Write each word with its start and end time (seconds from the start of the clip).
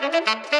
Thank 0.00 0.52
you. 0.52 0.57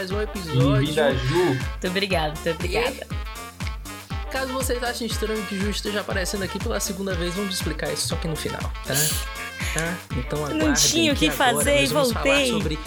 Mais 0.00 0.10
um 0.10 0.20
episódio. 0.22 0.76
bem-vinda, 0.76 1.14
Ju. 1.14 1.44
Muito 1.44 1.86
obrigada, 1.86 2.32
muito 2.32 2.50
obrigada. 2.50 3.06
Caso 4.32 4.50
vocês 4.50 4.82
achem 4.82 5.06
estranho 5.06 5.44
que 5.44 5.58
Ju 5.58 5.68
esteja 5.68 6.00
aparecendo 6.00 6.42
aqui 6.42 6.58
pela 6.58 6.80
segunda 6.80 7.14
vez, 7.14 7.34
vamos 7.34 7.54
explicar 7.54 7.92
isso 7.92 8.08
só 8.08 8.16
que 8.16 8.26
no 8.26 8.34
final, 8.34 8.62
tá? 8.86 8.94
Tá? 9.74 9.94
Então 10.16 10.38
aguardem 10.38 10.68
Não 10.68 10.72
tinha 10.72 11.12
o 11.12 11.16
que 11.16 11.28
agora 11.28 11.54
fazer 11.54 11.82
e 11.82 11.86
vamos 11.88 12.12
voltei. 12.12 12.32
falar 12.32 12.46
sobre 12.46 12.78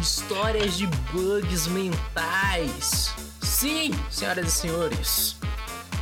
histórias 0.00 0.78
de 0.78 0.86
bugs 0.86 1.66
mentais. 1.66 3.14
Sim, 3.42 3.90
senhoras 4.10 4.46
e 4.48 4.50
senhores. 4.50 5.36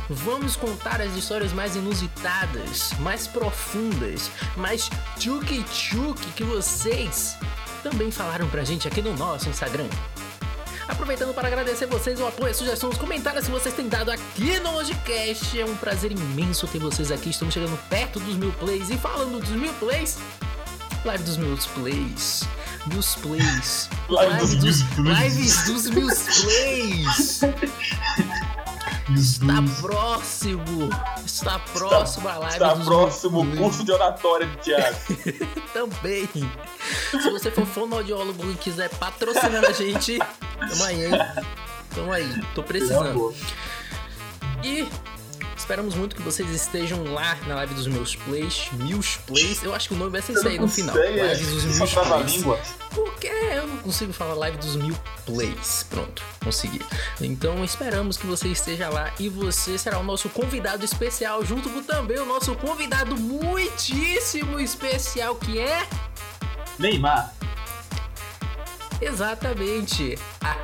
Vamos 0.09 0.55
contar 0.55 1.01
as 1.01 1.13
histórias 1.17 1.51
mais 1.51 1.75
inusitadas, 1.75 2.93
mais 2.99 3.27
profundas, 3.27 4.31
mais 4.55 4.89
tchuki-tchuki 5.19 6.27
que 6.37 6.43
vocês 6.45 7.35
também 7.83 8.11
falaram 8.11 8.47
pra 8.47 8.63
gente 8.63 8.87
aqui 8.87 9.01
no 9.01 9.13
nosso 9.17 9.49
Instagram. 9.49 9.87
Aproveitando 10.91 11.33
para 11.33 11.47
agradecer 11.47 11.85
vocês 11.85 12.19
o 12.19 12.27
apoio, 12.27 12.51
a 12.51 12.53
sugestão, 12.53 12.89
os 12.89 12.97
comentários 12.97 13.45
que 13.45 13.51
vocês 13.51 13.73
têm 13.73 13.87
dado 13.87 14.11
aqui 14.11 14.59
no 14.59 14.73
Logicast. 14.73 15.57
É 15.57 15.65
um 15.65 15.75
prazer 15.77 16.11
imenso 16.11 16.67
ter 16.67 16.79
vocês 16.79 17.13
aqui. 17.13 17.29
Estamos 17.29 17.53
chegando 17.53 17.77
perto 17.87 18.19
dos 18.19 18.35
mil 18.35 18.51
plays. 18.53 18.89
E 18.89 18.97
falando 18.97 19.39
dos 19.39 19.51
mil 19.51 19.73
plays, 19.75 20.17
live 21.05 21.23
dos 21.23 21.37
meus 21.37 21.65
plays. 21.67 22.43
Meus 22.87 23.15
plays. 23.15 23.89
Live 24.09 24.57
dos 24.57 24.63
meus 24.63 24.83
plays. 24.95 25.35
Lives 25.37 25.65
dos 25.65 25.89
meus 25.91 26.23
plays. 26.23 27.41
Está 29.15 29.55
próximo. 29.79 30.89
Está 31.25 31.59
próximo 31.59 32.27
a 32.29 32.37
live 32.37 32.53
Está 32.53 32.75
próximo 32.75 33.41
o 33.41 33.57
curso 33.57 33.83
de 33.83 33.91
oratória 33.91 34.47
de 34.47 34.57
Thiago. 34.57 34.97
também. 35.73 36.29
Se 37.11 37.29
você 37.29 37.51
for 37.51 37.65
fonoaudiólogo 37.65 38.49
e 38.51 38.55
quiser 38.55 38.89
patrocinar 38.89 39.65
a 39.65 39.71
gente, 39.71 40.17
tamo 40.69 40.83
aí, 40.83 41.05
hein? 41.05 41.11
Tamo 41.93 42.11
aí, 42.11 42.41
tô 42.55 42.63
precisando. 42.63 43.33
E 44.63 44.87
esperamos 45.57 45.95
muito 45.95 46.15
que 46.15 46.21
vocês 46.21 46.49
estejam 46.49 47.03
lá 47.13 47.35
na 47.47 47.55
live 47.55 47.73
dos 47.73 47.87
meus 47.87 48.15
plays, 48.15 48.69
mil 48.73 48.99
plays. 49.27 49.63
Eu 49.63 49.73
acho 49.75 49.89
que 49.89 49.93
o 49.95 49.97
nome 49.97 50.11
vai 50.11 50.21
ser 50.21 50.33
isso 50.33 50.47
aí 50.47 50.57
no 50.59 50.67
final. 50.67 50.95
Sei, 50.95 51.21
Live 51.21 51.45
dos 51.45 51.63
mil 51.65 51.87
plays. 51.87 52.33
língua. 52.33 52.59
Porque 52.93 53.27
eu 53.27 53.67
não 53.67 53.77
consigo 53.77 54.11
falar 54.11 54.33
live 54.33 54.57
dos 54.57 54.75
mil 54.75 54.95
plays. 55.25 55.85
Pronto, 55.89 56.21
consegui. 56.43 56.81
Então 57.21 57.63
esperamos 57.63 58.17
que 58.17 58.25
você 58.25 58.47
esteja 58.49 58.89
lá 58.89 59.13
e 59.19 59.29
você 59.29 59.77
será 59.77 59.97
o 59.99 60.03
nosso 60.03 60.27
convidado 60.29 60.83
especial, 60.83 61.43
junto 61.45 61.69
com 61.69 61.81
também 61.83 62.17
o 62.19 62.25
nosso 62.25 62.53
convidado 62.55 63.15
muitíssimo 63.15 64.59
especial, 64.59 65.35
que 65.35 65.59
é 65.59 65.87
Neymar. 66.79 67.33
exatamente 69.01 70.17
a 70.43 70.57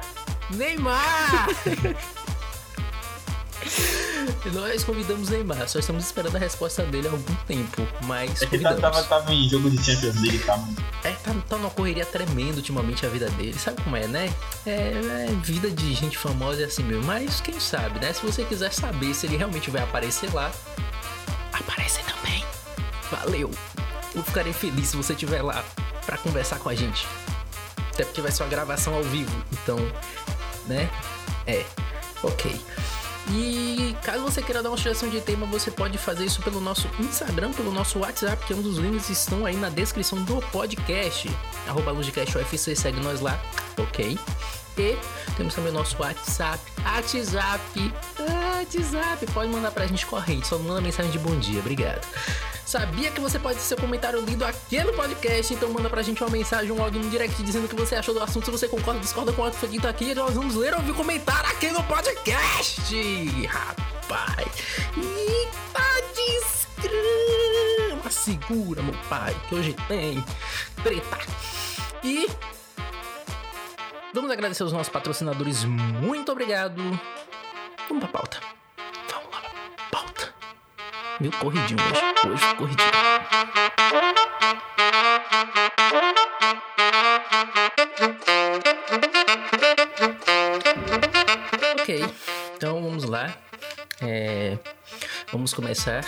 Neymar! 0.51 1.47
Nós 4.53 4.83
convidamos 4.83 5.29
Neymar, 5.29 5.67
só 5.67 5.79
estamos 5.79 6.05
esperando 6.05 6.35
a 6.35 6.39
resposta 6.39 6.83
dele 6.83 7.07
há 7.07 7.11
algum 7.11 7.35
tempo, 7.47 7.85
mas 8.03 8.41
É 8.41 8.45
que 8.45 8.57
tá- 8.59 8.69
convidamos. 8.69 8.81
tava, 8.81 9.03
tava 9.03 9.33
em 9.33 9.49
jogo 9.49 9.69
de 9.69 9.77
Champions 9.83 10.15
League, 10.21 10.39
tá? 10.39 10.59
É, 11.03 11.11
tá, 11.11 11.33
tá 11.47 11.57
numa 11.57 11.69
correria 11.69 12.05
tremenda 12.05 12.57
ultimamente 12.57 13.05
a 13.05 13.09
vida 13.09 13.29
dele. 13.31 13.57
Sabe 13.57 13.81
como 13.83 13.95
é, 13.95 14.07
né? 14.07 14.33
É, 14.65 14.71
é 15.29 15.35
vida 15.43 15.69
de 15.69 15.93
gente 15.93 16.17
famosa 16.17 16.61
é 16.61 16.65
assim 16.65 16.83
mesmo. 16.83 17.03
Mas 17.03 17.41
quem 17.41 17.59
sabe, 17.59 17.99
né? 17.99 18.13
Se 18.13 18.25
você 18.25 18.43
quiser 18.43 18.71
saber 18.73 19.13
se 19.13 19.25
ele 19.27 19.37
realmente 19.37 19.69
vai 19.69 19.81
aparecer 19.83 20.33
lá, 20.33 20.51
aparece 21.53 22.01
também. 22.03 22.43
Valeu! 23.11 23.51
Eu 24.15 24.23
ficarei 24.23 24.53
feliz 24.53 24.87
se 24.89 24.97
você 24.97 25.13
estiver 25.13 25.41
lá 25.41 25.63
pra 26.05 26.17
conversar 26.17 26.59
com 26.59 26.69
a 26.69 26.75
gente. 26.75 27.05
Até 27.93 28.03
porque 28.05 28.21
vai 28.21 28.31
ser 28.31 28.43
uma 28.43 28.49
gravação 28.49 28.93
ao 28.95 29.03
vivo. 29.03 29.31
Então, 29.51 29.77
né? 30.67 30.89
É. 31.45 31.65
Ok. 32.23 32.59
E 33.31 33.95
caso 34.03 34.23
você 34.23 34.41
queira 34.41 34.63
dar 34.63 34.69
uma 34.69 34.77
sugestão 34.77 35.09
de 35.09 35.19
tema, 35.19 35.45
você 35.45 35.69
pode 35.69 35.97
fazer 35.97 36.25
isso 36.25 36.41
pelo 36.41 36.61
nosso 36.61 36.89
Instagram, 36.99 37.51
pelo 37.51 37.71
nosso 37.71 37.99
WhatsApp, 37.99 38.45
que 38.45 38.53
um 38.53 38.61
dos 38.61 38.77
links 38.77 39.09
estão 39.09 39.45
aí 39.45 39.55
na 39.55 39.69
descrição 39.69 40.23
do 40.23 40.39
podcast. 40.51 41.29
Arroba 41.67 41.91
LugiCastUFC, 41.91 42.75
segue 42.75 42.99
nós 43.01 43.19
lá, 43.19 43.39
ok? 43.77 44.17
E 44.79 44.97
temos 45.35 45.55
também 45.55 45.71
o 45.71 45.75
nosso 45.75 45.95
WhatsApp. 46.01 46.59
WhatsApp. 46.83 47.93
WhatsApp. 48.19 49.25
Pode 49.33 49.49
mandar 49.49 49.71
pra 49.71 49.85
gente 49.87 50.05
corrente, 50.05 50.47
só 50.47 50.57
manda 50.57 50.81
mensagem 50.81 51.11
de 51.11 51.19
bom 51.19 51.37
dia, 51.39 51.59
obrigado. 51.59 52.05
Sabia 52.67 53.09
que 53.11 53.21
você 53.21 53.39
pode 53.39 53.57
ter 53.59 53.63
seu 53.63 53.77
comentário 53.77 54.19
lido 54.19 54.43
aqui 54.43 54.83
no 54.83 54.91
podcast, 54.91 55.53
então 55.53 55.69
manda 55.69 55.89
pra 55.89 56.01
gente 56.01 56.21
uma 56.21 56.29
mensagem, 56.29 56.69
um 56.69 56.83
áudio 56.83 57.01
no 57.01 57.09
direct 57.09 57.41
dizendo 57.41 57.63
o 57.63 57.69
que 57.69 57.75
você 57.75 57.95
achou 57.95 58.13
do 58.13 58.21
assunto, 58.21 58.43
se 58.43 58.51
você 58.51 58.67
concorda, 58.67 58.99
discorda 58.99 59.31
com 59.31 59.41
o 59.41 59.49
que 59.49 59.55
foi 59.55 59.69
dito 59.69 59.87
aqui, 59.87 60.13
nós 60.13 60.33
vamos 60.33 60.53
ler 60.53 60.73
ou 60.73 60.79
ouvir 60.81 60.93
comentário 60.93 61.49
aqui 61.49 61.71
no 61.71 61.81
podcast, 61.83 63.47
rapaz. 63.47 64.47
Eita 64.97 65.87
desgrama, 66.83 68.11
segura, 68.11 68.83
meu 68.83 68.95
pai, 69.07 69.33
que 69.47 69.55
hoje 69.55 69.73
tem 69.87 70.21
treta. 70.83 71.19
E 72.03 72.29
vamos 74.13 74.31
agradecer 74.31 74.63
aos 74.63 74.71
nossos 74.71 74.89
patrocinadores, 74.89 75.63
muito 75.63 76.31
obrigado. 76.31 76.81
Vamos 77.87 78.03
pra 78.03 78.19
pauta. 78.19 78.39
Vamos 79.11 79.31
lá 79.33 79.39
pra 79.39 79.51
pauta. 79.91 80.33
Meu 81.19 81.31
corridinho 81.31 81.79
hoje. 81.81 82.33
Hoje 82.33 82.55
corridinho. 82.55 82.87
Ok, 91.81 92.05
então 92.55 92.81
vamos 92.83 93.03
lá. 93.05 93.33
É, 94.01 94.57
vamos 95.31 95.53
começar 95.53 96.03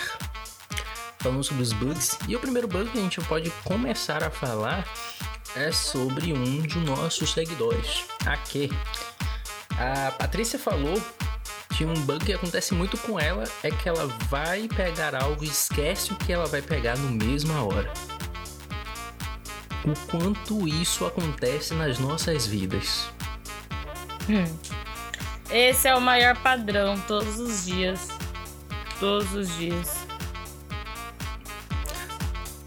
falando 1.20 1.44
sobre 1.44 1.62
os 1.62 1.72
bugs. 1.72 2.18
E 2.28 2.34
o 2.34 2.40
primeiro 2.40 2.66
bug 2.66 2.90
que 2.90 2.98
a 2.98 3.02
gente 3.02 3.20
pode 3.22 3.50
começar 3.64 4.22
a 4.24 4.30
falar 4.30 4.86
é 5.54 5.70
sobre 5.70 6.32
um 6.32 6.62
de 6.62 6.78
nossos 6.78 7.32
seguidores. 7.32 8.04
Aqui. 8.26 8.70
A 9.78 10.10
Patrícia 10.12 10.58
falou 10.58 11.00
que 11.76 11.84
um 11.84 11.94
bug 12.02 12.24
que 12.24 12.32
acontece 12.32 12.74
muito 12.74 12.98
com 12.98 13.18
ela 13.18 13.44
é 13.62 13.70
que 13.70 13.88
ela 13.88 14.06
vai 14.28 14.68
pegar 14.68 15.14
algo 15.14 15.44
e 15.44 15.48
esquece 15.48 16.12
o 16.12 16.16
que 16.16 16.32
ela 16.32 16.46
vai 16.46 16.60
pegar 16.60 16.96
no 16.98 17.10
mesma 17.10 17.62
hora. 17.62 17.92
O 19.84 19.94
quanto 20.10 20.68
isso 20.68 21.06
acontece 21.06 21.72
nas 21.72 21.98
nossas 21.98 22.46
vidas. 22.46 23.08
Hum. 24.28 24.44
Esse 25.50 25.88
é 25.88 25.94
o 25.94 26.00
maior 26.00 26.36
padrão, 26.36 27.00
todos 27.08 27.40
os 27.40 27.64
dias. 27.64 28.08
Todos 29.00 29.32
os 29.32 29.56
dias. 29.56 29.99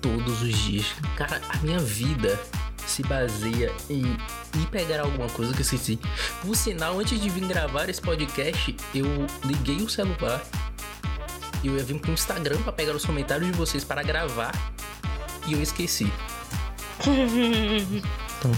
Todos 0.04 0.42
os 0.42 0.56
dias. 0.56 0.86
Cara, 1.16 1.42
a 1.50 1.58
minha 1.60 1.80
vida 1.80 2.38
se 2.86 3.02
baseia 3.04 3.72
em 3.90 4.02
ir 4.04 4.68
pegar 4.70 5.00
alguma 5.00 5.30
coisa 5.30 5.54
que 5.54 5.60
eu 5.60 5.64
esqueci. 5.64 5.98
Por 6.42 6.56
sinal, 6.56 7.00
antes 7.00 7.20
de 7.20 7.30
vir 7.30 7.48
gravar 7.48 7.90
esse 7.90 8.02
podcast, 8.02 8.76
eu 8.94 9.06
liguei 9.46 9.78
o 9.78 9.90
celular 9.90 10.44
e 11.64 11.68
eu 11.68 11.78
ia 11.78 11.84
vir 11.84 12.00
pro 12.00 12.12
Instagram 12.12 12.62
pra 12.64 12.74
pegar 12.74 12.94
os 12.94 13.06
comentários 13.06 13.50
de 13.50 13.58
vocês 13.58 13.86
para 13.86 14.04
gravar 14.04 14.52
e 15.48 15.54
eu 15.54 15.62
esqueci. 15.62 16.12
Então, 18.44 18.52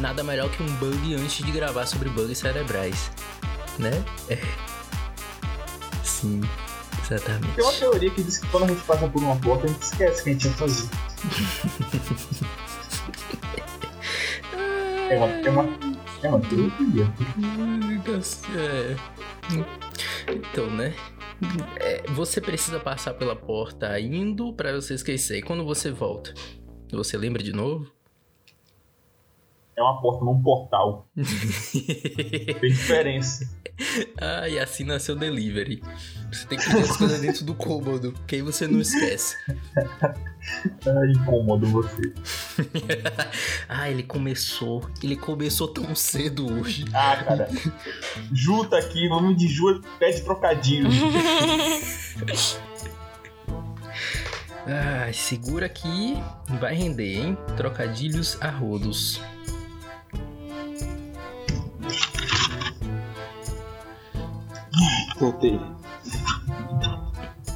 nada 0.00 0.24
melhor 0.24 0.50
que 0.50 0.60
um 0.60 0.66
bug 0.74 1.14
antes 1.14 1.44
de 1.44 1.52
gravar 1.52 1.86
sobre 1.86 2.08
bugs 2.08 2.36
cerebrais, 2.36 3.12
né? 3.78 3.92
É. 4.28 4.38
Sim, 6.02 6.40
exatamente. 7.14 7.54
Tem 7.54 7.64
uma 7.64 7.72
teoria 7.72 8.10
que 8.10 8.22
diz 8.22 8.38
que 8.38 8.46
quando 8.48 8.64
a 8.64 8.68
gente 8.68 8.82
passa 8.82 9.08
por 9.08 9.22
uma 9.22 9.36
porta, 9.36 9.66
a 9.66 9.68
gente 9.68 9.82
esquece 9.82 10.22
que 10.22 10.30
a 10.30 10.32
gente 10.32 10.46
ia 10.46 10.52
fazer. 10.54 10.88
Tem 15.12 15.18
uma, 15.18 15.28
tem 15.42 15.52
uma, 15.52 15.64
É 16.22 16.28
uma 16.28 16.40
teoria. 16.40 17.12
É. 18.56 18.96
Então, 20.32 20.70
né? 20.70 20.94
É, 21.78 22.02
você 22.12 22.40
precisa 22.40 22.80
passar 22.80 23.12
pela 23.14 23.36
porta 23.36 24.00
indo 24.00 24.54
pra 24.54 24.72
você 24.72 24.94
esquecer. 24.94 25.38
E 25.38 25.42
quando 25.42 25.64
você 25.64 25.90
volta, 25.90 26.32
você 26.90 27.18
lembra 27.18 27.42
de 27.42 27.52
novo? 27.52 27.92
É 29.76 29.82
uma 29.82 30.00
porta, 30.02 30.24
não 30.24 30.32
um 30.32 30.42
portal. 30.42 31.08
Tem 31.16 32.70
diferença. 32.70 33.48
ah, 34.20 34.48
e 34.48 34.58
assim 34.58 34.84
nasceu 34.84 35.14
o 35.14 35.18
delivery. 35.18 35.82
Você 36.30 36.46
tem 36.46 36.58
que 36.58 36.64
pedir 36.64 36.82
as 36.82 36.96
coisas 36.96 37.20
dentro 37.20 37.44
do 37.44 37.54
cômodo, 37.54 38.14
que 38.26 38.36
aí 38.36 38.42
você 38.42 38.66
não 38.66 38.80
esquece. 38.80 39.36
É 40.86 41.06
incômodo 41.12 41.66
você. 41.66 42.12
ah, 43.68 43.90
ele 43.90 44.02
começou. 44.02 44.88
Ele 45.02 45.16
começou 45.16 45.68
tão 45.68 45.94
cedo 45.94 46.50
hoje. 46.52 46.84
Ah, 46.92 47.22
cara. 47.24 47.48
Juta 48.32 48.78
aqui, 48.78 49.08
nome 49.08 49.34
de 49.34 49.46
Ju 49.48 49.82
pede 49.98 50.22
trocadilho. 50.22 50.90
ah, 54.66 55.12
segura 55.12 55.66
aqui. 55.66 56.16
Vai 56.60 56.74
render, 56.74 57.18
hein? 57.18 57.38
Trocadilhos 57.56 58.40
a 58.40 58.50
rodos. 58.50 59.20
Voltei. 65.18 65.60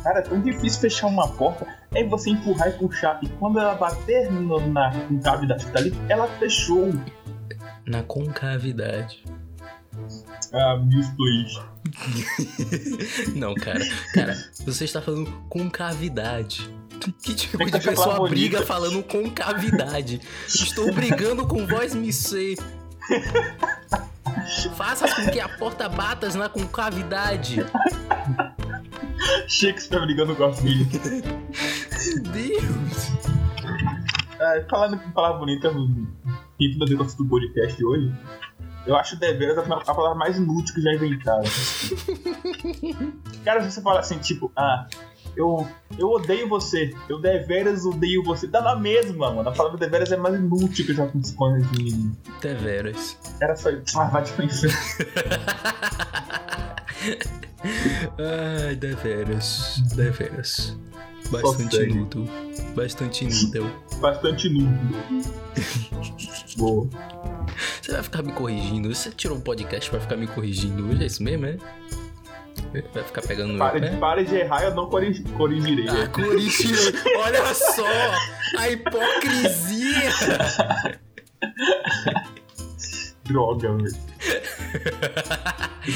Cara, 0.03 0.20
é 0.20 0.23
tão 0.23 0.41
difícil 0.41 0.81
fechar 0.81 1.08
uma 1.08 1.29
porta. 1.29 1.67
É 1.94 2.05
você 2.05 2.31
empurrar 2.31 2.69
e 2.69 2.73
puxar. 2.73 3.19
E 3.23 3.29
quando 3.29 3.58
ela 3.58 3.75
bater 3.75 4.31
no, 4.31 4.61
na 4.69 4.93
concavidade 4.93 5.64
que 5.64 5.73
tá 5.73 5.79
ali, 5.81 5.93
ela 6.08 6.29
fechou. 6.38 6.93
Na 7.87 8.03
concavidade. 8.05 9.25
Ah, 10.53 10.81
explique. 10.97 11.61
Não, 13.35 13.55
cara. 13.55 13.81
Cara, 14.14 14.35
você 14.64 14.85
está 14.85 15.03
falando 15.03 15.31
concavidade. 15.49 16.70
Que 17.23 17.35
tipo 17.35 17.58
de 17.58 17.64
que 17.64 17.70
deixar 17.73 17.91
pessoa 17.91 18.17
bonita. 18.17 18.35
briga 18.35 18.67
falando 18.67 19.03
concavidade? 19.03 20.20
Estou 20.49 20.93
brigando 20.93 21.47
com 21.47 21.67
voz 21.67 21.94
me 21.94 22.12
ser. 22.12 22.56
Faça 24.76 25.14
com 25.14 25.31
que 25.31 25.40
a 25.40 25.48
porta 25.48 25.88
batas 25.88 26.34
na 26.34 26.48
concavidade. 26.48 27.64
Shakespeare 29.48 30.00
brigando 30.00 30.37
com 30.37 30.44
a 30.44 30.52
filha. 30.52 30.87
Deus. 32.32 33.10
É, 34.38 34.66
falando 34.69 34.98
com 34.98 35.10
palavra 35.10 35.38
bonita, 35.38 35.70
quinto 36.58 36.78
do 36.78 36.84
negócio 36.84 37.16
do 37.19 37.26
podcast 37.26 37.84
hoje, 37.84 38.14
eu 38.87 38.96
acho 38.96 39.19
deveras 39.19 39.58
a, 39.58 39.62
a 39.62 39.94
palavra 39.94 40.14
mais 40.14 40.37
inútil 40.37 40.75
que 40.75 40.81
já 40.81 40.94
inventaram. 40.94 41.44
Cara, 43.44 43.62
se 43.62 43.72
você 43.72 43.82
fala 43.82 44.00
assim, 44.00 44.19
tipo, 44.19 44.52
ah, 44.56 44.87
eu, 45.36 45.66
eu 45.98 46.08
odeio 46.08 46.48
você, 46.48 46.94
eu 47.08 47.20
deveras 47.20 47.84
odeio 47.84 48.22
você, 48.22 48.48
tá 48.48 48.60
na 48.60 48.74
mesma, 48.74 49.32
mano. 49.32 49.48
A 49.48 49.52
palavra 49.52 49.78
deveras 49.78 50.10
é 50.10 50.16
mais 50.16 50.34
inútil 50.34 50.86
que 50.86 50.92
eu 50.92 50.96
já 50.96 51.06
conheci. 51.36 52.10
Deveras. 52.40 53.18
Era 53.40 53.54
só. 53.54 53.70
Ah, 53.96 54.04
vai 54.06 54.22
te 54.22 54.32
conhecer. 54.32 54.70
Ai, 58.18 58.74
deveras. 58.76 59.82
Deveras. 59.94 60.76
Bastante 61.30 61.76
inútil. 61.76 62.28
Bastante 62.74 63.24
inútil. 63.24 63.70
Bastante 64.00 64.48
inútil. 64.48 65.32
Boa. 66.56 66.88
Você 67.82 67.92
vai 67.92 68.02
ficar 68.02 68.22
me 68.22 68.32
corrigindo. 68.32 68.94
Você 68.94 69.10
tirou 69.10 69.36
um 69.36 69.40
podcast 69.40 69.90
pra 69.90 70.00
ficar 70.00 70.16
me 70.16 70.26
corrigindo 70.26 70.88
hoje, 70.88 71.02
é 71.02 71.06
isso 71.06 71.22
mesmo, 71.22 71.46
é? 71.46 71.56
Vai 72.92 73.02
ficar 73.04 73.22
pegando 73.22 73.52
no 73.54 73.58
Pare 73.58 73.80
meu 73.80 73.88
de, 73.88 73.94
pé? 73.94 74.00
pare 74.00 74.24
de 74.24 74.34
errar, 74.36 74.62
eu 74.64 74.74
não 74.74 74.88
corrigi- 74.90 75.22
corrigirei. 75.24 75.88
Ah, 75.88 76.06
corrigir. 76.08 76.76
Olha 77.18 77.54
só! 77.54 77.86
A 78.58 78.68
hipocrisia! 78.68 80.10
Droga, 83.24 83.72
velho. 83.76 83.96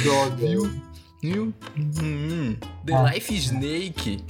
Droga. 0.02 0.36
Viu? 0.36 0.82
Viu? 1.22 1.54
Hum, 1.76 2.56
The 2.86 2.94
Ah. 2.94 3.12
Life 3.12 3.34
Snake. 3.36 4.24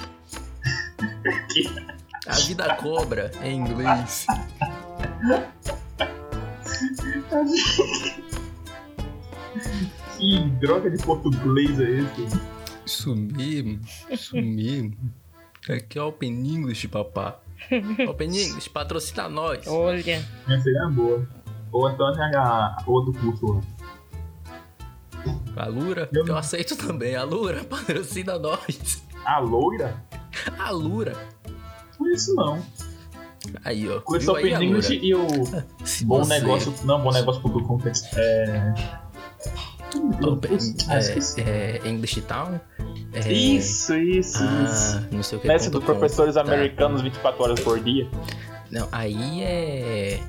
A 2.26 2.34
vida 2.34 2.74
cobra 2.76 3.30
em 3.42 3.56
inglês. 3.60 4.26
Que 10.20 10.50
droga 10.60 10.90
de 10.90 11.02
português 11.02 11.80
é 11.80 11.90
esse? 11.90 12.40
Isso 12.84 13.14
mesmo, 13.16 13.80
isso 14.10 14.36
mesmo. 14.36 14.96
Aqui 15.68 15.98
é 15.98 16.02
Open 16.02 16.30
English, 16.32 16.88
papá. 16.88 17.38
Open 18.08 18.28
English, 18.28 18.68
patrocina 18.70 19.28
nós. 19.28 19.66
Olha. 19.66 20.24
Essa 20.48 20.68
aí 20.68 20.76
é 20.76 20.88
boa. 20.90 21.26
Ou 21.72 21.88
então 21.90 22.12
tem 22.12 22.22
a 22.36 22.76
outro 22.86 23.12
curso 23.20 23.46
lá. 23.54 23.60
A 25.56 25.66
Lura, 25.66 26.08
Eu 26.12 26.26
eu 26.26 26.36
aceito 26.36 26.76
também. 26.76 27.14
A 27.16 27.22
Lura, 27.24 27.62
patrocina 27.68 28.38
nós. 28.38 29.02
A 29.24 29.38
loira? 29.38 30.02
A 30.58 30.70
Lura. 30.70 31.14
É 32.02 32.12
isso 32.14 32.34
não. 32.34 32.62
Aí, 33.64 33.86
ó. 33.88 34.00
Aí, 34.14 34.26
a 34.26 34.32
Open 34.32 34.64
English 34.68 34.98
e 35.02 35.14
o 35.14 35.26
Se 35.84 36.04
Bom 36.04 36.18
você- 36.24 36.40
Negócio. 36.40 36.74
Não, 36.84 37.00
Bom 37.02 37.12
Negócio.com. 37.12 37.78
É. 38.16 38.74
Open, 40.22 40.56
esqueci. 40.56 41.40
é, 41.40 41.80
é 41.84 41.88
English 41.88 42.20
Town? 42.22 42.60
É, 43.12 43.32
Isso, 43.32 43.94
isso, 43.96 44.42
isso. 44.64 44.96
Ah, 44.98 45.02
não 45.10 45.22
sei 45.22 45.38
o 45.38 45.40
que. 45.40 45.48
Ponto 45.48 45.70
dos 45.70 45.80
com. 45.80 45.86
professores 45.86 46.34
Tá. 46.34 46.40
americanos 46.42 47.02
24 47.02 47.42
horas 47.42 47.60
por 47.60 47.80
dia. 47.80 48.08
Não, 48.70 48.88
aí 48.92 49.42
é. 49.42 50.20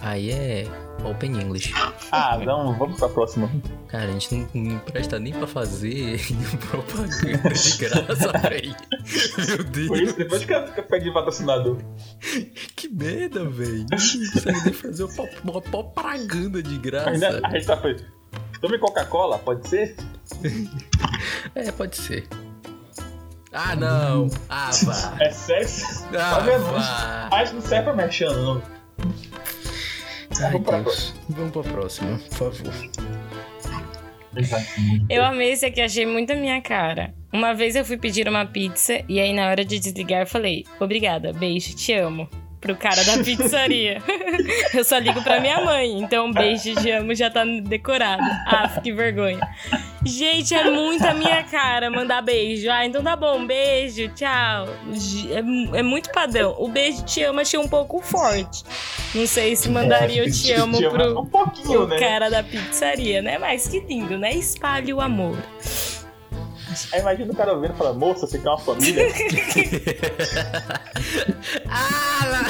Aí 0.00 0.30
é 0.30 0.66
Open 1.04 1.32
English. 1.40 1.72
Ah, 2.12 2.38
não, 2.44 2.74
vamos 2.76 2.98
pra 2.98 3.08
próxima. 3.08 3.50
Cara, 3.88 4.04
a 4.04 4.12
gente 4.12 4.32
não, 4.34 4.48
não 4.54 4.78
presta 4.80 5.18
nem 5.18 5.32
pra 5.32 5.46
fazer 5.46 6.20
propaganda 6.70 7.48
de 7.54 7.76
graça, 7.78 8.32
véi. 8.48 8.74
Meu 9.38 9.56
Por 9.56 9.64
Deus, 9.64 10.00
isso, 10.00 10.16
depois 10.18 10.44
que 10.44 10.52
eu 10.52 10.82
pedi 10.84 11.12
patrocinador. 11.12 11.78
que 12.76 12.88
merda, 12.88 13.44
véi. 13.48 13.78
Não 13.90 13.98
consegue 13.98 14.60
nem 14.64 14.72
fazer 14.74 15.04
uma 15.44 15.60
propaganda 15.62 16.62
de 16.62 16.78
graça. 16.78 17.10
Ainda, 17.10 17.40
a 17.42 17.50
gente 17.50 17.66
tá 17.66 17.76
fazendo. 17.78 18.04
Tome 18.60 18.78
Coca-Cola, 18.78 19.38
pode 19.38 19.68
ser? 19.68 19.96
É, 21.54 21.70
pode 21.72 21.96
ser. 21.96 22.26
Ah, 23.52 23.74
não. 23.76 24.28
Ah, 24.48 24.70
vá. 24.84 25.16
É 25.20 25.30
sério? 25.30 25.68
Ah, 26.08 26.40
Tá 26.44 26.58
vá. 26.58 27.28
A 27.36 27.44
gente 27.44 27.54
não 27.54 27.62
serve 27.62 27.84
pra 27.84 27.94
mexer, 27.94 28.28
não. 28.30 28.62
Ai, 30.42 30.52
Vamos 30.52 30.66
pra 30.66 30.80
Deus. 30.80 31.14
Vamos 31.30 31.52
pra 31.52 31.62
próxima, 31.62 32.18
por 32.36 32.52
favor. 32.52 32.74
Eu 35.08 35.24
amei 35.24 35.52
esse 35.52 35.64
aqui, 35.64 35.80
achei 35.80 36.04
muito 36.04 36.32
a 36.32 36.36
minha 36.36 36.60
cara. 36.60 37.14
Uma 37.32 37.54
vez 37.54 37.74
eu 37.74 37.84
fui 37.84 37.96
pedir 37.96 38.28
uma 38.28 38.44
pizza 38.44 39.02
e 39.08 39.18
aí 39.18 39.32
na 39.32 39.48
hora 39.48 39.64
de 39.64 39.78
desligar 39.78 40.20
eu 40.22 40.26
falei: 40.26 40.64
Obrigada, 40.78 41.32
beijo, 41.32 41.74
te 41.74 41.94
amo. 41.94 42.28
Pro 42.60 42.74
cara 42.74 43.04
da 43.04 43.22
pizzaria. 43.22 44.02
eu 44.74 44.84
só 44.84 44.98
ligo 44.98 45.22
pra 45.22 45.40
minha 45.40 45.60
mãe, 45.64 45.98
então 46.00 46.32
beijo, 46.32 46.74
te 46.74 46.90
amo 46.90 47.14
já 47.14 47.30
tá 47.30 47.44
decorado. 47.44 48.22
Ah, 48.46 48.80
que 48.82 48.92
vergonha. 48.92 49.40
Gente, 50.04 50.54
é 50.54 50.70
muito 50.70 51.04
a 51.04 51.12
minha 51.12 51.42
cara 51.42 51.90
mandar 51.90 52.22
beijo. 52.22 52.70
Ah, 52.70 52.86
então 52.86 53.02
tá 53.02 53.16
bom, 53.16 53.44
beijo, 53.46 54.08
tchau. 54.14 54.68
É, 55.74 55.78
é 55.78 55.82
muito 55.82 56.10
padrão. 56.10 56.54
O 56.58 56.68
beijo 56.68 57.04
te 57.04 57.22
amo 57.22 57.40
achei 57.40 57.58
um 57.58 57.68
pouco 57.68 58.00
forte. 58.00 58.64
Não 59.14 59.26
sei 59.26 59.56
se 59.56 59.68
mandaria 59.68 60.24
o 60.24 60.30
te 60.30 60.52
amo 60.52 60.78
pro, 60.78 61.20
Um 61.20 61.26
pouquinho, 61.26 61.82
o 61.82 61.86
né? 61.86 61.98
cara 61.98 62.30
da 62.30 62.42
pizzaria, 62.42 63.20
né? 63.20 63.36
Mas 63.38 63.68
que 63.68 63.80
lindo, 63.80 64.16
né? 64.16 64.32
Espalhe 64.32 64.92
o 64.92 65.00
amor. 65.00 65.36
Aí 66.92 67.00
imagina 67.00 67.32
o 67.32 67.36
cara 67.36 67.52
ouvindo 67.54 67.74
e 67.74 67.76
fala, 67.76 67.92
moça, 67.92 68.26
você 68.26 68.38
quer 68.38 68.48
uma 68.48 68.58
família? 68.58 69.06
Ah, 71.68 72.24
lá. 72.26 72.44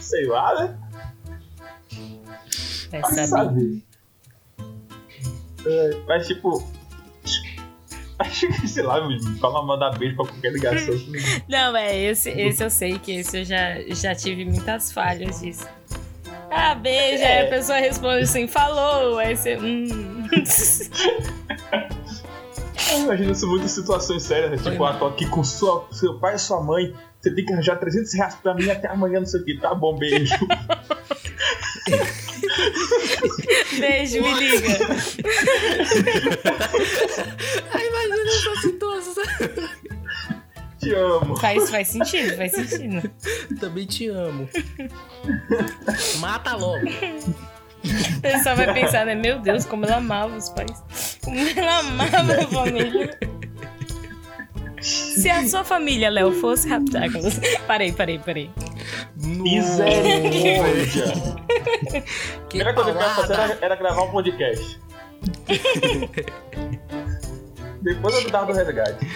Sei 0.00 0.26
lá, 0.26 0.54
né? 0.60 0.78
Vai 2.90 3.02
saber. 3.02 3.26
saber. 3.26 3.82
É, 5.66 5.90
mas 6.06 6.26
tipo. 6.26 6.62
Acho 8.18 8.46
que, 8.52 8.68
sei 8.68 8.82
lá, 8.82 9.06
menino, 9.06 9.38
fala 9.38 9.64
mandar 9.64 9.98
beijo 9.98 10.16
pra 10.16 10.26
qualquer 10.26 10.52
ligação. 10.52 10.94
Não, 11.48 11.76
é, 11.76 11.96
esse, 11.98 12.30
esse 12.30 12.62
eu 12.62 12.70
sei 12.70 12.98
que 12.98 13.12
esse 13.12 13.38
eu 13.38 13.44
já, 13.44 13.80
já 13.88 14.14
tive 14.14 14.44
muitas 14.44 14.92
falhas 14.92 15.40
disso. 15.40 15.66
Ah, 16.54 16.74
beijo, 16.74 17.24
aí 17.24 17.46
a 17.46 17.48
pessoa 17.48 17.78
responde 17.78 18.24
assim, 18.24 18.46
falou, 18.46 19.18
aí 19.18 19.34
você. 19.34 19.56
Hum. 19.56 20.22
Eu 22.92 22.98
imagino 23.00 23.32
isso 23.32 23.46
muito 23.46 23.64
em 23.64 23.68
situações 23.68 24.22
sérias, 24.22 24.50
né? 24.50 24.58
Tipo, 24.70 24.84
ah, 24.84 24.92
tô 24.94 25.06
aqui 25.06 25.26
com 25.26 25.42
sua, 25.42 25.86
seu 25.90 26.18
pai 26.18 26.34
e 26.34 26.38
sua 26.38 26.62
mãe. 26.62 26.94
Você 27.20 27.34
tem 27.34 27.44
que 27.44 27.52
arranjar 27.52 27.76
300 27.76 28.12
reais 28.14 28.34
pra 28.34 28.52
mim 28.54 28.68
até 28.68 28.88
amanhã, 28.88 29.20
não 29.20 29.26
sei 29.26 29.40
o 29.40 29.44
que. 29.44 29.58
Tá 29.58 29.74
bom, 29.74 29.96
beijo. 29.96 30.34
Beijo, 33.78 34.20
me 34.22 34.34
liga. 34.34 34.68
Ai, 37.72 37.86
imagina 37.86 38.22
essa 38.28 38.60
situação. 38.60 39.24
Te 40.82 40.92
amo. 40.94 41.36
Faz, 41.36 41.70
faz 41.70 41.88
sentido, 41.88 42.36
faz 42.36 42.52
sentido. 42.52 43.10
Também 43.60 43.86
te 43.86 44.08
amo. 44.08 44.48
Mata 46.18 46.56
logo. 46.56 46.84
O 46.84 48.20
pessoal 48.20 48.56
vai 48.56 48.74
pensar, 48.74 49.06
né? 49.06 49.14
Meu 49.14 49.38
Deus, 49.38 49.64
como 49.64 49.84
ela 49.84 49.98
amava 49.98 50.36
os 50.36 50.48
pais. 50.48 51.18
Como 51.22 51.38
ela 51.38 51.78
amava 51.78 52.34
a 52.34 52.48
família. 52.48 53.16
Se 54.80 55.30
a 55.30 55.48
sua 55.48 55.62
família, 55.62 56.10
Léo, 56.10 56.32
fosse 56.32 56.68
raptáculos. 56.68 57.38
Parei, 57.68 57.92
parei, 57.92 58.18
parei. 58.18 58.50
Misericórdia. 59.16 61.04
A 61.04 62.00
Que 62.48 62.50
primeira 62.58 62.74
coisa 62.74 62.90
que 62.90 62.98
eu 62.98 63.02
ia 63.02 63.08
fazer 63.14 63.34
era, 63.34 63.58
era 63.62 63.76
gravar 63.76 64.02
um 64.02 64.10
podcast. 64.10 64.80
Depois 67.82 68.14
eu 68.16 68.28
dava 68.30 68.46
do 68.46 68.52
resgate. 68.58 69.06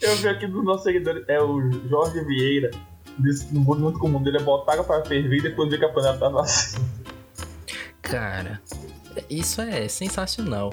Eu 0.00 0.16
vi 0.16 0.28
aqui 0.28 0.46
dos 0.46 0.64
nossos 0.64 0.84
seguidores, 0.84 1.24
é 1.28 1.40
o 1.40 1.60
Jorge 1.88 2.20
Vieira. 2.24 2.70
Disse 3.18 3.46
que 3.46 3.54
no 3.54 3.60
mundo 3.60 3.80
muito 3.80 3.98
comum 3.98 4.20
dele 4.22 4.38
é 4.38 4.42
botar 4.42 4.72
água 4.72 4.84
pra 4.84 5.04
ferver 5.04 5.36
e 5.38 5.42
depois 5.42 5.70
ver 5.70 5.78
que 5.78 5.84
a 5.84 5.88
panela 5.88 6.18
tava 6.18 6.40
assim. 6.42 6.78
Cara, 8.02 8.60
isso 9.30 9.60
é 9.60 9.86
sensacional. 9.88 10.72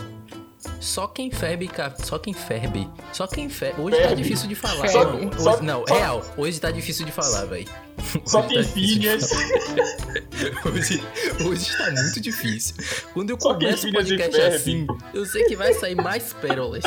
Só 0.80 1.06
quem 1.08 1.30
ferve, 1.30 1.68
ca- 1.68 1.94
só 2.04 2.18
quem 2.18 2.34
ferve, 2.34 2.90
só 3.14 3.28
quem 3.28 3.48
ferve. 3.48 3.80
Hoje 3.82 3.96
tá 3.98 4.02
Ferve. 4.08 4.24
difícil 4.24 4.48
de 4.50 4.56
falar. 4.56 4.88
Só- 4.88 5.04
não, 5.06 5.28
hoje, 5.28 5.40
só- 5.44 5.62
não 5.62 5.88
só- 5.88 5.94
real. 5.94 6.26
Hoje 6.38 6.60
tá 6.60 6.72
difícil 6.72 7.06
de 7.06 7.12
falar, 7.12 7.46
velho. 7.46 7.68
Só 8.26 8.42
quem 8.44 8.64
filhas. 8.64 9.30
Hoje, 10.66 11.04
hoje 11.46 11.78
tá 11.78 11.92
muito 11.92 12.20
difícil. 12.20 12.76
Quando 13.14 13.30
eu 13.30 13.38
Só 13.40 13.54
começo 13.54 13.88
o 13.88 13.92
podcast 13.92 14.42
assim, 14.42 14.88
eu 15.14 15.24
sei 15.26 15.44
que 15.46 15.56
vai 15.56 15.72
sair 15.74 15.94
mais 15.96 16.34
pérolas. 16.34 16.84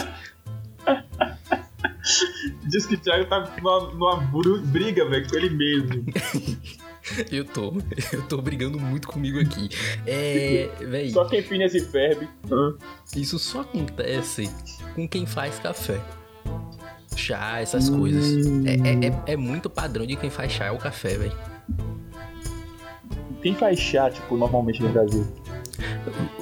Diz 2.68 2.86
que 2.86 2.94
o 2.94 2.98
Thiago 2.98 3.26
tá 3.26 3.54
numa, 3.60 3.92
numa 3.92 4.16
briga, 4.66 5.08
velho, 5.08 5.28
com 5.28 5.36
ele 5.36 5.50
mesmo. 5.50 6.04
Eu 7.30 7.44
tô, 7.44 7.74
eu 8.14 8.22
tô 8.22 8.40
brigando 8.40 8.80
muito 8.80 9.06
comigo 9.08 9.38
aqui. 9.38 9.68
É, 10.06 10.70
véi, 10.80 11.10
Só 11.10 11.26
quem 11.26 11.42
filha 11.42 11.68
se 11.68 11.80
ferve. 11.80 12.26
Hã? 12.50 12.74
isso 13.14 13.38
só 13.38 13.60
acontece 13.60 14.50
com 14.94 15.06
quem 15.06 15.26
faz 15.26 15.58
café. 15.58 16.00
Chá, 17.14 17.60
essas 17.60 17.90
coisas. 17.90 18.46
É, 18.64 18.72
é, 18.72 19.08
é, 19.08 19.32
é 19.34 19.36
muito 19.36 19.68
padrão 19.68 20.06
de 20.06 20.16
quem 20.16 20.30
faz 20.30 20.52
chá 20.52 20.72
ou 20.72 20.78
café, 20.78 21.18
velho. 21.18 21.36
Quem 23.42 23.54
faz 23.54 23.78
chá, 23.78 24.10
tipo, 24.10 24.34
normalmente 24.38 24.82
no 24.82 24.88
Brasil? 24.88 25.26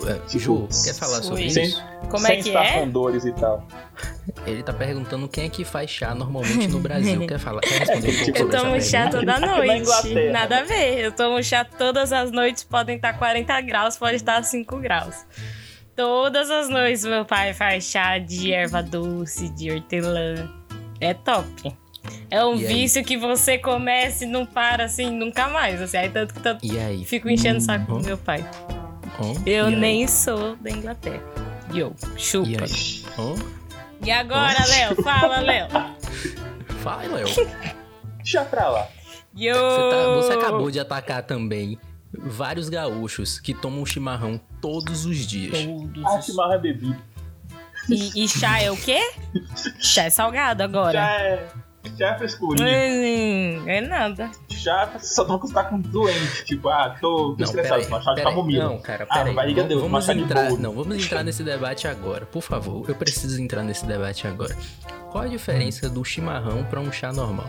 É, 0.06 0.38
Ju, 0.38 0.68
quer 0.84 0.94
falar 0.94 1.22
sobre 1.22 1.46
isso? 1.46 1.82
Como 2.12 2.24
sem 2.26 2.38
é 2.38 2.42
que 2.42 2.48
estar 2.48 2.64
é? 2.64 2.72
com 2.80 2.88
dores 2.88 3.24
e 3.24 3.32
tal. 3.32 3.66
Ele 4.46 4.62
tá 4.62 4.72
perguntando 4.72 5.26
quem 5.28 5.46
é 5.46 5.48
que 5.48 5.64
faz 5.64 5.90
chá 5.90 6.14
normalmente 6.14 6.68
no 6.68 6.78
Brasil. 6.78 7.20
Quer 7.26 7.38
falar? 7.38 7.60
Quer 7.62 7.78
responder 7.80 8.10
um 8.10 8.24
pouco 8.24 8.38
Eu 8.38 8.48
tomo 8.50 8.80
chá 8.80 9.08
toda 9.10 9.32
Aqui 9.36 9.40
na 9.46 9.56
noite. 9.56 9.80
Inglaterra. 9.82 10.32
Nada 10.32 10.58
a 10.58 10.62
ver. 10.62 10.98
Eu 11.00 11.12
tomo 11.12 11.42
chá 11.42 11.64
todas 11.64 12.12
as 12.12 12.30
noites. 12.30 12.62
Podem 12.62 12.96
estar 12.96 13.14
40 13.18 13.60
graus, 13.62 13.96
pode 13.96 14.16
estar 14.16 14.42
5 14.44 14.78
graus. 14.78 15.26
Todas 15.96 16.50
as 16.50 16.68
noites 16.68 17.04
meu 17.04 17.24
pai 17.24 17.52
faz 17.52 17.84
chá 17.84 18.18
de 18.18 18.52
erva 18.52 18.82
doce, 18.82 19.48
de 19.50 19.70
hortelã. 19.72 20.48
É 21.00 21.12
top. 21.12 21.74
É 22.30 22.44
um 22.44 22.56
E 22.56 22.66
aí? 22.66 22.74
vício 22.74 23.04
que 23.04 23.16
você 23.16 23.58
começa 23.58 24.24
e 24.24 24.26
não 24.26 24.44
para 24.46 24.84
assim, 24.84 25.10
nunca 25.10 25.48
mais. 25.48 25.80
Assim, 25.82 25.96
aí 25.98 26.08
tanto 26.08 26.32
que 26.34 26.40
tanto 26.40 26.64
E 26.64 26.78
aí? 26.78 27.04
fico 27.04 27.28
enchendo 27.28 27.58
o 27.58 27.60
saco 27.60 27.92
Hum. 27.94 27.98
do 27.98 28.06
meu 28.06 28.16
pai. 28.18 28.44
Hã? 29.20 29.32
Eu 29.46 29.68
E 29.70 29.74
aí? 29.74 29.80
nem 29.80 30.06
sou 30.08 30.56
da 30.56 30.70
Inglaterra. 30.70 31.22
Yo, 31.72 31.92
chupa. 32.16 32.48
E 32.48 32.52
E, 32.52 32.56
aí? 32.62 33.04
Hã? 33.18 34.20
agora, 34.20 34.66
Léo? 34.66 35.02
Fala, 35.02 35.40
Léo. 35.40 35.68
Fala, 36.82 37.02
Léo. 37.04 37.26
Chá 38.24 38.44
pra 38.44 38.68
lá. 38.68 38.88
Yo! 39.36 39.54
Você, 39.54 39.90
tá- 39.90 40.14
você 40.14 40.32
acabou 40.34 40.70
de 40.70 40.78
atacar 40.80 41.22
também 41.22 41.78
vários 42.12 42.68
gaúchos 42.68 43.40
que 43.40 43.54
tomam 43.54 43.86
chimarrão 43.86 44.38
todos 44.60 45.06
os 45.06 45.18
dias. 45.26 45.64
Todos 45.64 46.04
Ah, 46.04 46.20
chimarrão 46.20 46.54
é 46.54 46.58
bebido. 46.58 47.02
E, 47.88 48.24
e 48.24 48.28
chá 48.28 48.60
é 48.60 48.70
o 48.70 48.76
quê? 48.76 49.00
Chá 49.80 50.04
é 50.04 50.10
salgado 50.10 50.62
agora. 50.62 50.92
Chá 51.00 51.20
é. 51.20 51.48
Chá 51.98 52.06
é 52.10 52.18
frescurinha. 52.18 52.66
Hum, 52.68 53.68
é 53.68 53.80
nada. 53.80 54.30
Chá 54.48 54.90
só 55.00 55.26
não 55.26 55.38
você 55.38 55.52
tá 55.52 55.64
com 55.64 55.78
doente. 55.80 56.44
Tipo, 56.44 56.68
ah, 56.68 56.96
tô, 57.00 57.30
tô 57.32 57.36
Não, 57.38 57.44
estressado, 57.44 57.82
toma 57.84 58.00
chá 58.02 58.14
de 58.14 58.22
camomila. 58.22 58.64
Não, 58.64 58.78
cara, 58.80 59.06
Ah, 59.10 59.18
peraí. 59.18 59.34
barriga 59.34 59.62
Vamos- 59.62 59.68
deu, 59.68 59.78
vamos 59.80 60.06
uma 60.08 60.14
de 60.14 60.20
entrar, 60.20 60.48
bolo. 60.48 60.58
não, 60.62 60.72
vamos 60.72 61.04
entrar 61.04 61.22
nesse 61.24 61.42
debate 61.42 61.88
agora, 61.88 62.24
por 62.24 62.40
favor. 62.42 62.88
Eu 62.88 62.94
preciso 62.94 63.40
entrar 63.40 63.62
nesse 63.62 63.84
debate 63.84 64.26
agora. 64.26 64.56
Qual 65.10 65.24
a 65.24 65.26
diferença 65.26 65.88
do 65.90 66.04
chimarrão 66.04 66.64
pra 66.64 66.80
um 66.80 66.90
chá 66.92 67.12
normal? 67.12 67.48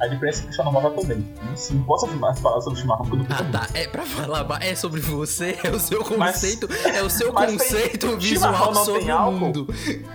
A 0.00 0.06
diferença 0.06 0.42
é 0.42 0.44
que 0.46 0.50
o 0.50 0.52
chá 0.54 0.62
normal 0.64 0.82
vai 0.82 0.92
também. 0.92 1.18
Não, 1.42 1.76
não 1.76 1.82
posso 1.84 2.06
mais 2.16 2.38
falar 2.40 2.60
sobre 2.60 2.80
chimarrão 2.80 3.04
porque 3.04 3.24
eu 3.24 3.28
não 3.28 3.36
Ah, 3.36 3.44
tá. 3.66 3.68
É 3.74 3.86
pra 3.88 4.02
falar, 4.06 4.44
é 4.62 4.74
sobre 4.74 5.00
você, 5.00 5.58
é 5.62 5.70
o 5.70 5.78
seu 5.78 6.00
Mas- 6.16 6.34
conceito, 6.34 6.68
é 6.86 7.02
o 7.02 7.10
seu 7.10 7.32
mas 7.32 7.46
tem- 7.46 7.58
conceito 7.58 8.20
chimarrão 8.20 8.68
visual 8.68 8.84
sobre 8.84 9.00
tem 9.02 9.28
o 9.28 9.32
mundo. 9.32 9.66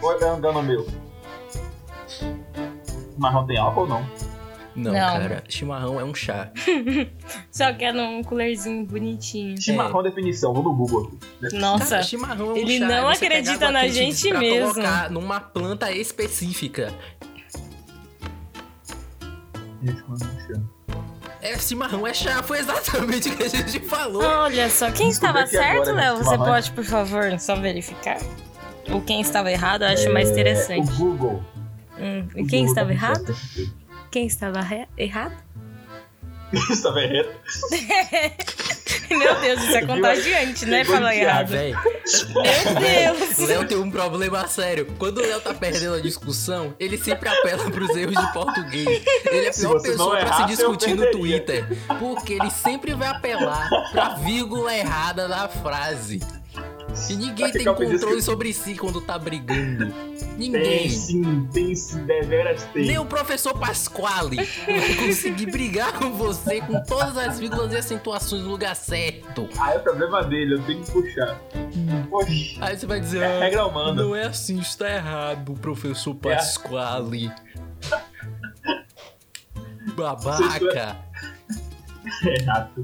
Ou 0.01 0.13
é 0.13 0.17
meu? 0.63 0.87
Chimarrão 3.17 3.45
tem 3.47 3.57
álcool 3.57 3.81
ou 3.81 3.87
não? 3.87 4.09
Não, 4.75 4.91
Não. 4.93 4.99
cara, 5.19 5.43
chimarrão 5.49 5.99
é 5.99 6.03
um 6.03 6.13
chá. 6.13 6.51
Só 7.51 7.73
que 7.73 7.83
é 7.83 7.91
num 7.91 8.23
colherzinho 8.23 8.85
bonitinho. 8.85 9.59
Chimarrão 9.59 10.03
definição, 10.03 10.53
vou 10.53 10.61
no 10.63 10.71
Google 10.71 11.11
aqui. 11.43 11.55
Nossa. 11.57 11.89
Cara, 11.95 12.03
chimarrão 12.03 12.49
é 12.51 12.53
um 12.53 12.57
ele 12.57 12.77
chá, 12.77 12.85
não 12.87 13.09
é 13.09 13.13
acredita 13.13 13.71
na 13.71 13.87
gente 13.87 14.29
pra 14.29 14.39
mesmo. 14.39 14.73
colocar 14.73 15.09
numa 15.09 15.39
planta 15.39 15.91
específica. 15.91 16.93
Gente, 19.83 20.01
como 20.03 20.17
é? 21.41 21.49
É, 21.49 21.57
chimarrão 21.57 22.05
é 22.05 22.13
chá, 22.13 22.43
foi 22.43 22.59
exatamente 22.59 23.29
o 23.29 23.35
que 23.37 23.43
a 23.43 23.47
gente 23.47 23.79
falou. 23.79 24.23
Olha 24.23 24.69
só, 24.69 24.91
quem 24.91 25.09
estava 25.09 25.45
certo, 25.47 25.89
agora, 25.89 25.93
Léo? 25.93 26.17
Você 26.17 26.23
chimarrão. 26.25 26.45
pode, 26.45 26.71
por 26.71 26.83
favor, 26.83 27.39
só 27.39 27.55
verificar? 27.55 28.17
Ou 28.91 29.01
quem 29.01 29.21
estava 29.21 29.51
errado, 29.51 29.83
eu 29.83 29.87
acho 29.89 30.11
mais 30.13 30.29
É, 30.29 30.31
interessante. 30.33 30.91
o 30.91 30.95
Google. 30.97 31.43
Hum, 31.99 32.27
e 32.35 32.45
quem 32.47 32.65
estava 32.65 32.91
errado? 32.91 33.33
certo. 33.33 33.73
Quem 34.11 34.25
estava 34.27 34.59
errado? 34.97 35.35
Estava 36.69 37.01
errado. 37.01 37.29
Meu 39.09 39.35
Deus, 39.39 39.63
isso 39.63 39.77
é 39.77 39.85
contagiante, 39.85 40.65
né? 40.65 40.83
Falar 40.83 41.15
errado. 41.15 41.51
Meu 41.51 43.15
Deus! 43.15 43.39
O 43.39 43.45
Léo 43.45 43.67
tem 43.67 43.77
um 43.77 43.89
problema 43.89 44.47
sério. 44.47 44.85
Quando 44.97 45.19
o 45.19 45.21
Léo 45.21 45.39
tá 45.39 45.53
perdendo 45.53 45.95
a 45.95 46.01
discussão, 46.01 46.73
ele 46.79 46.97
sempre 46.97 47.29
apela 47.29 47.69
pros 47.71 47.95
erros 47.95 48.15
de 48.15 48.33
português. 48.33 49.03
Ele 49.25 49.45
é 49.45 49.49
a 49.49 49.53
pior 49.53 49.81
pessoa 49.81 50.17
pra 50.19 50.33
se 50.33 50.45
discutir 50.47 50.95
no. 50.95 51.07
Twitter. 51.11 51.65
Porque 51.99 52.33
ele 52.33 52.49
sempre 52.49 52.93
vai 52.93 53.07
apelar 53.07 53.69
pra 53.91 54.09
vírgula 54.15 54.75
errada 54.75 55.27
da 55.27 55.47
frase. 55.47 56.19
E 57.09 57.15
ninguém 57.15 57.51
tem 57.51 57.65
controle 57.65 58.17
que- 58.17 58.21
sobre 58.21 58.53
si 58.53 58.75
quando 58.75 59.01
tá 59.01 59.17
brigando. 59.17 59.91
Tem 60.37 60.51
Ninguém. 60.51 60.87
sim, 60.89 61.47
tem 61.51 61.73
sim, 61.75 62.05
deveras 62.05 62.63
tem. 62.65 62.85
Nem 62.85 62.99
o 62.99 63.05
professor 63.05 63.57
Pasquale 63.57 64.37
vai 64.67 64.93
conseguir 64.95 65.47
brigar 65.47 65.93
com 65.93 66.13
você 66.13 66.61
com 66.61 66.79
todas 66.83 67.17
as 67.17 67.39
vírgulas 67.39 67.73
e 67.73 67.77
acentuações 67.77 68.43
no 68.43 68.49
lugar 68.49 68.75
certo. 68.75 69.49
Ah, 69.59 69.71
é 69.73 69.79
problema 69.79 70.23
dele, 70.23 70.53
eu 70.55 70.61
tenho 70.63 70.83
que 70.83 70.91
puxar. 70.91 71.39
Poxa, 72.07 72.59
Aí 72.61 72.77
você 72.77 72.85
vai 72.85 72.99
dizer, 72.99 73.23
é 73.23 73.37
ah, 73.37 73.39
regra 73.39 73.65
humana. 73.65 74.03
não 74.03 74.15
é 74.15 74.27
assim, 74.27 74.59
está 74.59 74.87
errado, 74.93 75.53
professor 75.53 76.15
É. 76.25 76.35
Pasquale. 76.35 77.31
Babaca. 79.95 80.97
É 82.25 82.43
rato. 82.43 82.83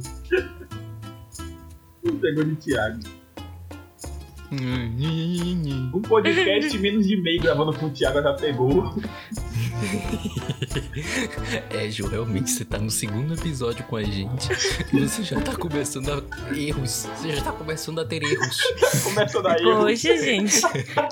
Não 2.04 2.18
pegou 2.18 2.44
de 2.44 2.56
Thiago. 2.56 3.00
Um 5.94 6.02
podcast 6.02 6.78
menos 6.78 7.08
de 7.08 7.18
meio 7.22 7.42
gravando 7.42 7.74
com 7.74 7.88
o 7.88 7.90
Thiago 7.90 8.22
já 8.22 8.34
pegou. 8.34 8.94
É, 11.70 11.90
Ju, 11.90 12.08
realmente 12.08 12.50
você 12.50 12.64
tá 12.64 12.78
no 12.78 12.90
segundo 12.90 13.34
episódio 13.34 13.84
com 13.86 13.98
a 13.98 14.04
gente 14.04 14.50
e 14.94 15.00
você 15.00 15.24
já 15.24 15.40
tá 15.42 15.56
começando 15.56 16.10
a 16.10 16.56
erros. 16.58 17.08
Você 17.16 17.32
já 17.36 17.44
tá 17.44 17.52
começando 17.52 18.00
a 18.00 18.06
ter 18.06 18.24
erros. 18.24 18.58
Começa 19.04 19.42
daí. 19.42 19.62
Poxa, 19.64 20.18
gente. 20.18 20.62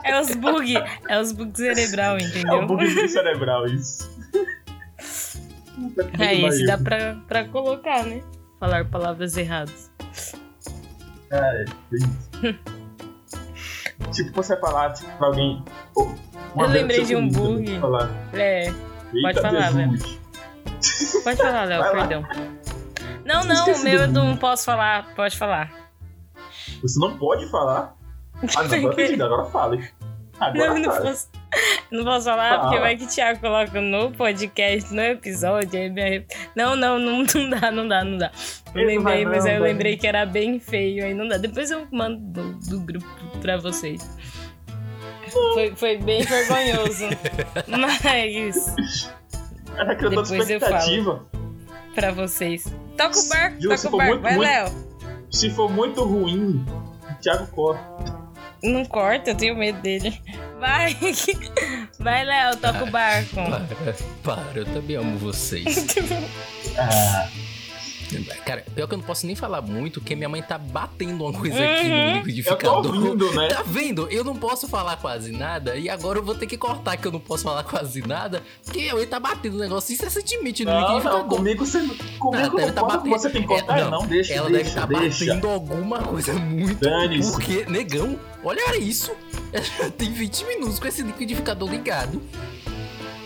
É 0.04 0.20
os 0.20 0.36
bug. 0.36 0.74
É 1.10 1.20
os 1.20 1.32
bugs 1.32 1.58
cerebral, 1.58 2.18
É 2.18 2.24
o 2.24 2.28
entendeu? 2.28 2.66
bug 2.68 3.10
cerebral, 3.10 3.66
isso. 3.68 4.10
É, 6.20 6.36
esse 6.36 6.42
pariu. 6.42 6.66
dá 6.68 6.78
pra, 6.78 7.16
pra 7.28 7.46
colocar, 7.46 8.04
né? 8.06 8.22
Falar 8.60 8.86
palavras 8.86 9.36
erradas. 9.36 9.90
É, 11.32 11.66
tem 11.90 12.00
isso. 12.00 12.60
Tipo, 14.12 14.32
você 14.34 14.56
falar 14.58 14.94
tipo, 14.94 15.10
pra 15.18 15.28
alguém. 15.28 15.64
"Ô, 15.96 16.10
Uma 16.54 16.66
Eu 16.66 16.70
lembrei 16.70 17.04
de 17.06 17.16
um 17.16 17.30
bug. 17.30 17.80
É, 18.34 18.68
Eita, 19.14 19.42
falar, 19.42 19.72
Jesus. 19.72 20.20
pode 21.24 21.38
falar, 21.38 21.64
Léo, 21.64 21.84
perdão. 21.92 22.26
Não, 23.24 23.44
não, 23.46 23.66
o 23.74 23.84
meu 23.84 24.02
eu 24.02 24.08
não 24.08 24.36
posso 24.36 24.66
falar. 24.66 25.14
Pode 25.16 25.38
falar. 25.38 25.72
Você 26.82 27.00
não 27.00 27.18
pode 27.18 27.50
falar. 27.50 27.96
Ah, 28.58 28.64
não, 28.64 29.26
agora, 29.26 29.46
fale. 29.46 29.90
Agora 30.40 30.74
Não, 30.74 30.80
não 30.80 30.90
posso. 30.90 31.30
Não 31.92 32.04
posso 32.06 32.26
falar, 32.26 32.50
Fala. 32.50 32.62
porque 32.64 32.80
vai 32.80 32.96
que 32.96 33.04
o 33.04 33.08
Thiago 33.08 33.40
coloca 33.42 33.82
no 33.82 34.12
podcast, 34.12 34.94
no 34.94 35.02
episódio. 35.02 35.78
aí 35.80 36.26
Não, 36.56 36.76
não, 36.76 36.98
não, 36.98 37.24
não 37.36 37.50
dá, 37.50 37.72
não 37.72 37.88
dá, 37.88 38.04
não 38.04 38.18
dá. 38.18 38.32
Eu 38.74 38.82
não 38.82 38.88
lembrei, 38.88 39.26
mas 39.26 39.46
aí 39.46 39.56
eu 39.56 39.60
vai 39.60 39.72
lembrei 39.74 39.98
que 39.98 40.08
era 40.08 40.26
bem 40.26 40.60
feio, 40.60 41.04
aí 41.04 41.14
não 41.14 41.28
dá. 41.28 41.38
Depois 41.38 41.70
eu 41.70 41.86
mando 41.92 42.18
do, 42.20 42.54
do 42.70 42.80
grupo 42.80 43.06
pra 43.42 43.58
vocês. 43.58 44.10
Foi, 45.54 45.74
foi 45.76 45.98
bem 45.98 46.24
vergonhoso. 46.24 47.06
Mas, 47.68 48.76
Era 49.78 49.96
criando 49.96 50.22
Depois 50.24 50.50
eu 50.50 50.58
expectativa. 50.58 51.26
pra 51.96 52.12
vocês. 52.12 52.66
Toca 52.98 53.18
o 53.18 53.30
barco, 53.30 53.62
Ju, 53.62 53.70
toca 53.70 53.88
o 53.88 53.98
barco. 53.98 54.08
muito, 54.14 54.22
Vai, 54.22 54.36
muito- 54.36 54.50
Léo. 54.50 54.92
Se 55.32 55.50
for 55.50 55.70
muito 55.72 56.04
ruim, 56.04 56.66
o 57.10 57.14
Thiago 57.22 57.48
corre. 57.48 57.80
Não 58.64 58.84
corta, 58.86 59.32
eu 59.32 59.36
tenho 59.36 59.56
medo 59.56 59.80
dele. 59.82 60.22
Vai, 60.62 60.96
vai, 62.00 62.24
Léo, 62.24 62.56
toca 62.58 62.84
o 62.84 62.92
barco. 62.92 63.36
Para, 63.36 63.96
para, 64.24 64.60
eu 64.60 64.66
também 64.66 64.96
amo 64.96 65.18
vocês. 65.18 65.88
Ah, 66.78 67.28
Cara, 68.46 68.66
pior 68.76 68.88
que 68.88 68.94
eu 68.94 68.98
não 68.98 69.06
posso 69.06 69.26
nem 69.26 69.38
falar 69.38 69.62
muito, 69.62 70.02
porque 70.02 70.18
minha 70.18 70.28
mãe 70.28 70.42
tá 70.44 70.58
batendo 70.58 71.24
uma 71.24 71.32
coisa 71.32 71.56
aqui 71.56 71.88
Uhum. 71.88 71.90
no 71.90 71.96
eu 71.96 72.12
tô 72.12 72.18
liquidificador. 72.20 72.86
ouvindo, 72.96 73.32
né? 73.34 73.48
Tá 73.48 73.64
vendo? 73.66 74.08
Eu 74.12 74.24
não 74.26 74.36
posso 74.36 74.68
falar 74.68 74.98
quase 74.98 75.32
nada 75.32 75.78
e 75.78 75.90
agora 75.90 76.20
eu 76.20 76.24
vou 76.24 76.36
ter 76.36 76.46
que 76.46 76.58
cortar 76.58 76.98
que 76.98 77.08
eu 77.08 77.12
não 77.14 77.22
posso 77.22 77.44
falar 77.44 77.64
quase 77.64 78.06
nada, 78.06 78.44
porque 78.66 78.80
eu 78.82 79.08
tá 79.08 79.18
batendo 79.18 79.56
o 79.56 79.60
negócio 79.60 79.94
incessantemente 79.94 80.66
no 80.66 80.72
Não, 80.72 80.80
liquidificador. 80.82 81.20
não, 81.22 81.30
comigo 81.30 81.66
você 81.66 81.80
comigo 82.20 82.48
não 82.50 82.56
deve 82.58 82.72
tá 82.74 82.82
pode, 82.82 82.98
batendo- 82.98 83.10
você 83.18 83.30
tem 83.30 83.48
que 83.48 83.54
É, 83.54 83.58
cortar, 83.58 83.78
não, 83.80 83.92
não, 84.02 84.06
deixa, 84.08 84.34
Ela 84.34 84.50
deixa, 84.50 84.64
deve 84.64 84.70
estar 84.70 84.88
deixa. 84.88 85.26
batendo 85.26 85.48
alguma 85.50 86.00
coisa 86.00 86.34
muito. 86.34 86.82
Dane-se. 86.82 87.32
Porque, 87.32 87.66
negão, 87.70 88.20
olha 88.44 88.78
isso. 88.78 89.12
Tem 89.98 90.12
20 90.12 90.46
minutos 90.46 90.80
com 90.80 90.88
esse 90.88 91.02
liquidificador 91.02 91.70
ligado. 91.70 92.22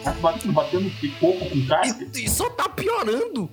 Tá 0.04 0.12
batendo, 0.12 0.54
batendo 0.54 0.90
pipoco 1.00 1.50
com 1.50 1.66
casca? 1.68 2.08
E, 2.14 2.26
e 2.26 2.30
só 2.30 2.50
tá 2.50 2.70
piorando. 2.70 3.50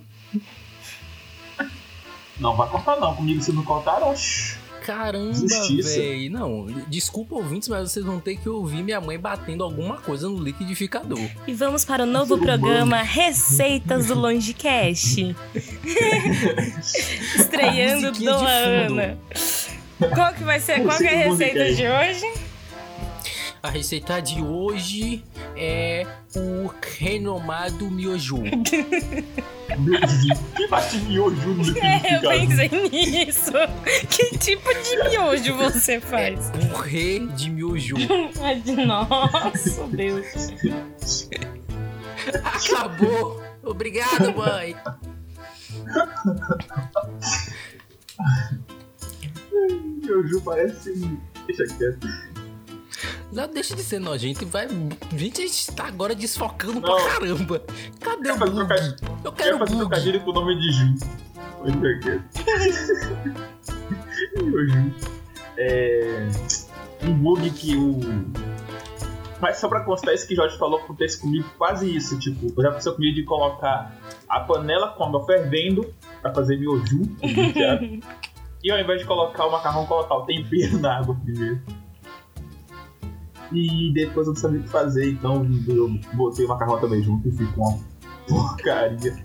Não, 2.39 2.55
vai 2.55 2.69
cortar 2.69 2.99
não, 2.99 3.15
comigo 3.15 3.41
se 3.41 3.51
não 3.51 3.63
cortar, 3.63 4.03
oxi. 4.03 4.57
Caramba, 4.85 5.33
véi. 5.81 6.29
Não, 6.29 6.65
desculpa 6.89 7.35
ouvintes, 7.35 7.69
mas 7.69 7.89
vocês 7.89 8.05
vão 8.05 8.19
ter 8.19 8.35
que 8.35 8.49
ouvir 8.49 8.83
minha 8.83 8.99
mãe 8.99 9.17
batendo 9.17 9.63
alguma 9.63 9.97
coisa 9.97 10.27
no 10.27 10.43
liquidificador. 10.43 11.25
E 11.47 11.53
vamos 11.53 11.85
para 11.85 12.03
o 12.03 12.05
novo 12.05 12.37
programa 12.37 13.01
Receitas 13.01 14.07
do 14.07 14.15
Longecast. 14.15 15.33
Estreando 17.35 18.11
Dona 18.11 18.49
fundo. 18.89 18.99
Ana. 18.99 19.17
Qual 20.13 20.33
que 20.33 20.43
vai 20.43 20.59
ser? 20.59 20.83
Qual 20.83 20.97
que 20.97 21.05
é 21.07 21.25
a 21.25 21.29
Receita 21.29 21.73
de 21.73 21.87
hoje? 21.87 22.53
A 23.63 23.69
receita 23.69 24.21
de 24.21 24.41
hoje 24.41 25.23
é 25.55 26.05
o 26.35 26.69
renomado 26.97 27.89
miojo. 27.89 28.43
Que 30.55 30.67
bate 30.67 30.97
miojo 30.97 31.53
no 31.53 31.63
É, 31.79 32.17
eu 32.17 32.29
pensei 32.29 32.69
nisso. 32.89 33.53
Que 34.09 34.37
tipo 34.37 34.69
de 34.69 35.09
miojo 35.09 35.55
você 35.55 35.99
faz? 36.01 36.51
Purê 36.51 37.19
de 37.27 37.49
miojo. 37.49 37.95
Nossa, 38.85 39.87
Deus. 39.87 40.53
Acabou. 42.43 43.41
Obrigado, 43.63 44.35
mãe. 44.35 44.75
Miojo 50.01 50.41
parece... 50.41 50.93
Deixa 51.47 51.65
quieto. 51.77 52.07
Não 53.31 53.47
deixa 53.47 53.75
de 53.75 53.83
ser 53.83 53.99
nojento 53.99 54.43
e 54.43 54.45
vai. 54.45 54.67
Gente, 55.15 55.41
a 55.41 55.45
gente 55.47 55.71
tá 55.73 55.87
agora 55.87 56.13
desfocando 56.15 56.79
Não. 56.79 56.81
pra 56.81 57.05
caramba. 57.13 57.63
Cadê 57.99 58.31
o 58.31 58.33
Quer 58.33 58.39
fazer 58.39 58.51
bug? 58.51 58.67
trocadilho? 58.67 58.95
Eu 59.23 59.31
Quer 59.31 59.43
quero 59.43 59.57
fazer 59.59 59.71
bug. 59.75 59.79
trocadilho 59.89 60.21
com 60.21 60.29
o 60.29 60.33
nome 60.33 60.55
de 60.59 60.71
Ju. 60.71 60.93
Deixa 61.65 61.99
quieto. 61.99 62.23
Miojo. 64.43 64.93
É... 65.57 66.27
Um 67.03 67.13
bug 67.15 67.49
que 67.51 67.75
o... 67.75 67.99
Mas 69.41 69.57
só 69.57 69.67
pra 69.67 69.81
constar, 69.81 70.13
isso 70.13 70.25
que 70.25 70.33
o 70.33 70.37
Jorge 70.37 70.57
falou 70.57 70.79
acontece 70.79 71.19
comigo 71.19 71.45
quase 71.57 71.93
isso. 71.93 72.17
Tipo, 72.19 72.61
já 72.61 72.69
aconteceu 72.69 72.93
comigo 72.93 73.15
de 73.15 73.23
colocar 73.23 73.93
a 74.29 74.39
panela 74.39 74.89
com 74.89 75.03
água 75.03 75.25
fervendo 75.25 75.93
pra 76.21 76.33
fazer 76.33 76.57
miojo. 76.57 77.01
E 78.63 78.71
ao 78.71 78.79
invés 78.79 79.01
de 79.01 79.05
colocar 79.05 79.45
o 79.45 79.51
macarrão, 79.51 79.85
colocar 79.85 80.15
o 80.15 80.25
tempero 80.25 80.79
na 80.79 80.99
água 80.99 81.15
primeiro. 81.23 81.61
E 83.51 83.91
depois 83.93 84.25
eu 84.25 84.33
não 84.33 84.39
sabia 84.39 84.59
o 84.61 84.63
que 84.63 84.69
fazer, 84.69 85.11
então 85.11 85.45
eu 85.67 85.99
botei 86.13 86.45
o 86.45 86.49
macarrão 86.49 86.79
também 86.79 87.03
junto 87.03 87.27
e 87.27 87.31
ficou 87.31 87.67
uma 87.67 87.79
porcaria. 88.27 89.23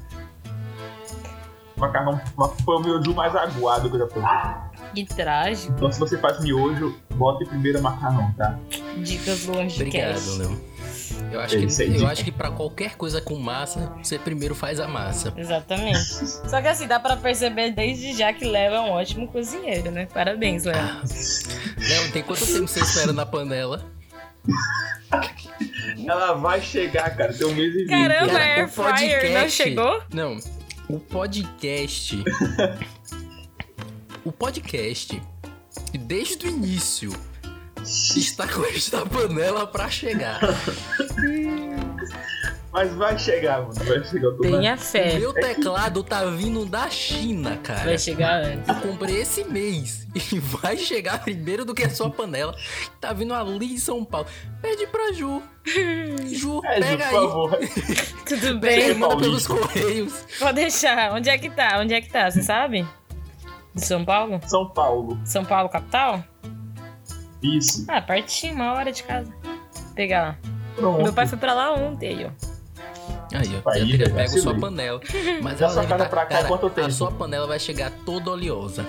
O 1.77 1.81
macarrão 1.81 2.21
foi 2.65 2.77
o 2.77 2.81
miojo 2.81 3.15
mais 3.15 3.35
aguado 3.37 3.89
que 3.89 3.95
eu 3.95 4.01
já 4.01 4.07
provei. 4.07 4.69
Que 4.95 5.05
trágico. 5.05 5.73
Então 5.73 5.93
se 5.93 6.01
você 6.01 6.19
faz 6.19 6.41
miojo, 6.41 6.95
bote 7.15 7.45
primeiro 7.47 7.79
o 7.79 7.83
macarrão, 7.83 8.33
tá? 8.37 8.59
Dicas 8.99 9.47
do 9.47 9.53
Obrigado. 9.53 10.39
Léo. 10.39 10.61
Eu 11.31 11.41
acho, 11.41 11.57
que, 11.59 11.83
eu 11.99 12.07
acho 12.07 12.25
que 12.25 12.33
pra 12.33 12.51
qualquer 12.51 12.97
coisa 12.97 13.21
com 13.21 13.37
massa, 13.39 13.93
você 14.03 14.19
primeiro 14.19 14.55
faz 14.55 14.81
a 14.81 14.89
massa. 14.89 15.33
Exatamente. 15.37 15.99
Só 16.49 16.61
que 16.63 16.69
assim, 16.69 16.87
dá 16.87 16.99
pra 16.99 17.17
perceber 17.17 17.73
desde 17.73 18.17
já 18.17 18.33
que 18.33 18.45
Léo 18.45 18.75
é 18.75 18.81
um 18.81 18.91
ótimo 18.91 19.29
cozinheiro, 19.29 19.91
né? 19.91 20.07
Parabéns, 20.07 20.65
Léo. 20.65 20.77
Léo, 20.77 22.13
tem 22.13 22.23
quanto 22.23 22.47
tempo 22.47 22.67
você 22.67 22.81
espera 22.81 23.13
na 23.13 23.27
panela? 23.27 23.85
Ela 26.07 26.35
vai 26.35 26.61
chegar, 26.63 27.15
cara, 27.17 27.35
tem 27.35 27.47
um 27.47 27.55
mês 27.55 27.75
e 27.75 27.79
vinte. 27.79 27.89
Caramba, 27.91 28.33
Cara, 28.33 28.45
Air 28.45 28.65
o 28.65 28.69
Fryer 28.69 29.23
não 29.25 29.31
podcast- 29.33 29.51
chegou? 29.63 30.03
Não, 30.13 30.39
o 30.89 30.99
podcast. 31.01 32.25
o 34.25 34.33
podcast, 34.33 35.21
desde 36.01 36.47
o 36.47 36.49
início, 36.49 37.13
está 37.83 38.47
com 38.47 38.65
esta 38.65 39.05
panela 39.07 39.67
pra 39.67 39.89
chegar. 39.89 40.41
Mas 42.71 42.95
vai 42.95 43.19
chegar, 43.19 43.63
mano. 43.63 43.73
Vai 43.75 44.05
chegar. 44.05 44.27
Eu 44.29 44.37
tô 44.37 44.43
Tenha 44.43 44.75
O 44.75 44.79
fé. 44.79 45.19
meu 45.19 45.33
teclado 45.33 46.05
tá 46.05 46.25
vindo 46.27 46.67
da 46.67 46.89
China, 46.91 47.57
cara. 47.57 47.83
Vai 47.85 47.99
chegar 47.99 48.43
antes. 48.45 48.69
Eu 48.69 48.75
comprei 48.77 49.23
esse 49.23 49.43
mês 49.45 50.07
e 50.15 50.39
vai 50.39 50.77
chegar 50.77 51.19
primeiro 51.25 51.65
do 51.65 51.75
que 51.75 51.83
a 51.85 51.91
sua 51.91 52.11
panela. 52.11 52.55
Tá 53.01 53.13
vindo 53.15 53.33
ali 53.35 53.73
em 53.75 53.79
São 53.79 54.05
Paulo. 54.05 54.27
Pede 54.61 54.87
pra 54.87 55.13
Ju. 55.13 55.43
Ju, 56.29 56.61
É, 56.65 56.81
Ju, 56.83 56.99
pega 56.99 57.05
por 57.09 57.17
aí. 57.17 57.27
favor. 57.27 57.51
Tudo 58.29 58.41
Pega 58.41 58.55
bem? 58.61 58.95
manda 58.95 59.17
Paulista. 59.17 59.21
pelos 59.23 59.47
correios. 59.47 60.25
Pode 60.39 60.55
deixar. 60.57 61.13
Onde 61.15 61.31
é 61.31 61.39
que 61.39 61.51
tá? 61.51 61.79
Onde 61.81 61.95
é 61.95 62.01
que 62.03 62.11
tá? 62.11 62.31
Você 62.31 62.43
sabe? 62.43 62.87
De 63.75 63.85
São 63.85 64.05
Paulo? 64.05 64.41
São 64.47 64.69
Paulo. 64.69 65.19
São 65.25 65.45
Paulo, 65.45 65.69
capital? 65.71 66.23
Isso. 67.43 67.85
Ah, 67.89 68.01
pertinho, 68.03 68.55
uma 68.55 68.73
hora 68.73 68.91
de 68.93 69.03
casa. 69.03 69.33
Pegar 69.95 70.23
lá. 70.23 70.37
Pronto. 70.77 71.03
Meu 71.03 71.13
pai 71.13 71.27
foi 71.27 71.39
pra 71.39 71.55
lá 71.55 71.75
ontem, 71.75 72.09
aí, 72.09 72.25
ó. 72.25 72.31
Aí, 73.37 73.63
ó. 73.65 73.71
Aí, 73.71 73.97
já 73.97 74.11
pego 74.11 74.39
sua 74.39 74.55
panela. 74.55 75.01
Mas 75.43 75.61
ela 75.61 75.73
sua 75.73 75.83
deve 75.83 75.93
casa 75.93 76.05
tá- 76.05 76.11
pra 76.11 76.27
cá, 76.27 76.37
cara, 76.37 76.49
quanto 76.49 76.67
A 76.67 76.71
tempo? 76.71 76.91
sua 76.93 77.11
panela 77.13 77.47
vai 77.47 77.59
chegar 77.59 77.91
toda 78.05 78.31
oleosa. 78.31 78.85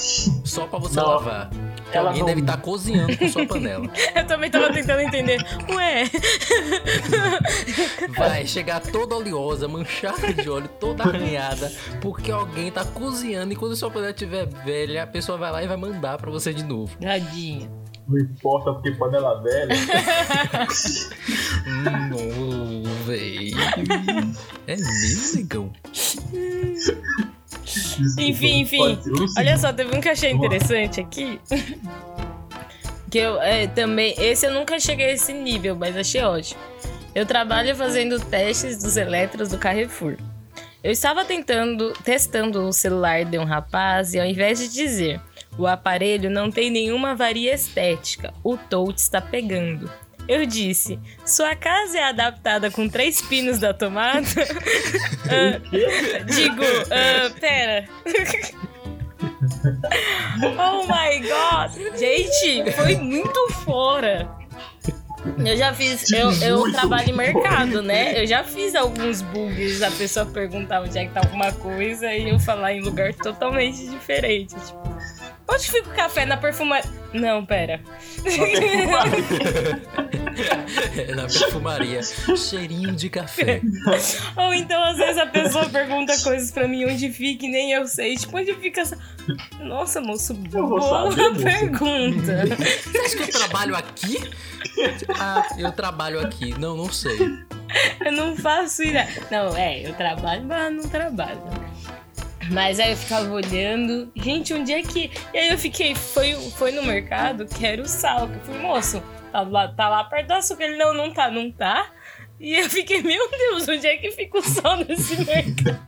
Só 0.00 0.66
pra 0.66 0.78
você 0.78 0.96
Não. 0.96 1.06
lavar. 1.08 1.50
Ela 1.92 2.08
alguém 2.08 2.20
não- 2.20 2.26
deve 2.28 2.40
estar 2.40 2.56
cozinhando 2.58 3.16
com 3.18 3.28
sua 3.28 3.44
panela. 3.46 3.90
Eu 4.14 4.26
também 4.26 4.50
tava 4.50 4.72
tentando 4.72 5.00
entender. 5.00 5.44
Ué, 5.70 6.04
Vai 8.16 8.46
chegar 8.46 8.80
toda 8.80 9.16
oleosa, 9.16 9.66
manchada 9.68 10.32
de 10.32 10.48
óleo, 10.48 10.68
toda 10.80 11.02
arranhada, 11.04 11.70
porque 12.00 12.30
alguém 12.30 12.70
tá 12.70 12.84
cozinhando 12.84 13.52
e 13.52 13.56
quando 13.56 13.74
sua 13.76 13.90
panela 13.90 14.12
estiver 14.12 14.46
velha, 14.64 15.02
a 15.02 15.06
pessoa 15.06 15.36
vai 15.36 15.50
lá 15.52 15.62
e 15.62 15.66
vai 15.66 15.76
mandar 15.76 16.16
pra 16.18 16.30
você 16.30 16.54
de 16.54 16.62
novo. 16.64 16.96
tadinho. 17.00 17.70
Não 18.08 18.18
importa 18.18 18.72
porque 18.72 18.90
panela 18.92 19.40
velha. 19.42 19.68
Não, 21.84 22.82
véi. 23.04 23.52
É 24.66 24.76
mesmo, 24.76 25.36
negão? 25.36 25.72
Desculpa, 27.72 28.22
Enfim, 28.22 28.60
enfim. 28.60 28.98
Olha 29.36 29.56
só, 29.58 29.72
teve 29.72 29.96
um 29.96 30.00
que 30.00 30.08
achei 30.08 30.30
interessante 30.30 31.00
aqui. 31.00 31.40
Que 33.10 33.18
eu 33.18 33.40
é, 33.42 33.66
também. 33.66 34.14
Esse 34.18 34.46
eu 34.46 34.52
nunca 34.52 34.78
cheguei 34.78 35.06
a 35.06 35.12
esse 35.14 35.32
nível, 35.32 35.74
mas 35.74 35.96
achei 35.96 36.22
ótimo. 36.22 36.60
Eu 37.14 37.26
trabalho 37.26 37.74
fazendo 37.74 38.20
testes 38.20 38.82
dos 38.82 38.96
eletros 38.96 39.48
do 39.48 39.58
Carrefour. 39.58 40.16
Eu 40.82 40.92
estava 40.92 41.24
tentando, 41.24 41.92
testando 42.04 42.66
o 42.66 42.72
celular 42.72 43.24
de 43.24 43.36
um 43.36 43.44
rapaz 43.44 44.14
e 44.14 44.20
ao 44.20 44.26
invés 44.26 44.58
de 44.58 44.68
dizer 44.68 45.20
o 45.58 45.66
aparelho 45.66 46.30
não 46.30 46.50
tem 46.50 46.70
nenhuma 46.70 47.14
varia 47.14 47.54
estética, 47.54 48.32
o 48.42 48.56
touch 48.56 48.98
está 48.98 49.20
pegando. 49.20 49.90
Eu 50.30 50.46
disse: 50.46 50.96
Sua 51.26 51.56
casa 51.56 51.98
é 51.98 52.04
adaptada 52.04 52.70
com 52.70 52.88
três 52.88 53.20
pinos 53.20 53.58
da 53.58 53.74
tomada? 53.74 54.20
Ah, 55.32 55.60
digo, 56.24 56.62
ah, 56.90 57.30
pera. 57.38 57.88
oh 60.58 60.82
my 60.82 61.20
god! 61.20 61.70
Gente, 61.96 62.72
foi 62.72 62.96
muito 62.96 63.48
fora. 63.64 64.28
Eu 65.38 65.56
já 65.56 65.72
fiz, 65.72 66.10
eu, 66.10 66.32
eu 66.42 66.72
trabalho 66.72 67.10
em 67.10 67.12
mercado, 67.12 67.80
né? 67.80 68.20
Eu 68.20 68.26
já 68.26 68.42
fiz 68.42 68.74
alguns 68.74 69.22
bugs, 69.22 69.82
a 69.82 69.90
pessoa 69.92 70.26
perguntar 70.26 70.82
onde 70.82 70.98
é 70.98 71.06
que 71.06 71.12
tá 71.12 71.20
alguma 71.20 71.52
coisa 71.52 72.12
e 72.12 72.28
eu 72.28 72.40
falar 72.40 72.72
em 72.72 72.80
lugar 72.80 73.14
totalmente 73.14 73.88
diferente. 73.88 74.56
Tipo, 74.56 74.96
onde 75.50 75.70
fica 75.70 75.90
o 75.90 75.94
café? 75.94 76.24
Na 76.24 76.36
perfumaria? 76.36 76.88
Não, 77.12 77.44
pera. 77.44 77.80
Na 81.14 81.22
perfumaria. 81.22 82.00
Cheirinho 82.02 82.92
de 82.92 83.10
café. 83.10 83.60
Ou 84.36 84.54
então, 84.54 84.82
às 84.84 84.96
vezes, 84.96 85.18
a 85.18 85.26
pessoa 85.26 85.68
pergunta 85.68 86.16
coisas 86.22 86.52
pra 86.52 86.68
mim 86.68 86.84
onde 86.84 87.10
fica 87.12 87.46
e 87.46 87.50
nem 87.50 87.72
eu 87.72 87.86
sei. 87.86 88.16
Tipo, 88.16 88.38
onde 88.38 88.54
fica 88.54 88.82
essa. 88.82 88.98
Nossa, 89.60 90.00
moço, 90.00 90.34
boa 90.34 91.12
saber, 91.12 91.42
pergunta. 91.42 92.44
Você 92.46 92.98
acha 92.98 93.16
que 93.16 93.22
eu 93.22 93.30
trabalho 93.30 93.76
aqui? 93.76 94.30
Ah, 95.18 95.46
eu 95.58 95.72
trabalho 95.72 96.20
aqui. 96.20 96.54
Não, 96.58 96.76
não 96.76 96.92
sei. 96.92 97.18
Eu 98.04 98.12
não 98.12 98.36
faço 98.36 98.82
isso. 98.82 98.94
Não, 99.30 99.56
é, 99.56 99.86
eu 99.86 99.94
trabalho, 99.94 100.44
mas 100.44 100.72
não 100.72 100.82
trabalho. 100.88 101.40
Mas 102.48 102.80
aí 102.80 102.92
eu 102.92 102.96
ficava 102.96 103.30
olhando. 103.30 104.10
Gente, 104.16 104.54
onde 104.54 104.72
é 104.72 104.82
que. 104.82 105.10
E 105.32 105.38
aí 105.38 105.48
eu 105.50 105.58
fiquei, 105.58 105.94
foi, 105.94 106.34
foi 106.52 106.72
no 106.72 106.82
mercado 106.82 107.46
que 107.46 107.66
era 107.66 107.82
o 107.82 107.86
sal. 107.86 108.28
Que 108.28 108.36
eu 108.36 108.40
falei, 108.40 108.60
moço, 108.62 109.02
tá 109.30 109.42
lá, 109.42 109.68
tá 109.68 109.88
lá 109.88 110.04
perto 110.04 110.28
do 110.28 110.34
açúcar. 110.34 110.64
Ele, 110.64 110.76
não, 110.76 110.94
não 110.94 111.12
tá, 111.12 111.30
não 111.30 111.50
tá. 111.50 111.90
E 112.40 112.54
eu 112.54 112.70
fiquei, 112.70 113.02
meu 113.02 113.30
Deus, 113.30 113.68
onde 113.68 113.86
é 113.86 113.98
que 113.98 114.10
fica 114.12 114.38
o 114.38 114.42
sal 114.42 114.78
nesse 114.78 115.14
mercado? 115.24 115.78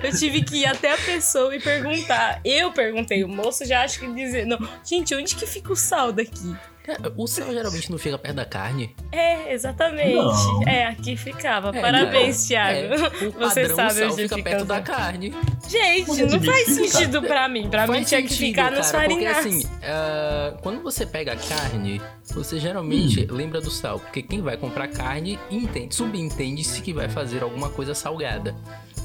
Eu 0.00 0.16
tive 0.16 0.40
que 0.44 0.58
ir 0.58 0.66
até 0.66 0.92
a 0.92 0.98
pessoa 0.98 1.54
e 1.54 1.60
perguntar. 1.60 2.40
Eu 2.44 2.70
perguntei, 2.70 3.24
o 3.24 3.28
moço 3.28 3.64
já 3.64 3.82
acho 3.82 3.98
que 3.98 4.06
dizer, 4.14 4.46
não, 4.46 4.56
gente, 4.84 5.12
onde 5.16 5.34
que 5.34 5.44
fica 5.44 5.72
o 5.72 5.76
sal 5.76 6.12
daqui? 6.12 6.54
Cara, 6.86 7.12
O 7.16 7.26
sal 7.26 7.52
geralmente 7.52 7.90
não 7.90 7.98
fica 7.98 8.16
perto 8.16 8.36
da 8.36 8.44
carne. 8.44 8.94
É, 9.10 9.52
exatamente. 9.52 10.14
Não. 10.14 10.62
É, 10.68 10.86
aqui 10.86 11.16
ficava. 11.16 11.76
É, 11.76 11.80
Parabéns, 11.80 12.40
não. 12.42 12.46
Thiago. 12.46 12.78
É, 12.78 12.94
o 13.26 13.30
Você 13.32 13.68
padrão, 13.68 13.76
sabe 13.76 13.90
o 13.90 13.94
sal 13.94 14.12
onde 14.12 14.22
fica 14.22 14.36
fica 14.36 14.50
perto 14.50 14.64
da 14.64 14.80
carne. 14.80 15.34
Gente, 15.68 16.06
Você 16.06 16.26
não 16.26 16.40
faz 16.40 16.66
sentido 16.68 17.22
pra 17.22 17.48
mim. 17.48 17.68
Pra 17.68 17.86
mim 17.88 17.94
Faz 17.94 18.08
tinha 18.08 18.22
que 18.22 18.28
ficar 18.32 18.70
nos 18.70 18.88
cara, 18.90 19.08
porque 19.08 19.26
assim, 19.26 19.66
ah, 19.82 20.56
quando 20.62 20.80
você 20.80 21.04
pega 21.04 21.32
a 21.32 21.36
carne, 21.36 22.00
você 22.30 22.60
geralmente 22.60 23.26
lembra 23.26 23.60
do 23.60 23.70
sal, 23.70 23.98
porque 23.98 24.22
quem 24.22 24.40
vai 24.40 24.56
comprar 24.56 24.86
carne 24.86 25.38
entende, 25.50 25.94
subentende-se 25.94 26.80
que 26.82 26.92
vai 26.92 27.08
fazer 27.08 27.42
alguma 27.42 27.68
coisa 27.68 27.94
salgada. 27.94 28.54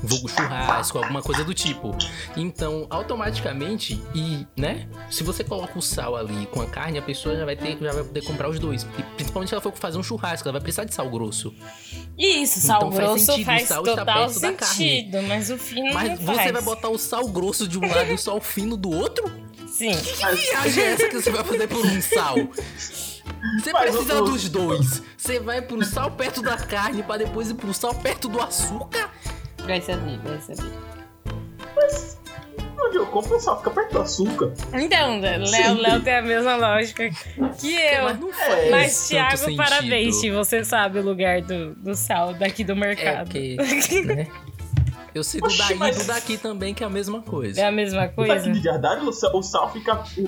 Vulgo 0.03 0.27
churrasco, 0.27 0.97
alguma 0.97 1.21
coisa 1.21 1.43
do 1.43 1.53
tipo. 1.53 1.95
Então, 2.35 2.87
automaticamente, 2.89 4.01
e, 4.15 4.45
né? 4.57 4.87
Se 5.09 5.23
você 5.23 5.43
coloca 5.43 5.77
o 5.77 5.81
sal 5.81 6.15
ali 6.15 6.47
com 6.47 6.61
a 6.61 6.65
carne, 6.65 6.97
a 6.97 7.01
pessoa 7.01 7.35
já 7.35 7.45
vai 7.45 7.55
ter, 7.55 7.77
já 7.79 7.91
vai 7.91 8.03
poder 8.03 8.23
comprar 8.23 8.49
os 8.49 8.57
dois. 8.59 8.83
E, 8.97 9.03
principalmente 9.15 9.49
se 9.49 9.53
ela 9.55 9.61
for 9.61 9.71
fazer 9.75 9.97
um 9.97 10.03
churrasco, 10.03 10.47
ela 10.47 10.53
vai 10.53 10.61
precisar 10.61 10.85
de 10.85 10.93
sal 10.95 11.09
grosso. 11.09 11.53
Isso, 12.17 12.59
sal 12.61 12.77
Então 12.77 12.91
faz 12.91 13.03
grosso 13.07 13.25
sentido, 13.25 13.41
o 13.41 13.45
faz 13.45 13.67
sal 13.67 13.83
está 13.85 13.95
total 13.97 14.25
perto 14.25 14.39
da 14.39 14.53
carne. 14.53 14.75
sentido, 14.75 15.21
mas 15.23 15.49
o 15.51 15.57
fino 15.57 15.93
Mas 15.93 16.09
não 16.09 16.17
você 16.25 16.35
faz. 16.35 16.51
vai 16.51 16.61
botar 16.61 16.89
o 16.89 16.97
sal 16.97 17.27
grosso 17.27 17.67
de 17.67 17.77
um 17.77 17.81
lado 17.87 18.09
e 18.09 18.13
o 18.13 18.17
sal 18.17 18.39
fino 18.41 18.75
do 18.75 18.89
outro? 18.89 19.31
Sim. 19.67 19.91
Que 19.91 20.13
viagem 20.35 20.83
é 20.83 20.87
essa 20.93 21.07
que 21.09 21.15
você 21.21 21.29
vai 21.31 21.43
fazer 21.43 21.67
por 21.67 21.85
um 21.85 22.01
sal? 22.01 22.35
Você 23.59 23.71
Mas 23.73 23.91
precisa 23.91 24.15
o- 24.21 24.23
o- 24.25 24.29
dos 24.31 24.49
dois. 24.49 25.01
Você 25.17 25.39
vai 25.39 25.61
pro 25.61 25.83
sal 25.85 26.11
perto 26.11 26.41
da 26.41 26.57
carne 26.57 27.01
pra 27.03 27.17
depois 27.17 27.49
ir 27.49 27.53
pro 27.53 27.73
sal 27.73 27.93
perto 27.95 28.27
do 28.27 28.41
açúcar? 28.41 29.09
Vai 29.65 29.81
saber, 29.81 30.17
vai 30.19 30.39
saber. 30.41 30.71
Onde 32.83 32.97
eu 32.97 33.05
compro, 33.07 33.37
o 33.37 33.39
sal 33.39 33.57
fica 33.59 33.69
perto 33.71 33.91
do 33.93 33.99
açúcar. 33.99 34.51
Então, 34.73 35.19
Léo. 35.19 35.77
Léo 35.79 36.01
tem 36.01 36.15
a 36.15 36.21
mesma 36.21 36.55
lógica 36.55 37.09
que 37.09 37.73
eu. 37.75 38.03
Mas 38.03 38.19
não 38.19 38.29
É, 38.29 38.33
faz 38.33 38.71
Mas, 38.71 39.07
Thiago, 39.07 39.37
sentido. 39.37 39.57
parabéns, 39.57 40.15
se 40.15 40.29
você 40.31 40.63
sabe 40.65 40.99
o 40.99 41.01
lugar 41.03 41.41
do, 41.41 41.73
do 41.75 41.95
sal 41.95 42.33
daqui 42.33 42.63
do 42.63 42.73
É, 42.73 42.75
mercado. 42.75 43.25
porque, 43.25 43.55
né? 44.05 44.27
Eu 45.13 45.23
sei 45.23 45.39
do 45.41 45.47
daí 45.57 45.71
e 45.71 45.75
mas- 45.75 45.97
do 45.97 46.03
daqui 46.07 46.37
também, 46.37 46.73
que 46.73 46.83
é 46.83 46.87
a 46.87 46.89
mesma 46.89 47.21
coisa. 47.21 47.61
É 47.61 47.65
a 47.65 47.71
mesma 47.71 48.07
coisa? 48.07 48.33
aqui 48.33 48.51
de 48.51 48.59
verdade, 48.61 49.05
o 49.05 49.11
sal, 49.11 49.35
o 49.35 49.43
sal 49.43 49.71
fica. 49.71 50.03
o- 50.17 50.27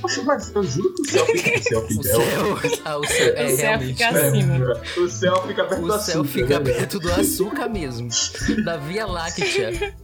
Poxa, 0.00 0.22
mas 0.22 0.54
eu 0.54 0.62
juro 0.62 0.94
que 0.94 1.02
o 1.02 1.04
céu 1.06 1.26
fica. 1.26 1.58
O 1.58 1.62
céu 1.62 1.80
O 1.80 1.86
fica. 1.88 2.02
céu, 2.04 2.82
ah, 2.84 2.96
o 2.98 3.06
céu, 3.06 3.34
é, 3.36 3.44
O 3.44 3.48
céu 3.48 3.56
realmente. 3.56 3.92
fica 3.92 4.08
acima. 4.08 4.80
O 4.98 5.08
céu 5.08 5.42
fica 5.46 5.64
perto 5.64 5.80
do 5.82 5.88
O 5.88 5.92
açúcar. 5.92 6.12
céu 6.12 6.24
fica 6.24 6.58
né? 6.60 6.64
perto 6.72 6.98
do 7.00 7.12
açúcar 7.12 7.68
mesmo. 7.68 8.08
Da 8.64 8.76
Via 8.76 9.06
Láctea. 9.06 9.94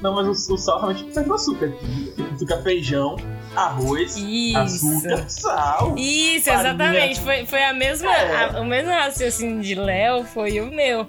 Não, 0.00 0.14
mas 0.14 0.48
o, 0.48 0.54
o 0.54 0.58
sal 0.58 0.78
realmente 0.80 1.04
fica 1.04 1.14
perto 1.14 1.28
do 1.28 1.34
açúcar. 1.34 1.72
Fica 2.38 2.56
feijão, 2.62 3.16
arroz, 3.54 4.16
Isso. 4.16 4.58
açúcar, 4.58 5.24
sal. 5.28 5.94
Isso, 5.96 6.44
Farinha. 6.46 6.68
exatamente. 6.70 7.20
Foi, 7.20 7.46
foi 7.46 7.62
a 7.62 7.72
mesma, 7.72 8.12
É. 8.12 8.44
a- 8.56 8.60
o 8.60 8.64
mesmo 8.64 8.90
raciocínio 8.90 9.62
de 9.62 9.74
Léo 9.76 10.24
foi 10.24 10.60
o 10.60 10.66
meu. 10.72 11.06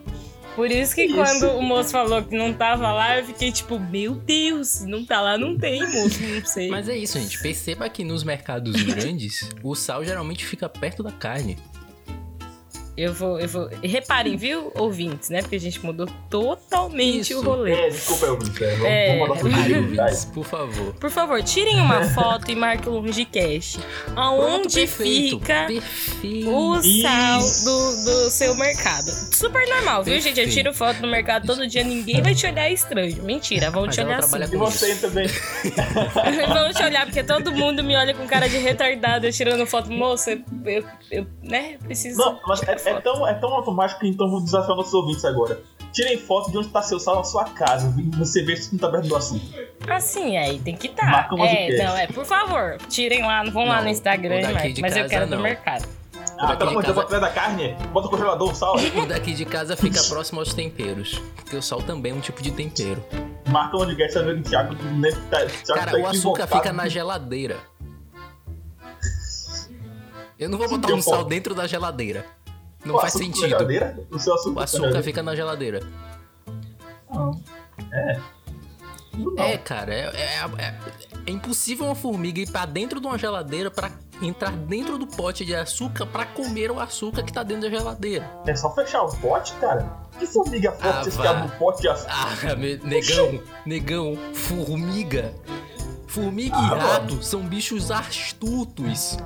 Por 0.56 0.70
isso 0.70 0.94
que 0.94 1.06
Isso. 1.06 1.16
quando 1.16 1.58
o 1.58 1.62
moço 1.62 1.90
falou 1.90 2.24
que 2.24 2.36
não 2.36 2.54
tava 2.54 2.92
lá, 2.92 3.20
eu 3.20 3.26
fiquei 3.26 3.52
tipo, 3.52 3.80
meu 3.80 4.14
Deus, 4.14 4.68
se 4.68 4.88
não 4.88 5.04
tá 5.06 5.20
lá, 5.20 5.38
não 5.38 5.58
tem, 5.58 5.82
moço, 5.82 6.22
não 6.22 6.46
sei. 6.46 6.70
Mas 6.70 6.88
é 6.88 6.96
isso, 6.96 7.20
gente. 7.20 7.42
Perceba 7.42 7.90
que 7.90 8.04
nos 8.04 8.24
mercados 8.24 8.82
grandes, 8.84 9.50
o 9.64 9.74
sal 9.74 10.06
geralmente 10.06 10.46
fica 10.46 10.70
perto 10.70 11.02
da 11.02 11.12
carne. 11.12 11.58
Eu 12.96 13.12
vou, 13.14 13.40
eu 13.40 13.48
vou. 13.48 13.70
Reparem, 13.84 14.38
viu, 14.38 14.72
ouvintes, 14.76 15.30
né? 15.30 15.42
Porque 15.42 15.56
a 15.56 15.60
gente 15.60 15.84
mudou 15.84 16.08
totalmente 16.30 17.32
Isso. 17.32 17.40
o 17.40 17.44
rolê. 17.44 17.72
É, 17.74 17.90
desculpa, 17.90 18.26
eu 18.28 18.34
é, 18.34 18.38
vamos, 18.38 18.86
É. 18.86 19.18
vamos 19.18 19.30
mandar 19.30 19.40
pro 19.40 19.78
ouvintes, 19.78 20.26
por 20.26 20.46
favor. 20.46 20.94
Por 20.94 21.10
favor, 21.10 21.44
tirem 21.44 21.80
uma 21.82 22.04
foto 22.10 22.52
e 22.52 22.56
marquem 22.56 22.92
o. 22.94 23.80
Pronto, 24.06 24.20
Aonde 24.20 24.76
perfeito, 24.76 25.40
fica 25.40 25.66
Perfeito. 25.68 26.50
o 26.50 26.82
sal 26.82 27.40
do, 27.40 28.04
do 28.04 28.30
seu 28.30 28.56
mercado. 28.56 29.10
Super 29.34 29.68
normal, 29.68 30.04
viu, 30.04 30.16
gente? 30.16 30.28
Eu 30.40 30.46
Perfeito. 30.46 30.54
tiro 30.54 30.74
foto 30.74 31.02
no 31.02 31.08
mercado 31.08 31.48
todo 31.48 31.66
dia, 31.68 31.84
ninguém 31.84 32.22
vai 32.22 32.36
te 32.36 32.46
olhar 32.46 32.70
estranho. 32.70 33.24
Mentira, 33.24 33.72
vão 33.72 33.86
Mas 33.88 33.96
te 33.96 34.02
olhar 34.02 34.20
assim. 34.20 34.30
trabalha 34.30 34.54
E 34.54 34.58
você 34.58 34.96
também. 34.96 35.28
vão 36.48 36.74
te 36.74 36.84
olhar, 36.84 37.06
porque 37.06 37.24
todo 37.24 37.52
mundo 37.52 37.84
me 37.84 37.96
olha 37.96 38.14
com 38.14 38.26
cara 38.28 38.48
de 38.48 38.58
retardado, 38.58 39.26
eu 39.26 39.32
tirando 39.32 39.66
foto. 39.66 39.92
Moça, 39.92 40.32
eu, 40.66 40.84
eu 41.12 41.28
né, 41.42 41.78
preciso. 41.84 42.18
Não, 42.18 42.40
mas 42.48 42.62
é, 42.64 42.76
é 42.86 43.02
tão, 43.02 43.28
é 43.28 43.34
tão 43.34 43.54
automático 43.54 44.02
que 44.02 44.08
então 44.08 44.30
vou 44.30 44.42
desafiar 44.42 44.76
nossos 44.76 44.94
ouvintes 44.94 45.24
agora. 45.26 45.60
Tirem 45.92 46.18
foto 46.18 46.50
de 46.52 46.58
onde 46.58 46.70
tá 46.70 46.82
seu 46.82 47.00
sal 47.00 47.18
na 47.18 47.24
sua 47.24 47.46
casa. 47.46 47.94
e 48.00 48.16
Você 48.18 48.42
vê 48.44 48.56
se 48.56 48.74
não 48.74 48.80
tá 48.80 48.90
perto 48.90 49.08
do 49.08 49.16
açúcar. 49.16 49.68
Assim, 49.88 50.38
aí 50.38 50.60
tem 50.60 50.76
que 50.76 50.88
estar. 50.88 51.06
Marca 51.06 51.36
um 51.36 51.46
é, 51.46 51.78
não, 51.78 51.96
é, 51.98 52.08
por 52.08 52.26
favor, 52.26 52.78
tirem 52.90 53.22
lá, 53.22 53.44
vão 53.44 53.66
lá 53.66 53.78
Não, 53.78 53.84
no 53.84 53.90
Instagram, 53.90 54.38
o 54.38 54.74
de 54.74 54.82
mas 54.82 54.96
eu 54.98 55.08
quero 55.08 55.28
do 55.28 55.36
não. 55.36 55.44
mercado. 55.44 55.88
Ah, 56.38 56.56
pelo 56.56 56.58
de 56.58 56.64
amor 56.72 56.82
de 56.82 56.88
Deus, 56.88 56.96
bota 56.96 57.08
perto 57.08 57.22
da 57.22 57.30
carne. 57.30 57.76
Bota 57.92 58.06
no 58.08 58.12
congelador 58.12 58.52
o 58.52 58.56
sal. 58.56 58.76
O 58.76 59.06
daqui 59.06 59.34
de 59.34 59.46
casa 59.46 59.78
fica 59.78 60.02
próximo 60.04 60.40
aos 60.40 60.54
temperos. 60.54 61.22
Porque 61.36 61.56
o 61.56 61.62
sal 61.62 61.82
também 61.82 62.12
é 62.12 62.16
um 62.16 62.20
tipo 62.20 62.42
de 62.42 62.52
tempero. 62.52 63.04
Marca 63.48 63.78
onde 63.78 63.96
quer 63.96 64.10
saber 64.10 64.38
o 64.38 64.42
Thiago. 64.42 64.74
Né, 64.76 65.12
tá, 65.30 65.46
Thiago 65.46 65.80
Cara, 65.80 65.92
tá 65.92 65.98
o 65.98 66.08
açúcar 66.08 66.48
fica 66.48 66.74
na 66.74 66.88
geladeira. 66.88 67.58
Eu 70.40 70.50
não 70.50 70.58
vou 70.58 70.68
botar 70.68 70.94
um 70.94 71.02
sal 71.02 71.24
dentro 71.24 71.54
da 71.54 71.68
geladeira. 71.68 72.26
Não 72.86 72.96
O 72.96 73.00
faz 73.00 73.14
sentido. 73.14 73.56
O 74.12 74.20
seu 74.20 74.34
açúcar, 74.34 74.60
O 74.60 74.64
açúcar 74.64 75.04
fica 75.04 75.24
na 75.24 75.36
geladeira. 75.36 75.80
Não. 77.14 77.40
É. 77.92 78.20
Não. 79.16 79.38
É, 79.44 79.58
cara, 79.58 79.94
é, 79.94 80.06
é- 80.16 80.46
é- 80.58 80.76
é 81.28 81.32
impossível 81.32 81.86
uma 81.86 81.94
formiga 81.96 82.42
ir 82.42 82.50
pra 82.50 82.66
dentro 82.66 83.00
de 83.00 83.06
uma 83.06 83.18
geladeira 83.18 83.70
pra 83.70 83.92
entrar 84.22 84.52
dentro 84.52 84.98
do 84.98 85.06
pote 85.06 85.46
de 85.46 85.54
açúcar 85.56 86.08
pra 86.08 86.26
comer 86.26 86.72
o 86.72 86.80
açúcar 86.80 87.22
que 87.24 87.32
tá 87.32 87.44
dentro 87.44 87.70
da 87.70 87.78
geladeira. 87.78 88.28
É 88.48 88.56
só 88.56 88.74
fechar 88.74 89.04
o 89.04 89.16
pote, 89.18 89.54
cara. 89.56 89.88
Que 90.18 90.26
formiga 90.26 90.72
Ah, 90.82 90.94
forte 90.94 91.10
esse 91.10 91.18
vá. 91.18 91.24
cara 91.26 91.40
no 91.40 91.50
pote 91.52 91.82
de 91.84 91.88
açúcar. 91.90 92.12
Ah, 92.52 92.56
me- 92.56 92.78
negão, 92.78 93.40
negão, 93.66 94.18
formiga. 94.34 95.32
Formiga 96.08 96.56
Ah, 96.56 96.60
e 96.66 96.70
mano. 96.70 96.82
rato 96.82 97.24
são 97.24 97.42
bichos 97.42 97.92
astutos. 97.92 99.18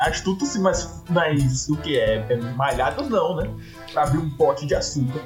Astuto 0.00 0.46
sim, 0.46 0.60
mas, 0.60 1.02
mas 1.08 1.68
o 1.68 1.76
que 1.76 1.98
é? 1.98 2.26
é 2.30 2.36
malhado 2.56 3.08
não, 3.08 3.36
né? 3.36 3.50
Pra 3.92 4.04
abrir 4.04 4.18
um 4.18 4.30
pote 4.30 4.66
de 4.66 4.74
açúcar. 4.74 5.20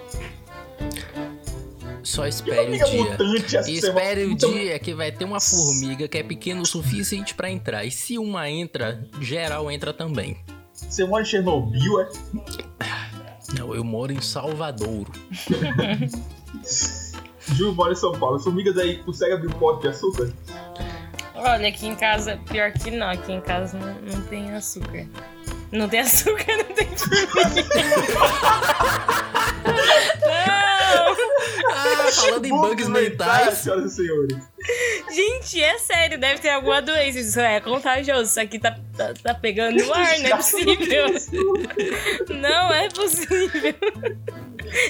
Só 2.02 2.26
espere 2.26 2.60
o 2.60 2.76
dia. 2.76 2.86
semana? 2.86 3.70
espere 3.70 4.24
o 4.24 4.32
Então, 4.32 4.52
dia 4.52 4.78
que 4.78 4.92
vai 4.94 5.10
ter 5.10 5.24
uma 5.24 5.40
formiga 5.40 6.06
que 6.06 6.18
é 6.18 6.22
pequena 6.22 6.60
o 6.60 6.66
suficiente 6.66 7.34
pra 7.34 7.50
entrar. 7.50 7.84
E 7.84 7.90
se 7.90 8.18
uma 8.18 8.50
entra, 8.50 9.08
geral 9.20 9.70
entra 9.70 9.92
também. 9.92 10.36
Você 10.72 11.04
mora 11.06 11.22
em 11.22 11.26
Chernobyl, 11.26 12.00
é? 12.00 12.08
Não, 13.56 13.74
eu 13.74 13.84
moro 13.84 14.12
em 14.12 14.20
Salvador. 14.20 15.06
Ju 17.54 17.72
mora 17.74 17.92
em 17.92 17.96
São 17.96 18.12
Paulo. 18.12 18.36
As 18.36 18.44
formigas 18.44 18.76
aí 18.76 18.98
conseguem 19.02 19.36
abrir 19.36 19.48
um 19.48 19.58
pote 19.58 19.82
de 19.82 19.88
açúcar? 19.88 20.32
Olha, 21.46 21.68
aqui 21.68 21.86
em 21.86 21.94
casa, 21.94 22.38
pior 22.50 22.72
que 22.72 22.90
não, 22.90 23.10
aqui 23.10 23.30
em 23.30 23.40
casa 23.40 23.76
não, 23.78 23.94
não 24.00 24.22
tem 24.22 24.50
açúcar. 24.54 25.06
Não 25.70 25.86
tem 25.88 26.00
açúcar, 26.00 26.56
não 26.56 26.64
tem 26.74 26.88
Não! 30.24 31.16
Ah, 31.70 32.08
falando 32.12 32.46
em 32.46 32.50
bugs 32.50 32.88
mentais. 32.88 33.58
senhoras 33.58 33.92
e 33.92 33.96
senhores. 33.96 34.38
Gente, 35.12 35.62
é 35.62 35.78
sério, 35.78 36.18
deve 36.18 36.40
ter 36.40 36.50
alguma 36.50 36.80
doença. 36.80 37.18
Isso 37.18 37.38
é 37.40 37.60
contagioso. 37.60 38.22
Isso 38.30 38.40
aqui 38.40 38.58
tá, 38.58 38.76
tá, 38.96 39.12
tá 39.22 39.34
pegando 39.34 39.84
no 39.84 39.92
ar, 39.92 40.18
não 40.18 40.26
é 40.26 40.36
possível. 40.36 41.06
Não 42.30 42.72
é 42.72 42.88
possível. 42.88 43.74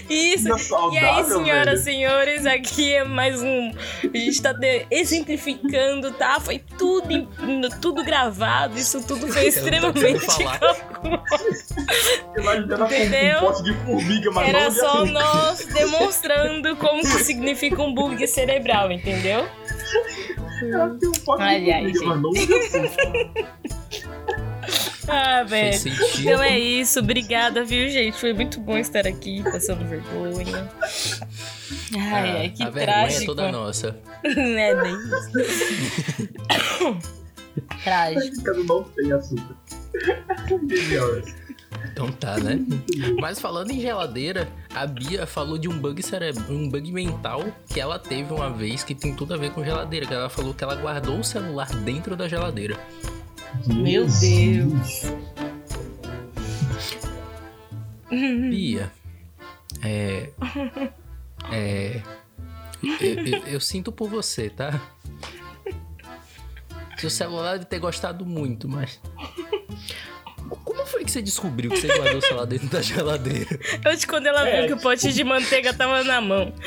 Isso. 0.09 0.57
Saudável, 0.59 0.93
E 0.93 0.99
aí, 0.99 1.25
senhoras 1.25 1.81
e 1.81 1.85
senhores, 1.85 2.47
aqui 2.47 2.95
é 2.95 3.05
mais 3.05 3.43
um. 3.43 3.73
A 4.05 4.17
gente 4.17 4.41
tá 4.41 4.55
exemplificando, 4.91 6.13
tá? 6.13 6.39
Foi 6.41 6.59
tudo, 6.79 7.29
tudo 7.83 8.05
gravado, 8.05 8.79
isso 8.79 9.05
tudo 9.07 9.27
foi 9.29 9.49
extremamente 9.49 10.25
calculado. 10.27 10.67
Entendeu? 12.95 13.41
Era 14.49 14.71
só 14.71 15.05
nós 15.05 15.67
demonstrando 15.67 16.77
como 16.77 17.03
que 17.03 17.25
significa 17.25 17.83
um 17.83 17.93
bug 17.93 18.27
cerebral, 18.29 18.91
entendeu? 18.93 19.47
Ela 20.63 20.97
tem 20.99 21.09
um 21.09 21.13
de 21.93 21.99
açúcar. 22.05 23.49
Ah, 25.07 25.43
velho. 25.45 25.79
Então 26.19 26.43
é 26.43 26.59
isso, 26.59 26.99
obrigada, 27.01 27.63
viu, 27.65 27.89
gente? 27.91 28.17
Foi 28.19 28.33
muito 28.33 28.59
bom 28.61 28.79
estar 28.79 29.07
aqui, 29.07 29.43
passando 29.43 29.85
vergonha. 29.87 30.67
Ai, 31.95 32.01
Ah, 32.01 32.39
ai, 32.39 32.49
que 32.51 32.63
a 32.63 32.71
vergonha 32.71 32.83
é 32.83 32.87
trágico. 33.07 33.27
toda 33.27 33.53
nossa. 33.53 33.99
é, 34.25 34.75
nem 34.83 34.95
isso. 34.95 35.31
trágico. 37.85 38.43
Cada 38.43 38.65
não 38.65 38.83
tem 38.85 39.13
açúcar. 39.13 39.55
Genial 40.69 41.19
essa. 41.19 41.45
Então 41.93 42.11
tá, 42.11 42.37
né? 42.39 42.59
Mas 43.21 43.39
falando 43.39 43.71
em 43.71 43.81
geladeira, 43.81 44.49
a 44.75 44.87
Bia 44.87 45.27
falou 45.27 45.57
de 45.59 45.69
um 45.69 45.79
bug 45.79 46.03
cerebral, 46.03 46.45
um 46.51 46.69
bug 46.69 46.91
mental 46.93 47.45
que 47.69 47.81
ela 47.81 47.99
teve 47.99 48.33
uma 48.33 48.51
vez 48.51 48.83
que 48.83 48.95
tem 48.95 49.15
tudo 49.15 49.35
a 49.35 49.37
ver 49.37 49.51
com 49.53 49.65
geladeira. 49.65 50.07
Que 50.07 50.15
ela 50.15 50.29
falou 50.29 50.53
que 50.55 50.65
ela 50.65 50.75
guardou 50.75 51.19
o 51.21 51.25
celular 51.25 51.69
dentro 51.85 52.17
da 52.17 52.29
geladeira. 52.29 52.79
Meu 53.67 54.07
Deus. 54.21 55.03
Bia, 58.11 58.93
é. 59.83 60.31
É. 61.51 62.03
Eu, 63.01 63.25
eu- 63.27 63.47
eu 63.47 63.61
sinto 63.61 63.91
por 63.91 64.09
você, 64.09 64.51
tá? 64.51 64.81
Seu 66.99 67.11
celular 67.11 67.55
deve 67.55 67.65
ter 67.67 67.79
gostado 67.79 68.25
muito, 68.25 68.69
mas. 68.69 69.01
Como 70.65 70.87
foi 70.87 71.05
que 71.05 71.11
você 71.11 71.23
descobriu 71.23 71.71
que 71.71 71.79
você 71.81 71.87
guardou 71.89 72.19
o 72.19 72.23
celular 72.23 72.45
dentro 72.47 72.69
da 72.69 72.81
geladeira? 72.83 73.59
Hoje, 73.87 74.07
quando 74.07 74.27
ela 74.27 74.47
É. 74.49 74.59
viu 74.61 74.67
que 74.69 74.73
o 74.75 74.83
pote 74.83 75.13
de 75.13 75.25
manteiga 75.25 75.73
tava 75.73 76.03
na 76.05 76.21
mão. 76.21 76.53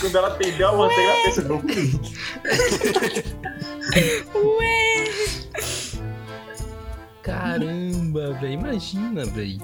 Quando 0.00 0.16
ela 0.16 0.28
atendeu 0.28 0.68
a 0.68 0.72
manteiga, 0.76 1.02
ela 1.02 1.22
pensa, 1.24 1.42
não, 1.42 1.62
Ué! 4.34 5.04
Caramba, 7.22 8.32
velho. 8.40 8.52
Imagina, 8.54 9.24
velho. 9.26 9.58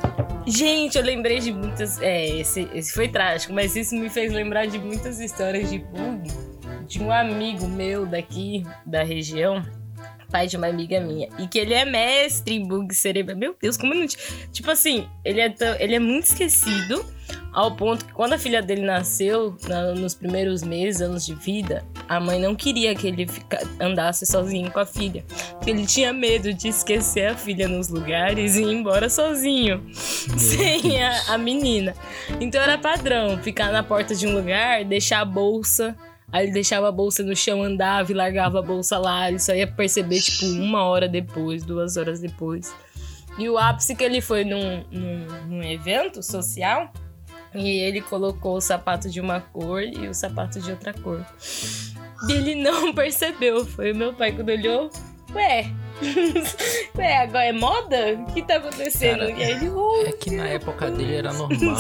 Gente, 0.46 0.98
eu 0.98 1.02
lembrei 1.04 1.40
de 1.40 1.52
muitas. 1.52 2.00
É, 2.00 2.26
esse, 2.40 2.68
esse 2.74 2.92
foi 2.92 3.08
trágico, 3.08 3.52
mas 3.52 3.74
isso 3.74 3.94
me 3.96 4.08
fez 4.10 4.32
lembrar 4.32 4.66
de 4.66 4.78
muitas 4.78 5.18
histórias 5.20 5.70
de 5.70 5.78
bug 5.78 6.30
de 6.86 7.02
um 7.02 7.10
amigo 7.10 7.66
meu 7.66 8.06
daqui 8.06 8.64
da 8.84 9.02
região, 9.02 9.62
pai 10.30 10.46
de 10.46 10.56
uma 10.56 10.66
amiga 10.66 11.00
minha, 11.00 11.28
e 11.38 11.46
que 11.46 11.58
ele 11.58 11.74
é 11.74 11.84
mestre 11.84 12.54
em 12.56 12.66
bug 12.66 12.94
cerebral. 12.94 13.36
Meu 13.36 13.56
Deus, 13.60 13.76
como 13.76 13.94
eu 13.94 14.00
não. 14.00 14.06
ti- 14.06 14.16
Tipo 14.52 14.70
assim, 14.70 15.08
ele 15.24 15.40
é, 15.40 15.48
tão- 15.48 15.76
ele 15.78 15.94
é 15.94 15.98
muito 16.00 16.24
esquecido, 16.24 17.04
ao 17.52 17.74
ponto 17.74 18.04
que 18.04 18.12
quando 18.12 18.34
a 18.34 18.38
filha 18.38 18.60
dele 18.60 18.82
nasceu, 18.82 19.56
na- 19.68 19.94
nos 19.94 20.14
primeiros 20.14 20.62
meses, 20.62 21.00
anos 21.00 21.24
de 21.24 21.34
vida, 21.34 21.84
a 22.08 22.20
mãe 22.20 22.38
não 22.40 22.54
queria 22.54 22.94
que 22.94 23.06
ele 23.06 23.26
fica, 23.26 23.58
andasse 23.80 24.26
sozinho 24.26 24.70
com 24.70 24.80
a 24.80 24.84
filha. 24.86 25.24
Porque 25.52 25.70
ele 25.70 25.86
tinha 25.86 26.12
medo 26.12 26.52
de 26.52 26.68
esquecer 26.68 27.28
a 27.30 27.34
filha 27.36 27.66
nos 27.68 27.88
lugares 27.88 28.56
e 28.56 28.62
ir 28.62 28.72
embora 28.72 29.08
sozinho 29.08 29.82
sem 29.94 31.02
a, 31.02 31.34
a 31.34 31.38
menina. 31.38 31.94
Então 32.40 32.60
era 32.60 32.76
padrão, 32.76 33.38
ficar 33.38 33.70
na 33.72 33.82
porta 33.82 34.14
de 34.14 34.26
um 34.26 34.34
lugar, 34.34 34.84
deixar 34.84 35.20
a 35.20 35.24
bolsa. 35.24 35.96
Aí 36.32 36.46
ele 36.46 36.52
deixava 36.52 36.88
a 36.88 36.92
bolsa 36.92 37.22
no 37.22 37.36
chão, 37.36 37.62
andava 37.62 38.10
e 38.10 38.14
largava 38.14 38.58
a 38.58 38.62
bolsa 38.62 38.98
lá. 38.98 39.28
Ele 39.28 39.38
só 39.38 39.54
ia 39.54 39.66
perceber, 39.66 40.20
tipo, 40.20 40.46
uma 40.46 40.84
hora 40.84 41.08
depois, 41.08 41.64
duas 41.64 41.96
horas 41.96 42.20
depois. 42.20 42.74
E 43.38 43.48
o 43.48 43.58
ápice 43.58 43.94
que 43.94 44.02
ele 44.02 44.20
foi 44.20 44.44
num, 44.44 44.84
num, 44.90 45.26
num 45.48 45.62
evento 45.62 46.22
social 46.22 46.90
e 47.54 47.78
ele 47.78 48.00
colocou 48.00 48.56
o 48.56 48.60
sapato 48.60 49.08
de 49.08 49.20
uma 49.20 49.40
cor 49.40 49.82
e 49.82 50.08
o 50.08 50.14
sapato 50.14 50.60
de 50.60 50.70
outra 50.70 50.92
cor. 50.92 51.24
E 52.28 52.32
ele 52.32 52.54
não 52.54 52.92
percebeu. 52.94 53.64
Foi 53.64 53.92
o 53.92 53.94
meu 53.94 54.12
pai 54.12 54.32
quando 54.32 54.48
olhou. 54.48 54.90
Ué, 55.34 55.70
ué, 56.96 57.16
agora 57.18 57.44
é 57.44 57.52
moda? 57.52 58.14
O 58.26 58.32
que 58.32 58.42
tá 58.42 58.56
acontecendo? 58.56 59.20
Cara, 59.20 59.34
aí 59.34 59.68
oh, 59.68 60.06
É 60.06 60.12
que 60.12 60.30
na 60.30 60.46
época 60.46 60.90
dele 60.90 61.16
era 61.16 61.32
normal. 61.32 61.78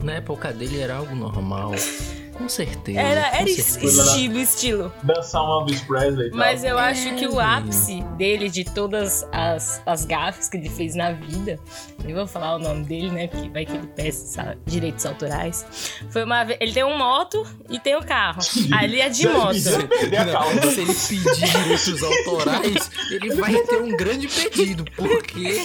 Na 0.00 0.12
época 0.14 0.52
dele 0.52 0.80
era 0.80 0.96
algo 0.96 1.14
normal. 1.14 1.72
Com 2.38 2.48
certeza. 2.48 3.00
Era, 3.00 3.30
com 3.30 3.36
era 3.36 3.46
certeza. 3.48 4.02
estilo, 4.02 4.38
estilo. 4.38 4.92
dançar 5.02 5.42
um 5.42 5.60
Elvis 5.60 5.80
Presley 5.82 6.28
e 6.28 6.30
tal. 6.30 6.38
Mas 6.38 6.62
eu 6.64 6.78
É, 6.78 6.90
acho 6.90 7.14
que 7.16 7.26
o 7.26 7.40
ápice 7.40 8.00
dele, 8.16 8.48
de 8.48 8.64
todas 8.64 9.26
as, 9.32 9.82
as 9.84 10.04
gafes 10.04 10.48
que 10.48 10.56
ele 10.56 10.70
fez 10.70 10.94
na 10.94 11.10
vida, 11.12 11.58
nem 12.04 12.14
vou 12.14 12.26
falar 12.28 12.54
o 12.54 12.58
nome 12.60 12.84
dele, 12.84 13.10
né? 13.10 13.26
Porque 13.26 13.48
vai 13.48 13.66
que 13.66 13.72
ele 13.72 13.86
peça 13.88 14.56
direitos 14.64 15.04
autorais. 15.04 15.66
Foi 16.10 16.22
uma. 16.24 16.46
Ele 16.60 16.72
tem 16.72 16.84
um 16.84 16.96
moto 16.96 17.44
e 17.68 17.78
tem 17.80 17.96
o 17.96 18.02
carro. 18.04 18.40
Ele 18.82 19.00
é 19.00 19.08
de 19.08 19.28
moto. 19.28 19.54
Não, 19.54 20.70
se 20.70 20.80
ele 20.80 20.94
pedir 20.94 21.50
direitos 21.50 22.02
autorais, 22.02 22.90
ele 23.10 23.34
vai 23.34 23.54
ter 23.62 23.82
um 23.82 23.96
grande 23.96 24.28
pedido, 24.28 24.84
porque 24.96 25.64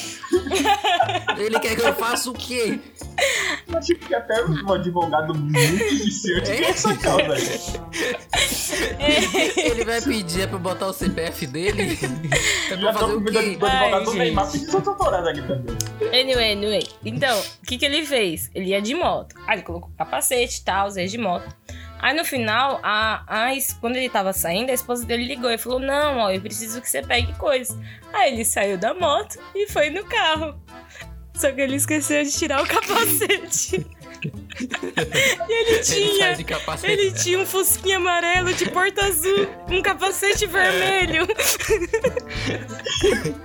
ele 1.37 1.59
quer 1.59 1.75
que 1.75 1.81
eu 1.81 1.93
faça 1.93 2.29
o 2.29 2.33
quê? 2.33 2.79
Eu 3.67 3.77
acho 3.77 3.95
que 3.95 4.13
até 4.15 4.43
um 4.45 4.71
advogado 4.71 5.33
muito 5.35 6.03
viciante 6.03 6.51
É. 6.51 6.62
Ele 9.57 9.85
vai 9.85 10.01
pedir 10.01 10.41
é 10.41 10.47
pra 10.47 10.57
botar 10.57 10.87
o 10.87 10.93
CPF 10.93 11.47
dele? 11.47 11.97
É 12.71 12.77
pra 12.77 12.93
tô 12.93 12.99
fazer 12.99 13.13
o 13.13 13.23
quê? 13.23 13.57
Ai, 13.61 14.05
Neymar 14.15 14.47
aqui 14.47 14.65
também. 14.65 14.83
Anyway, 16.07 16.51
anyway. 16.53 16.87
Então, 17.05 17.39
o 17.39 17.65
que, 17.67 17.77
que 17.77 17.85
ele 17.85 18.05
fez? 18.05 18.49
Ele 18.55 18.67
ia 18.67 18.81
de 18.81 18.95
moto. 18.95 19.35
Aí 19.45 19.57
ele 19.57 19.63
colocou 19.63 19.91
capacete 19.97 20.61
e 20.61 20.63
tal, 20.63 20.89
ia 20.97 21.07
de 21.07 21.17
moto. 21.17 21.45
Aí 21.99 22.15
no 22.15 22.25
final, 22.25 22.79
a, 22.83 23.23
a, 23.27 23.51
quando 23.79 23.95
ele 23.95 24.09
tava 24.09 24.33
saindo, 24.33 24.71
a 24.71 24.73
esposa 24.73 25.05
dele 25.05 25.25
ligou 25.25 25.51
e 25.51 25.57
falou: 25.57 25.79
Não, 25.79 26.17
ó, 26.17 26.31
eu 26.31 26.41
preciso 26.41 26.81
que 26.81 26.89
você 26.89 27.01
pegue 27.01 27.33
coisa. 27.35 27.79
Aí 28.11 28.33
ele 28.33 28.43
saiu 28.43 28.77
da 28.77 28.93
moto 28.93 29.37
e 29.53 29.69
foi 29.69 29.89
no 29.89 30.03
carro. 30.05 30.55
Só 31.35 31.51
que 31.51 31.61
ele 31.61 31.75
esqueceu 31.75 32.23
de 32.23 32.31
tirar 32.31 32.61
o 32.61 32.67
capacete. 32.67 33.85
E 34.23 35.51
ele 35.53 35.69
Ele 35.71 35.79
tinha. 35.79 36.43
capacete. 36.45 36.91
Ele 36.93 37.11
tinha 37.11 37.39
um 37.39 37.45
fusquinha 37.45 37.97
amarelo 37.97 38.53
de 38.53 38.69
porta 38.69 39.05
azul, 39.05 39.47
um 39.69 39.81
capacete 39.81 40.45
vermelho. 40.45 41.27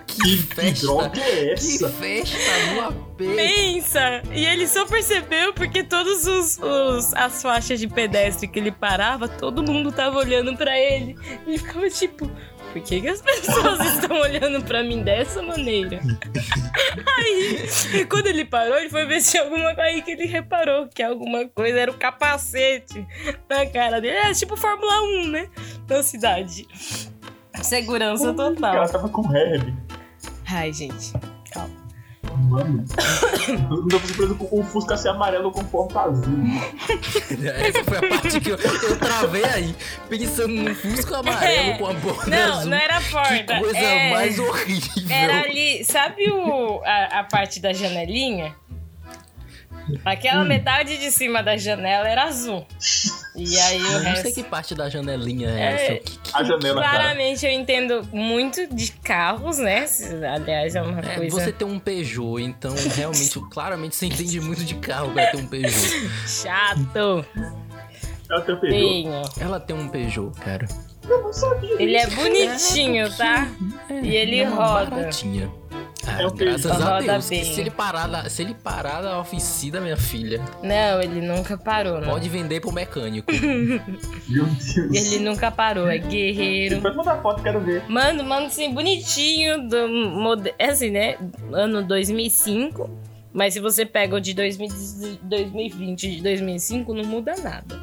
Que 0.06 0.36
Que 0.36 0.36
festa! 0.54 0.86
droga 0.86 1.20
é 1.20 1.54
Que 1.54 1.74
essa? 1.76 1.88
festa 1.90 2.36
no 2.74 2.80
AP! 2.82 3.18
Pensa! 3.18 4.22
E 4.32 4.44
ele 4.44 4.66
só 4.66 4.84
percebeu 4.86 5.52
porque 5.52 5.82
todos 5.82 6.26
os, 6.26 6.58
os- 6.58 7.14
as 7.14 7.42
faixas 7.42 7.78
de 7.80 7.86
pedestre 7.88 8.46
que 8.48 8.58
ele 8.58 8.72
parava, 8.72 9.28
todo 9.28 9.62
mundo 9.62 9.90
tava 9.92 10.18
olhando 10.18 10.56
pra 10.56 10.78
ele. 10.78 11.16
Ele 11.46 11.58
ficava 11.58 11.88
tipo, 11.90 12.30
por 12.72 12.83
que, 12.83 13.00
que 13.00 13.09
as 13.09 13.20
pessoas 13.22 13.81
estão 13.94 14.20
olhando 14.20 14.62
pra 14.64 14.83
mim 14.83 15.02
dessa 15.02 15.42
maneira? 15.42 16.00
Aí, 17.18 18.04
quando 18.09 18.26
ele 18.28 18.44
parou, 18.44 18.76
ele 18.78 18.90
foi 18.90 19.07
ver 19.07 19.20
se 19.20 19.33
tinha 19.33 19.42
alguma 19.42 19.74
coisa 19.74 19.83
aí 19.83 20.02
que 20.02 20.11
ele 20.12 20.26
reparou 20.26 20.88
que 20.88 21.02
alguma 21.02 21.48
coisa 21.48 21.78
era 21.78 21.90
o 21.90 21.94
capacete 21.94 23.07
na 23.48 23.66
cara 23.66 24.00
dele. 24.00 24.16
É 24.16 24.33
tipo 24.33 24.57
Fórmula 24.57 25.02
1, 25.02 25.28
né? 25.28 25.48
Na 25.88 26.02
cidade. 26.02 26.66
Segurança 27.62 28.31
O 28.31 28.37
cara 28.37 28.54
total. 28.54 28.88
tava 28.88 29.09
com 29.09 29.35
herb. 29.37 29.74
Ai, 30.50 30.72
gente. 30.72 31.12
Calma. 31.52 31.74
Mano. 32.48 32.85
Não 33.68 33.87
deu 33.87 34.01
surpresa 34.01 34.35
com 34.35 34.61
o 34.61 34.64
Fusca 34.64 34.96
ser 34.96 35.09
amarelo 35.11 35.51
com 35.51 35.64
porta 35.64 36.01
azul. 36.01 36.38
Essa 37.55 37.85
foi 37.85 37.98
a 37.98 38.09
parte 38.09 38.40
que 38.40 38.51
eu, 38.51 38.57
eu 38.57 38.96
travei 38.98 39.44
aí, 39.44 39.74
pensando 40.09 40.48
no 40.55 40.74
Fusco 40.74 41.14
amarelo 41.14 41.70
É. 41.70 41.79
com 41.79 41.87
a 41.87 41.92
borda 41.94 42.31
Não, 42.31 42.59
azul. 42.59 42.70
não 42.70 42.77
era 42.77 43.01
Que 43.01 43.11
porta. 43.11 43.59
coisa 43.59 43.79
é... 43.79 44.11
mais 44.12 44.38
horrível. 44.38 44.90
Era 45.16 45.40
ali, 45.42 45.85
sabe 45.85 46.31
o, 46.31 46.81
a, 46.85 47.20
a 47.20 47.24
parte 47.24 47.61
da 47.61 47.72
janelinha? 47.72 48.55
Aquela 50.05 50.44
metade 50.44 50.96
de 50.98 51.11
cima 51.11 51.42
da 51.42 51.57
janela 51.57 52.09
era 52.09 52.24
azul. 52.24 52.66
E 53.37 53.57
aí 53.59 53.81
o 53.81 53.87
Eu 53.87 53.92
não 53.92 54.14
sei 54.16 54.22
resto. 54.24 54.35
que 54.35 54.42
parte 54.42 54.74
da 54.74 54.88
janelinha 54.88 55.48
é, 55.48 55.61
É, 55.61 55.72
essa. 55.94 55.94
Que- 56.05 56.18
que- 56.18 56.31
A 56.33 56.42
janela, 56.44 56.83
cara. 56.83 56.96
Claramente 56.98 57.46
eu 57.46 57.53
entendo 57.53 58.07
muito 58.12 58.66
de 58.74 58.90
carros, 58.92 59.59
né? 59.59 59.87
Aliás, 60.35 60.74
é 60.74 60.83
uma 60.83 61.01
É, 61.01 61.14
coisa 61.16 61.31
você 61.40 61.53
tem 61.53 61.66
um 61.66 61.79
Peugeot, 61.79 62.40
então 62.42 62.74
realmente, 62.96 63.38
claramente 63.51 63.94
você 63.96 64.07
entende 64.07 64.40
muito 64.40 64.64
de 64.64 64.74
carro 64.74 65.12
pra 65.12 65.27
ter 65.27 65.37
um 65.37 65.46
Peugeot. 65.46 66.11
chato. 66.27 67.24
Ela 68.31 68.40
tem 68.42 68.57
pegou. 68.57 68.68
Tenho. 68.68 69.22
Ela 69.40 69.61
tem 69.61 69.77
um 69.77 69.88
Peugeot, 69.88 70.33
cara. 70.40 70.66
Eu 71.09 71.22
não 71.22 71.33
sabia. 71.33 71.81
Ele 71.81 71.96
é 71.96 72.07
bonitinho, 72.09 73.16
tá? 73.16 73.48
É, 73.88 74.01
E 74.03 74.14
ele 74.16 74.40
é 74.40 74.48
uma 74.48 74.66
roda. 74.66 74.90
Baratinha. 74.96 75.51
Ah, 76.09 76.23
É 76.23 76.27
um 76.27 76.31
graças 76.35 76.62
Peugeot. 76.77 76.85
a 76.85 77.01
Deus. 77.01 77.25
se 77.25 77.61
ele 77.61 77.71
parar 77.71 78.07
da, 78.07 78.29
se 78.31 78.42
ele 78.42 78.55
parar 78.55 79.03
da 79.03 79.18
oficina, 79.21 79.81
minha 79.81 79.97
filha, 79.97 80.40
Não, 80.62 81.01
ele 81.03 81.21
nunca 81.21 81.57
parou, 81.59 82.01
não. 82.01 82.09
pode 82.09 82.29
vender 82.29 82.61
pro 82.61 82.73
mecânico. 82.73 83.31
Meu 84.29 84.44
Deus. 84.44 84.77
Ele 84.77 85.18
nunca 85.25 85.51
parou, 85.51 85.88
é 85.88 85.99
guerreiro. 85.99 86.77
Depois 86.77 86.97
manda 86.97 87.16
foto, 87.21 87.42
quero 87.42 87.61
ver. 87.61 87.83
Mano, 87.88 88.25
mano, 88.25 88.47
assim, 88.47 88.73
bonitinho 88.73 89.68
do 89.68 89.88
modelo. 89.88 90.55
É 90.59 90.66
assim, 90.66 90.90
né? 90.90 91.16
Ano 91.53 91.83
2005. 91.83 92.90
Mas 93.33 93.55
se 93.55 93.61
você 93.61 93.85
pega 93.85 94.16
o 94.16 94.21
de 94.21 94.33
2000 94.35 94.68
de 94.68 95.18
2020 95.23 96.03
e 96.05 96.16
de 96.16 96.23
2005, 96.23 96.94
não 96.94 97.05
muda 97.05 97.35
nada. 97.37 97.79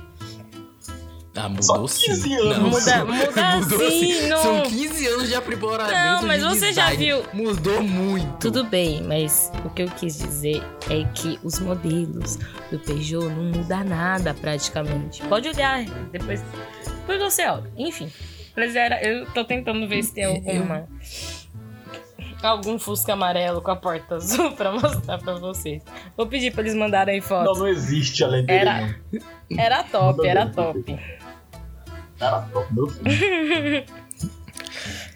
Ah, 1.38 1.50
Só 1.62 1.74
mudou 1.74 1.88
15 1.90 2.22
sim. 2.22 2.34
anos. 2.36 2.58
Não, 2.58 2.70
Muda- 2.70 3.06
muda 3.06 3.56
mudou 3.60 3.90
sim, 3.92 4.28
não- 4.28 4.38
São 4.42 4.64
15 4.64 5.08
anos 5.08 5.28
de 5.28 5.36
aprimoramento 5.36 5.94
Não, 5.94 6.24
mas 6.24 6.42
de 6.42 6.48
você 6.48 6.72
já 6.74 6.90
viu- 6.92 7.24
Mudou 7.34 7.84
muito. 7.84 8.38
Tudo 8.40 8.64
bem, 8.64 9.02
mas 9.04 9.52
o 9.66 9.70
que 9.70 9.82
eu 9.84 9.90
quis 9.90 10.18
dizer 10.18 10.64
é 10.90 11.04
que 11.14 11.38
os 11.44 11.60
modelos 11.60 12.38
do 12.72 12.80
Peugeot 12.80 13.26
não 13.28 13.44
muda 13.52 13.84
nada 13.84 14.34
praticamente. 14.34 15.22
Pode 15.24 15.50
olhar, 15.50 15.84
depois, 16.12 16.42
depois 16.86 17.20
você 17.22 17.46
olha. 17.48 17.70
Enfim, 17.78 18.10
mas 18.56 18.76
era, 18.76 19.04
eu 19.06 19.26
tô 19.32 19.44
tentando 19.44 19.86
ver 19.90 20.04
se 20.04 20.14
tem 20.14 20.24
alguma. 20.26 20.88
Algum 22.44 22.78
Fusca 22.78 23.14
amarelo 23.14 23.60
com 23.62 23.72
a 23.72 23.76
porta 23.76 24.16
azul 24.16 24.52
pra 24.52 24.72
mostrar 24.78 25.18
pra 25.18 25.34
vocês. 25.34 25.82
Vou 26.16 26.28
pedir 26.28 26.52
pra 26.52 26.62
eles 26.62 26.76
mandarem 26.76 27.20
Não, 27.20 27.28
foto. 27.28 27.60
não 27.60 27.68
existe 27.68 28.24
além 28.24 28.46
dele. 28.46 28.60
Era- 28.60 28.96
não. 29.12 29.60
Era 29.60 29.84
top, 29.84 30.28
era 30.28 30.46
top. 30.50 30.96
Cara, 32.20 32.48
meu 32.72 32.88
filho. 32.88 33.86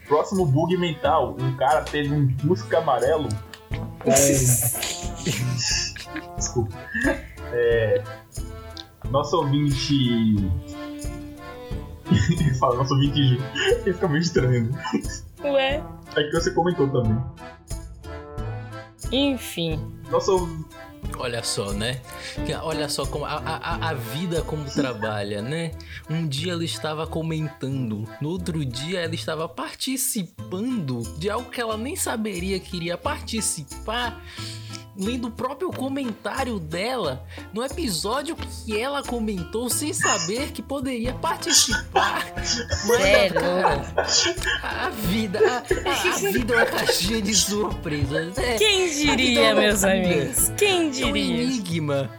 Próximo 0.07 0.45
bug 0.45 0.75
mental. 0.77 1.35
Um 1.39 1.55
cara 1.55 1.81
teve 1.83 2.13
um 2.13 2.29
Fusca 2.39 2.79
amarelo 2.79 3.29
com... 3.99 4.09
Desculpa. 6.35 6.75
É... 7.53 8.03
Nosso 9.09 9.37
ouvinte... 9.37 10.35
Fala, 12.59 12.75
nosso 12.77 12.93
ouvinte 12.95 13.23
Ju. 13.23 13.37
Ele 13.85 13.93
fica 13.93 14.07
meio 14.07 14.21
estranho. 14.21 14.71
né? 14.71 14.83
Ué, 15.43 15.83
É 16.15 16.23
que 16.23 16.31
você 16.31 16.49
comentou 16.51 16.89
também. 16.89 17.21
enfim. 19.11 19.79
Nosso... 20.09 20.65
Olha 21.17 21.43
só, 21.43 21.73
né? 21.73 21.99
Olha 22.63 22.87
só 22.87 23.05
como 23.05 23.25
a, 23.25 23.35
a, 23.35 23.89
a 23.89 23.93
vida 23.93 24.41
como 24.41 24.63
trabalha, 24.71 25.41
né? 25.41 25.71
Um 26.09 26.27
dia 26.27 26.53
ela 26.53 26.63
estava 26.63 27.05
comentando, 27.05 28.07
no 28.21 28.29
outro 28.29 28.63
dia 28.63 29.01
ela 29.01 29.13
estava 29.13 29.47
participando 29.47 31.01
de 31.17 31.29
algo 31.29 31.49
que 31.49 31.59
ela 31.59 31.77
nem 31.77 31.95
saberia 31.95 32.59
que 32.59 32.77
iria 32.77 32.97
participar, 32.97 34.23
lendo 34.99 35.29
o 35.29 35.31
próprio 35.31 35.71
comentário 35.71 36.59
dela 36.59 37.25
no 37.53 37.63
episódio 37.63 38.35
que 38.35 38.77
ela 38.77 39.01
comentou 39.01 39.69
sem 39.69 39.93
saber 39.93 40.51
que 40.51 40.61
poderia 40.61 41.13
participar. 41.13 42.25
Mas, 42.35 43.01
Sério? 43.01 43.39
cara, 43.39 43.95
a 44.61 44.89
vida, 44.89 45.39
a, 45.39 45.89
a- 45.89 45.91
a 45.93 46.15
vida 46.31 46.53
é 46.53 46.57
uma 46.57 46.65
caixinha 46.65 47.21
de 47.21 47.33
surpresas. 47.33 48.37
É, 48.37 48.57
Quem 48.57 48.89
diria, 48.93 49.55
meus 49.55 49.83
amigos? 49.83 50.51
Quem 50.57 50.81
é 50.83 50.87
um 50.87 50.91
diria? 50.91 51.43
enigma. 51.43 52.09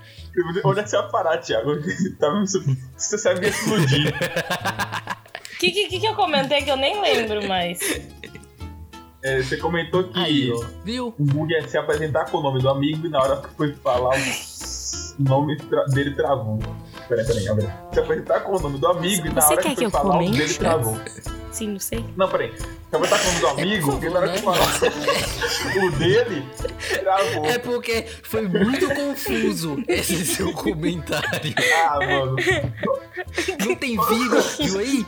Onde 0.64 0.80
é 0.80 0.82
que 0.84 0.88
você 0.90 0.96
vai 0.96 1.10
parar, 1.10 1.38
Thiago? 1.38 1.72
Tá 2.18 2.30
Você 2.96 3.18
sabe 3.18 3.48
explodir. 3.48 4.14
O 5.54 5.58
que, 5.58 5.70
que, 5.72 6.00
que 6.00 6.06
eu 6.06 6.14
comentei 6.14 6.62
que 6.62 6.70
eu 6.70 6.76
nem 6.76 6.98
lembro 7.02 7.46
mais? 7.46 7.78
É, 9.22 9.42
você 9.42 9.56
comentou 9.58 10.04
que... 10.04 10.18
Aí, 10.18 10.50
ó. 10.52 10.64
Viu? 10.84 11.14
O 11.18 11.24
bug 11.24 11.54
é 11.54 11.66
se 11.68 11.76
apresentar 11.76 12.24
com 12.30 12.38
o 12.38 12.42
nome 12.42 12.60
do 12.60 12.68
amigo 12.70 13.06
e 13.06 13.10
na 13.10 13.20
hora 13.20 13.36
que 13.36 13.48
foi 13.54 13.74
falar 13.74 14.16
o 14.16 15.22
nome 15.22 15.56
tra- 15.56 15.84
dele 15.86 16.14
travou. 16.14 16.58
Peraí, 17.08 17.26
peraí, 17.26 17.44
peraí. 17.44 17.70
Se 17.92 18.00
apresentar 18.00 18.40
com 18.40 18.56
o 18.56 18.60
nome 18.60 18.78
do 18.78 18.86
amigo 18.86 19.26
e 19.26 19.30
na 19.32 19.46
hora 19.46 19.56
que 19.62 19.68
que 19.70 19.74
foi 19.76 19.84
eu 19.86 19.90
falar 19.90 20.08
o 20.08 20.12
comente? 20.12 20.38
dele 20.38 20.54
travou. 20.54 20.98
Sim, 21.52 21.68
não 21.70 21.80
sei. 21.80 22.04
Não, 22.16 22.28
peraí. 22.28 22.52
Se 22.56 22.96
apresentar 22.96 23.18
com 23.22 23.28
o 23.28 23.32
nome 23.32 23.40
do 23.40 23.46
amigo 23.48 23.92
por 23.98 24.04
e 24.04 24.10
na 24.10 24.18
hora 24.20 24.28
que 24.32 24.38
favor, 24.38 24.56
falar 24.56 25.84
o 25.86 25.90
dele, 25.98 26.46
travou. 27.02 27.44
É 27.44 27.58
porque 27.58 28.06
foi 28.22 28.42
muito 28.48 28.88
confuso 28.94 29.82
esse 29.86 30.24
seu 30.24 30.52
comentário. 30.52 31.54
Ah, 31.76 31.98
mano. 31.98 32.36
Tem 33.96 34.18
vírgula, 34.18 34.80
aí? 34.80 35.06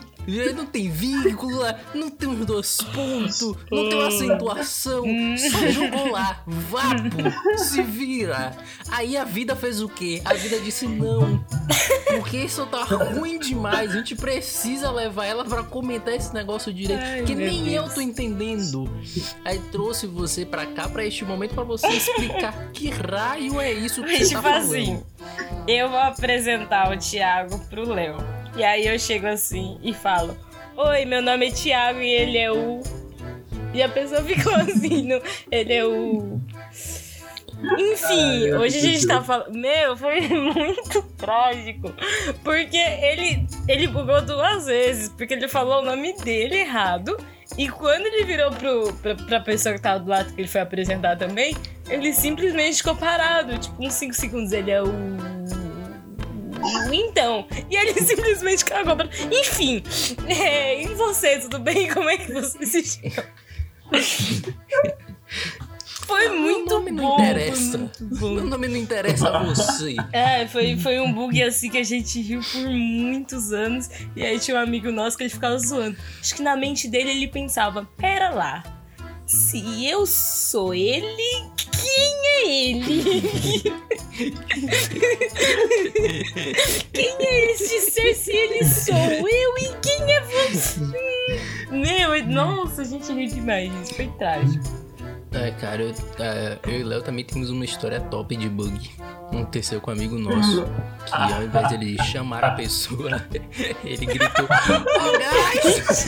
Não 0.54 0.64
tem 0.66 0.88
vírgula, 0.88 1.80
não 1.92 2.08
tem 2.08 2.28
os 2.28 2.46
dois 2.46 2.76
pontos, 2.94 3.56
não 3.70 3.88
tem 3.88 3.94
uma 3.98 4.06
acentuação. 4.06 5.04
Só 5.36 5.66
jogou 5.68 6.12
lá, 6.12 6.42
vapo, 6.46 7.58
se 7.58 7.82
vira. 7.82 8.56
Aí 8.88 9.16
a 9.16 9.24
vida 9.24 9.56
fez 9.56 9.82
o 9.82 9.88
quê? 9.88 10.22
A 10.24 10.32
vida 10.34 10.60
disse 10.60 10.86
não. 10.86 11.44
Porque 12.06 12.36
isso 12.36 12.64
tá 12.66 12.84
ruim 12.84 13.38
demais. 13.38 13.90
A 13.90 13.94
gente 13.94 14.14
precisa 14.14 14.92
levar 14.92 15.24
ela 15.26 15.44
pra 15.44 15.64
comentar 15.64 16.14
esse 16.14 16.32
negócio 16.32 16.72
direito. 16.72 17.02
Ai, 17.02 17.22
que 17.24 17.34
nem 17.34 17.64
Deus. 17.64 17.88
eu 17.88 17.94
tô 17.94 18.00
entendendo. 18.00 18.88
Aí 19.44 19.58
trouxe 19.72 20.06
você 20.06 20.46
pra 20.46 20.66
cá, 20.66 20.88
pra 20.88 21.04
este 21.04 21.24
momento, 21.24 21.54
pra 21.54 21.64
você 21.64 21.88
explicar 21.88 22.52
que 22.72 22.90
raio 22.90 23.60
é 23.60 23.72
isso 23.72 24.00
que 24.04 24.12
Mas, 24.12 24.28
você 24.28 24.34
tá 24.34 24.40
tipo 24.40 24.42
falando. 24.42 24.64
assim, 24.72 25.02
eu 25.66 25.88
vou 25.88 25.98
apresentar 25.98 26.92
o 26.92 26.96
Thiago 26.96 27.58
pro 27.68 27.88
Léo. 27.92 28.41
E 28.56 28.62
aí 28.62 28.86
eu 28.86 28.98
chego 28.98 29.26
assim 29.26 29.78
e 29.82 29.94
falo: 29.94 30.36
Oi, 30.76 31.04
meu 31.04 31.22
nome 31.22 31.48
é 31.48 31.50
Thiago 31.50 32.00
e 32.00 32.10
ele 32.10 32.38
é 32.38 32.50
o. 32.50 32.80
E 33.74 33.82
a 33.82 33.88
pessoa 33.88 34.22
ficou 34.24 34.54
assim, 34.54 35.02
no... 35.02 35.20
ele 35.50 35.72
é 35.72 35.84
o. 35.84 36.40
Enfim, 37.78 38.44
Ai, 38.44 38.54
hoje 38.54 38.78
a 38.78 38.80
gente 38.80 39.06
tá 39.06 39.22
falando. 39.22 39.54
Meu, 39.54 39.96
foi 39.96 40.20
muito 40.28 41.02
trágico. 41.16 41.94
Porque 42.42 42.76
ele, 42.76 43.46
ele 43.68 43.86
bugou 43.86 44.20
duas 44.20 44.66
vezes. 44.66 45.08
Porque 45.10 45.34
ele 45.34 45.46
falou 45.46 45.80
o 45.80 45.84
nome 45.84 46.12
dele 46.14 46.56
errado. 46.56 47.16
E 47.56 47.68
quando 47.68 48.06
ele 48.06 48.24
virou 48.24 48.50
pro, 48.50 48.92
pra, 48.94 49.14
pra 49.14 49.40
pessoa 49.40 49.74
que 49.74 49.80
tava 49.80 50.00
do 50.00 50.10
lado 50.10 50.32
que 50.32 50.40
ele 50.40 50.48
foi 50.48 50.62
apresentar 50.62 51.16
também, 51.16 51.54
ele 51.88 52.12
simplesmente 52.12 52.78
ficou 52.78 52.96
parado. 52.96 53.58
Tipo, 53.58 53.84
uns 53.84 53.94
5 53.94 54.14
segundos 54.14 54.52
ele 54.52 54.70
é 54.70 54.82
o. 54.82 54.92
Então. 56.92 57.46
E 57.70 57.76
ele 57.76 57.94
simplesmente 58.04 58.64
cagou 58.64 58.96
pra. 58.96 59.08
Enfim. 59.30 59.82
É, 60.26 60.82
e 60.82 60.88
você, 60.88 61.38
tudo 61.38 61.58
bem? 61.58 61.88
Como 61.88 62.08
é 62.08 62.16
que 62.16 62.32
você 62.32 62.66
se 62.66 62.84
chama? 62.84 63.28
Foi 66.06 66.28
muito 66.28 66.68
Meu 66.68 66.78
nome 66.80 66.90
não 66.90 67.04
bom. 67.04 67.14
interessa. 67.14 67.70
Foi 67.70 67.78
muito 67.78 68.04
bom. 68.18 68.30
Meu 68.34 68.44
nome 68.44 68.68
não 68.68 68.76
interessa 68.76 69.28
a 69.30 69.42
você. 69.42 69.96
É, 70.12 70.46
foi, 70.46 70.76
foi 70.76 71.00
um 71.00 71.12
bug 71.12 71.42
assim 71.42 71.70
que 71.70 71.78
a 71.78 71.82
gente 71.82 72.20
riu 72.20 72.40
por 72.52 72.68
muitos 72.68 73.52
anos. 73.52 73.88
E 74.14 74.24
aí 74.24 74.38
tinha 74.38 74.56
um 74.56 74.60
amigo 74.60 74.90
nosso 74.90 75.16
que 75.16 75.22
ele 75.22 75.30
ficava 75.30 75.56
zoando. 75.58 75.96
Acho 76.20 76.34
que 76.34 76.42
na 76.42 76.56
mente 76.56 76.88
dele 76.88 77.10
ele 77.10 77.28
pensava: 77.28 77.88
pera 77.96 78.30
lá, 78.30 78.62
se 79.32 79.86
eu 79.86 80.04
sou 80.04 80.74
ele, 80.74 81.46
quem 81.70 82.14
é 82.26 82.68
ele? 82.68 83.02
quem 86.92 87.16
é 87.18 87.52
esse 87.52 87.80
ser 87.90 88.14
se 88.14 88.30
ele 88.30 88.62
sou 88.62 88.94
eu 88.94 89.58
e 89.58 89.74
quem 89.80 90.12
é 90.12 90.20
você? 90.20 90.80
Meu, 91.70 92.26
nossa, 92.26 92.82
a 92.82 92.84
gente 92.84 93.10
riu 93.10 93.26
demais. 93.26 93.72
Isso 93.82 93.94
foi 93.94 94.08
trágico. 94.18 94.82
É, 95.32 95.50
cara, 95.52 95.80
eu, 95.82 95.94
é, 96.18 96.58
eu 96.64 96.80
e 96.80 96.82
o 96.82 96.86
Léo 96.88 97.02
também 97.02 97.24
temos 97.24 97.48
uma 97.48 97.64
história 97.64 98.02
top 98.02 98.36
de 98.36 98.50
bug. 98.50 98.90
Aconteceu 99.28 99.80
com 99.80 99.90
um 99.90 99.94
amigo 99.94 100.18
nosso. 100.18 100.66
Que 101.06 101.14
ao 101.14 101.42
invés 101.42 101.68
de 101.68 101.74
ele 101.76 102.02
chamar 102.02 102.44
a 102.44 102.50
pessoa, 102.50 103.26
ele 103.82 104.04
gritou: 104.04 104.46
Oh, 104.46 105.12
guys! 105.64 106.04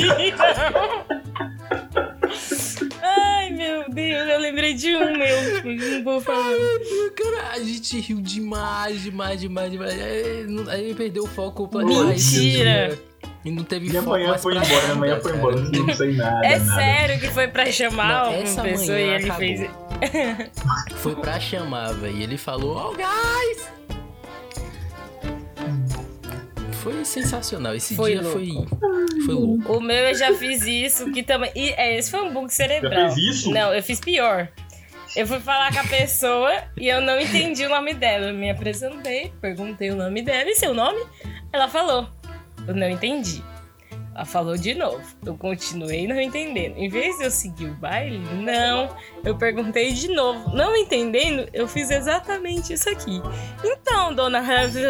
Ai, 3.85 3.89
meu 3.89 3.95
Deus, 3.95 4.28
eu 4.30 4.39
lembrei 4.41 4.74
de 4.74 4.95
um 4.95 5.16
meu. 5.16 5.97
Não 5.97 6.05
vou 6.05 6.20
falar. 6.20 6.51
Cara, 7.16 7.53
a 7.53 7.59
gente 7.61 8.01
riu 8.01 8.20
demais, 8.20 9.03
demais, 9.03 9.41
demais, 9.41 9.70
demais. 9.70 9.93
Aí, 9.93 10.47
aí 10.70 10.85
ele 10.85 10.95
perdeu 10.95 11.24
o 11.24 11.26
foco 11.26 11.68
completamente. 11.68 12.07
Mentira! 12.35 12.99
E 13.45 13.51
não 13.51 13.62
teve 13.62 13.91
Minha 13.91 14.01
foco 14.03 14.16
manhã 14.16 14.28
mais 14.30 14.43
foi 14.43 14.55
pra 14.55 14.64
embora, 14.64 14.80
minha 14.80 14.89
nada, 14.89 15.01
manhã 15.01 15.20
foi 15.20 15.32
cara. 15.32 15.37
embora, 15.39 15.61
não 15.61 15.95
sei 15.95 16.12
nada. 16.14 16.47
É 16.47 16.59
nada. 16.59 16.74
sério 16.80 17.20
que 17.20 17.28
foi 17.28 17.49
pra 17.49 17.66
chamar 17.70 18.24
Não, 18.24 18.30
uma 18.32 18.39
essa 18.43 18.62
pessoa 18.62 18.99
e 18.99 19.03
ele 19.03 19.24
acabou. 19.26 19.39
fez. 19.39 19.70
Foi 20.97 21.14
pra 21.16 21.39
chamar, 21.39 21.93
velho. 21.93 22.22
Ele 22.22 22.39
falou, 22.39 22.91
oh, 22.91 22.97
guys! 22.97 23.68
Foi 26.85 27.03
sensacional. 27.03 27.74
Esse 27.74 27.97
Foi 27.97 28.12
dia 28.12 28.20
louco. 28.20 28.39
foi. 28.39 29.24
Foi 29.24 29.35
louco. 29.35 29.72
O 29.72 29.80
meu 29.80 29.97
eu 29.97 30.14
já 30.14 30.35
fiz 30.35 30.66
isso, 30.66 31.11
que 31.11 31.22
também. 31.22 31.51
E, 31.57 31.70
é, 31.70 31.97
esse 31.97 32.11
foi 32.11 32.20
um 32.20 32.30
bug 32.30 32.53
cerebral. 32.53 32.93
Já 32.93 33.14
fez 33.14 33.37
isso? 33.37 33.51
Não, 33.51 33.72
eu 33.72 33.82
fiz 33.82 33.99
pior. 33.99 34.49
Eu 35.16 35.26
fui 35.26 35.41
falar 35.41 35.72
com 35.72 35.78
a 35.78 35.85
pessoa 35.85 36.53
e 36.76 36.87
eu 36.87 37.01
não 37.01 37.18
entendi 37.18 37.64
o 37.64 37.70
nome 37.70 37.95
dela. 37.95 38.26
Eu 38.26 38.35
me 38.35 38.51
apresentei, 38.51 39.32
perguntei 39.41 39.91
o 39.93 39.97
nome 39.97 40.20
dela 40.20 40.51
e 40.51 40.55
seu 40.57 40.74
nome. 40.74 41.03
Ela 41.51 41.68
falou. 41.68 42.07
Eu 42.68 42.74
não 42.74 42.91
entendi. 42.91 43.43
Ela 44.15 44.25
falou 44.25 44.57
de 44.57 44.75
novo. 44.75 45.03
Eu 45.27 45.37
continuei 45.37 46.07
não 46.07 46.21
entendendo. 46.21 46.77
Em 46.77 46.89
vez 46.89 47.19
de 47.19 47.25
eu 47.25 47.31
seguir 47.31 47.67
o 47.67 47.75
baile, 47.75 48.19
não. 48.19 48.95
Eu 49.25 49.37
perguntei 49.37 49.93
de 49.93 50.09
novo. 50.09 50.55
Não 50.55 50.77
entendendo, 50.77 51.49
eu 51.53 51.67
fiz 51.67 51.91
exatamente 51.91 52.73
isso 52.73 52.89
aqui. 52.89 53.21
Então, 53.65 54.15
dona 54.15 54.41
hoje 54.45 54.79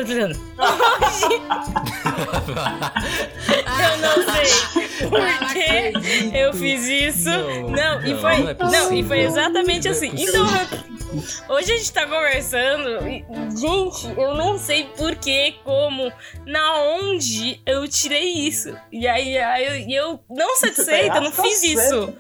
eu 3.65 3.99
não 3.99 4.15
sei 4.33 5.09
por 5.09 5.53
que 5.53 6.37
eu 6.37 6.53
fiz 6.53 6.87
isso. 6.87 7.31
Não, 7.31 7.71
Não, 7.71 8.07
e 8.07 8.13
não, 8.13 8.21
foi. 8.21 8.39
não 8.39 8.51
é 8.51 8.55
Não, 8.71 8.93
e 8.93 9.03
foi 9.03 9.21
exatamente 9.21 9.89
é 9.89 9.91
assim. 9.91 10.11
possível. 10.11 10.45
Então, 10.45 11.57
hoje 11.57 11.73
a 11.73 11.77
gente 11.77 11.93
tá 11.93 12.07
conversando. 12.07 13.09
e, 13.09 13.25
gente, 13.57 14.19
eu 14.19 14.35
não 14.35 14.59
sei 14.59 14.85
por 14.97 15.15
que, 15.17 15.57
como, 15.65 16.13
na 16.47 16.75
onde 16.83 17.61
eu 17.65 17.87
tirei 17.89 18.33
isso. 18.47 18.77
E 18.91 19.07
aí, 19.07 19.14
aí 19.23 19.65
eu, 19.67 19.77
e 19.77 19.95
eu 19.95 20.21
não 20.29 20.57
satisfeita, 20.57 21.17
eu 21.17 21.23
não 21.23 21.31
Tá 21.33 21.43
fiz 21.43 21.63
isso. 21.63 22.13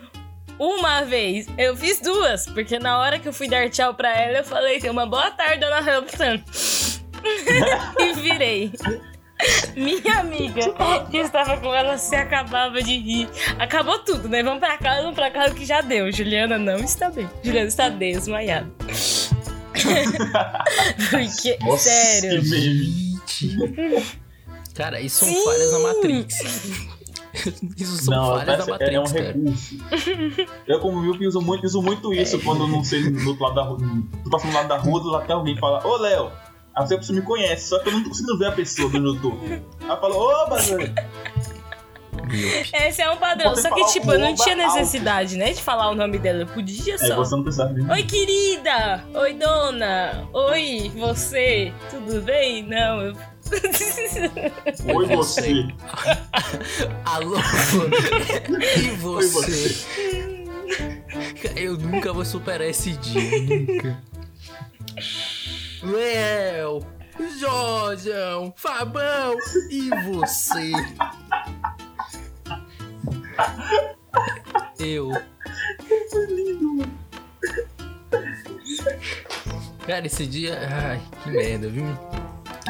Uma 0.58 1.02
vez, 1.02 1.46
eu 1.58 1.76
fiz 1.76 2.00
duas, 2.00 2.46
porque 2.46 2.78
na 2.78 2.98
hora 3.00 3.18
que 3.18 3.26
eu 3.26 3.32
fui 3.32 3.48
dar 3.48 3.68
tchau 3.68 3.92
pra 3.94 4.16
ela, 4.16 4.38
eu 4.38 4.44
falei, 4.44 4.78
"Tenha 4.78 4.92
uma 4.92 5.04
boa 5.06 5.30
tarde, 5.32 5.60
dona 5.60 5.78
Hampton. 5.78 6.40
e 7.98 8.12
virei. 8.14 8.72
Minha 9.74 10.20
amiga, 10.20 10.62
que 11.10 11.16
estava 11.18 11.56
com 11.56 11.74
ela, 11.74 11.98
se 11.98 12.14
acabava 12.14 12.80
de 12.80 12.96
rir. 12.96 13.28
Acabou 13.58 13.98
tudo, 13.98 14.28
né? 14.28 14.42
Vamos 14.44 14.60
pra 14.60 14.78
casa, 14.78 15.02
vamos 15.02 15.16
pra 15.16 15.30
casa 15.30 15.52
que 15.54 15.66
já 15.66 15.80
deu. 15.80 16.10
Juliana 16.12 16.56
não 16.56 16.76
está 16.76 17.10
bem. 17.10 17.28
Juliana 17.42 17.66
está 17.68 17.88
desmaiada. 17.88 18.70
Porque, 21.10 21.58
Nossa, 21.62 21.90
sério. 21.90 22.42
que. 23.26 24.23
Cara, 24.74 25.00
isso 25.00 25.24
são 25.24 25.28
Sim. 25.28 25.44
falhas 25.44 25.70
da 25.70 25.78
Matrix. 25.78 26.34
Isso 27.76 27.96
são 28.04 28.14
Não, 28.14 28.38
falhas 28.38 28.58
da 28.64 28.78
parece- 28.78 28.94
é 28.94 29.00
um 29.00 29.02
Matrix, 29.02 29.12
cara. 29.12 29.32
recurso. 29.32 30.46
Eu, 30.68 30.78
como 30.80 31.02
míope, 31.02 31.26
uso 31.26 31.40
muito, 31.40 31.64
uso 31.64 31.82
muito 31.82 32.14
isso 32.14 32.38
quando 32.40 32.62
eu 32.62 32.68
não 32.68 32.84
sei 32.84 33.10
do 33.10 33.28
outro 33.28 33.42
lado 33.42 33.54
da 33.56 33.62
rua. 33.64 33.78
Tô 34.22 34.30
passando 34.30 34.50
do 34.52 34.54
lado 34.56 34.68
da 34.68 34.78
rua, 34.78 35.00
do 35.00 35.08
lado 35.08 35.26
tem 35.26 35.34
alguém 35.34 35.56
fala, 35.58 35.84
ô 35.84 35.96
Léo, 35.96 36.30
a 36.74 36.84
você 36.84 37.12
me 37.12 37.22
conhece, 37.22 37.70
só 37.70 37.80
que 37.80 37.88
eu 37.88 37.92
não 37.92 38.02
tô 38.04 38.10
conseguindo 38.10 38.38
ver 38.38 38.46
a 38.46 38.52
pessoa 38.52 38.88
do 38.88 38.98
YouTube. 38.98 39.62
Ela 39.82 39.96
fala, 39.96 40.14
ô 40.14 40.48
Bazan. 40.48 40.94
Esse 42.86 43.02
é 43.02 43.10
um 43.10 43.16
padrão. 43.16 43.54
Só 43.56 43.74
que, 43.74 43.84
tipo, 43.92 44.12
eu 44.12 44.18
não 44.18 44.34
tinha 44.34 44.56
alto. 44.64 44.76
necessidade, 44.76 45.36
né, 45.36 45.52
de 45.52 45.62
falar 45.62 45.90
o 45.90 45.94
nome 45.94 46.18
dela. 46.18 46.42
Eu 46.42 46.46
podia 46.46 46.94
é, 46.94 46.98
só. 46.98 47.16
você 47.16 47.34
não 47.36 47.42
precisa 47.42 47.66
ver. 47.66 47.90
Oi, 47.90 48.02
querida! 48.04 49.04
Oi, 49.12 49.34
dona! 49.34 50.26
Oi, 50.32 50.90
você! 50.96 51.72
Tudo 51.90 52.22
bem? 52.22 52.62
Não, 52.62 53.02
eu. 53.02 53.16
Oi 54.94 55.06
você. 55.06 55.66
Alô? 57.04 57.36
e 58.76 58.90
você? 58.96 59.84
Eu 61.56 61.76
nunca 61.76 62.12
vou 62.12 62.24
superar 62.24 62.68
esse 62.68 62.92
dia, 62.92 63.40
nunca. 63.42 64.02
Léo, 65.82 66.86
Jorjão, 67.38 68.52
Fabão 68.56 69.36
e 69.70 69.90
você? 70.04 70.72
Eu. 74.78 75.10
Cara, 79.86 80.06
esse 80.06 80.26
dia. 80.26 80.58
Ai, 80.70 81.00
que 81.22 81.30
merda, 81.30 81.68
viu? 81.68 81.86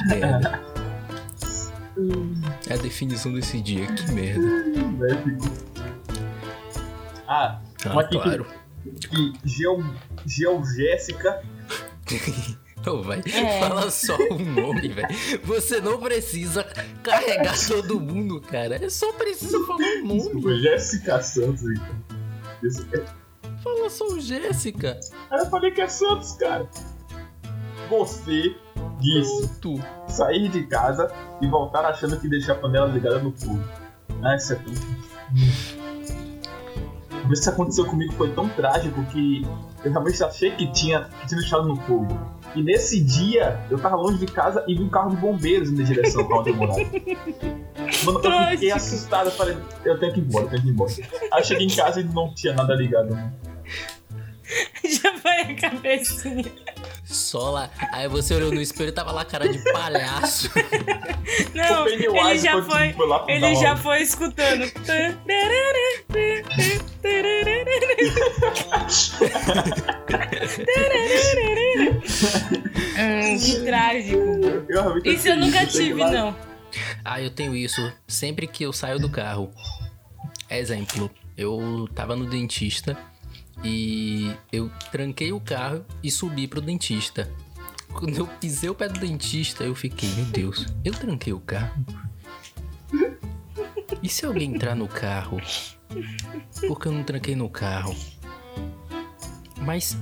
Que 0.09 0.15
merda. 0.17 0.61
É 2.69 2.75
a 2.75 2.77
definição 2.77 3.33
desse 3.33 3.61
dia, 3.61 3.87
que 3.87 4.11
merda. 4.13 4.45
Ah, 7.27 7.61
Ah, 7.87 8.05
que- 8.05 8.19
claro. 8.21 8.47
que 9.01 9.33
Geo, 9.45 9.85
Geogéssica. 10.27 11.43
Não, 12.85 13.03
vai. 13.03 13.21
É. 13.21 13.61
Fala 13.61 13.91
só 13.91 14.15
o 14.31 14.39
nome, 14.39 14.89
velho. 14.89 15.09
Você 15.45 15.81
não 15.81 15.99
precisa 15.99 16.63
carregar 17.03 17.55
todo 17.67 17.99
mundo, 17.99 18.43
cara. 18.43 18.77
É 18.77 18.91
só 18.91 19.11
precisa 19.15 19.59
falar 19.67 19.79
o 19.79 20.05
nome. 20.07 20.19
Desculpa, 20.21 20.55
Jéssica 20.57 21.23
Santos. 21.23 21.63
então. 22.63 23.05
Fala 23.63 23.89
só 23.89 24.07
o 24.09 24.21
Jéssica. 24.21 25.01
Aí 25.31 25.39
eu 25.41 25.47
falei 25.47 25.71
que 25.71 25.81
é 25.81 25.89
Santos, 25.89 26.33
cara. 26.33 26.69
Você 27.89 28.55
disse 29.01 29.49
Tu. 29.61 29.75
sair 30.09 30.49
de 30.49 30.65
casa 30.65 31.11
e 31.41 31.47
voltar 31.47 31.85
achando 31.85 32.19
que 32.19 32.29
deixar 32.29 32.53
a 32.53 32.57
panela 32.57 32.87
ligada 32.87 33.19
no 33.19 33.33
fogo. 33.33 33.61
Ah, 34.23 34.37
isso 34.37 34.53
é. 34.53 34.59
Mas 37.27 37.39
isso 37.41 37.51
aconteceu 37.51 37.87
comigo 37.87 38.13
foi 38.15 38.31
tão 38.33 38.49
trágico 38.51 39.03
que 39.07 39.47
eu 39.83 39.91
realmente 39.91 40.23
achei 40.23 40.51
que 40.51 40.67
tinha, 40.73 41.05
que 41.21 41.27
tinha 41.29 41.41
deixado 41.41 41.67
no 41.67 41.77
fogo. 41.77 42.19
E 42.55 42.63
nesse 42.63 43.03
dia, 43.03 43.59
eu 43.71 43.79
tava 43.79 43.97
longe 43.97 44.19
de 44.19 44.27
casa 44.27 44.63
e 44.69 44.75
vi 44.75 44.83
um 44.83 44.89
carro 44.89 45.11
de 45.11 45.17
bombeiros 45.17 45.71
indo 45.71 45.81
em 45.81 45.85
direção 45.85 46.25
pra 46.27 46.39
onde 46.39 46.51
eu 46.51 46.57
morava. 46.57 46.79
Mano, 48.05 48.21
eu 48.25 48.51
fiquei 48.51 48.71
assustado, 48.71 49.27
eu 49.27 49.33
falei, 49.33 49.57
eu 49.85 49.99
tenho 49.99 50.13
que 50.13 50.21
ir 50.21 50.25
embora, 50.25 50.45
eu 50.45 50.51
tenho 50.51 50.63
que 50.63 50.69
ir 50.69 50.73
embora. 50.73 50.93
Aí 51.33 51.41
eu 51.41 51.45
cheguei 51.45 51.67
em 51.67 51.75
casa 51.75 52.01
e 52.01 52.05
não 52.05 52.33
tinha 52.35 52.53
nada 52.53 52.75
ligado. 52.75 53.11
né? 53.15 53.33
Já 54.85 55.19
foi 55.19 55.41
a 55.41 55.55
cabecinha. 55.55 56.53
Só 57.05 57.51
lá. 57.51 57.71
Aí 57.93 58.09
você 58.09 58.35
olhou 58.35 58.53
no 58.53 58.61
espelho 58.61 58.89
e 58.89 58.93
tava 58.93 59.13
lá 59.13 59.25
cara 59.25 59.49
de 59.49 59.59
palhaço. 59.73 60.51
Não, 61.55 61.83
O 61.83 61.85
Pennywise 61.85 62.29
ele 62.29 62.39
já 62.39 62.63
foi. 62.63 62.95
Ele 63.29 63.57
já 63.57 63.77
foi 63.77 64.03
escutando. 64.03 64.65
Hum, 72.99 73.39
que 73.39 73.65
trágico. 73.65 75.09
Isso 75.09 75.29
eu 75.29 75.37
nunca 75.37 75.67
tive, 75.67 76.01
lá. 76.01 76.11
não. 76.11 76.37
Ah, 77.05 77.21
eu 77.21 77.31
tenho 77.31 77.55
isso 77.55 77.93
sempre 78.07 78.47
que 78.47 78.65
eu 78.65 78.73
saio 78.73 78.99
do 78.99 79.09
carro. 79.11 79.53
Exemplo, 80.51 81.11
eu 81.37 81.89
tava 81.95 82.17
no 82.17 82.27
dentista 82.27 82.97
e 83.65 84.31
eu 84.53 84.71
tranquei 84.93 85.33
o 85.33 85.41
carro 85.41 85.85
e 86.03 86.11
subi 86.11 86.47
pro 86.47 86.61
dentista. 86.61 87.31
Quando 87.93 88.17
eu 88.17 88.27
pisei 88.27 88.69
o 88.69 88.75
pé 88.75 88.89
do 88.89 89.01
dentista, 89.01 89.65
eu 89.65 89.75
fiquei, 89.75 90.09
meu 90.11 90.27
Deus, 90.27 90.67
eu 90.85 90.93
tranquei 90.93 91.33
o 91.33 91.41
carro? 91.41 91.85
E 94.03 94.09
se 94.09 94.27
alguém 94.27 94.55
entrar 94.55 94.75
no 94.75 94.87
carro? 94.87 95.41
Porque 96.67 96.89
eu 96.89 96.93
não 96.93 97.03
tranquei 97.03 97.35
no 97.35 97.49
carro? 97.49 97.97
Mas 99.61 99.97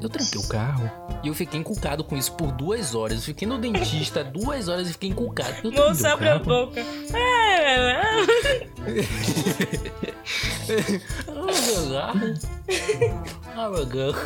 eu 0.00 0.08
tranquei 0.08 0.40
o 0.40 0.48
carro 0.48 0.90
e 1.22 1.28
eu 1.28 1.34
fiquei 1.34 1.60
encucado 1.60 2.02
com 2.02 2.16
isso 2.16 2.32
por 2.32 2.50
duas 2.50 2.94
horas. 2.94 3.18
Eu 3.18 3.24
fiquei 3.24 3.46
no 3.46 3.58
dentista 3.58 4.24
duas 4.24 4.68
horas 4.68 4.88
e 4.88 4.92
fiquei 4.92 5.10
encucado. 5.10 5.70
Moça, 5.70 6.12
abre 6.12 6.30
a 6.30 6.40
carro. 6.40 6.72
Ah, 13.56 13.68
meu 13.70 13.84
Deus. 13.86 14.16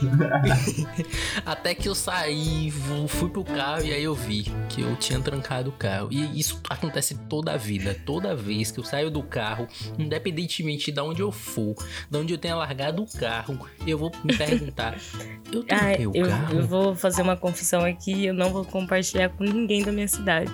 Até 1.44 1.74
que 1.74 1.88
eu 1.88 1.94
saí, 1.94 2.70
fu- 2.70 3.08
fui 3.08 3.28
pro 3.28 3.44
carro 3.44 3.84
e 3.84 3.92
aí 3.92 4.02
eu 4.04 4.14
vi 4.14 4.44
que 4.68 4.80
eu 4.82 4.94
tinha 4.96 5.20
trancado 5.20 5.70
o 5.70 5.72
carro. 5.72 6.08
E 6.10 6.38
isso 6.38 6.60
acontece 6.68 7.14
toda 7.28 7.52
a 7.52 7.56
vida, 7.56 7.96
toda 8.06 8.34
vez 8.34 8.70
que 8.70 8.78
eu 8.80 8.84
saio 8.84 9.10
do 9.10 9.22
carro, 9.22 9.66
independentemente 9.98 10.90
de 10.92 11.00
onde 11.00 11.20
eu 11.22 11.32
for, 11.32 11.74
de 12.10 12.16
onde 12.18 12.32
eu 12.34 12.38
tenha 12.38 12.54
largado 12.54 13.02
o 13.02 13.18
carro, 13.18 13.58
eu 13.86 13.98
vou 13.98 14.12
me 14.24 14.36
perguntar: 14.36 14.96
eu 15.52 15.64
Ai, 15.70 15.96
tranquei 15.96 16.06
o 16.06 16.12
eu, 16.14 16.28
carro? 16.28 16.58
eu 16.60 16.66
vou 16.66 16.94
fazer 16.94 17.22
uma 17.22 17.36
confissão 17.36 17.84
aqui, 17.84 18.26
eu 18.26 18.34
não 18.34 18.50
vou 18.50 18.64
compartilhar 18.64 19.30
com 19.30 19.44
ninguém 19.44 19.82
da 19.82 19.92
minha 19.92 20.08
cidade. 20.08 20.52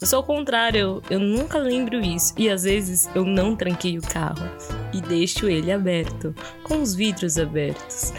Eu 0.00 0.06
sou 0.06 0.20
o 0.20 0.22
contrário, 0.22 0.78
eu, 0.78 1.02
eu 1.10 1.18
nunca 1.18 1.58
lembro 1.58 2.00
isso. 2.00 2.32
E 2.36 2.48
às 2.48 2.62
vezes 2.62 3.10
eu 3.14 3.24
não 3.24 3.56
tranquei 3.56 3.98
o 3.98 4.02
carro 4.02 4.48
e 4.92 5.00
deixo 5.00 5.48
ele 5.48 5.72
aberto, 5.72 6.32
com 6.62 6.80
os 6.80 6.94
vidros 6.94 7.36
abertos. 7.36 8.12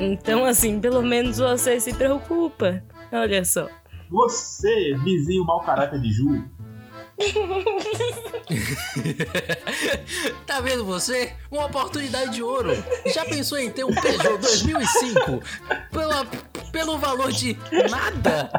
Então, 0.00 0.46
assim, 0.46 0.80
pelo 0.80 1.02
menos 1.02 1.36
você 1.38 1.78
se 1.78 1.92
preocupa. 1.92 2.82
Olha 3.12 3.44
só. 3.44 3.68
Você, 4.08 4.96
vizinho 5.04 5.44
mau 5.44 5.60
caráter 5.60 6.00
de 6.00 6.10
Ju, 6.10 6.42
tá 10.46 10.62
vendo 10.62 10.86
você? 10.86 11.34
Uma 11.50 11.66
oportunidade 11.66 12.32
de 12.32 12.42
ouro. 12.42 12.70
Já 13.12 13.26
pensou 13.26 13.58
em 13.58 13.70
ter 13.70 13.84
um 13.84 13.94
Peugeot 13.94 14.38
2005 14.38 15.42
pela, 15.92 16.24
pelo 16.72 16.96
valor 16.98 17.30
de 17.30 17.58
nada? 17.90 18.50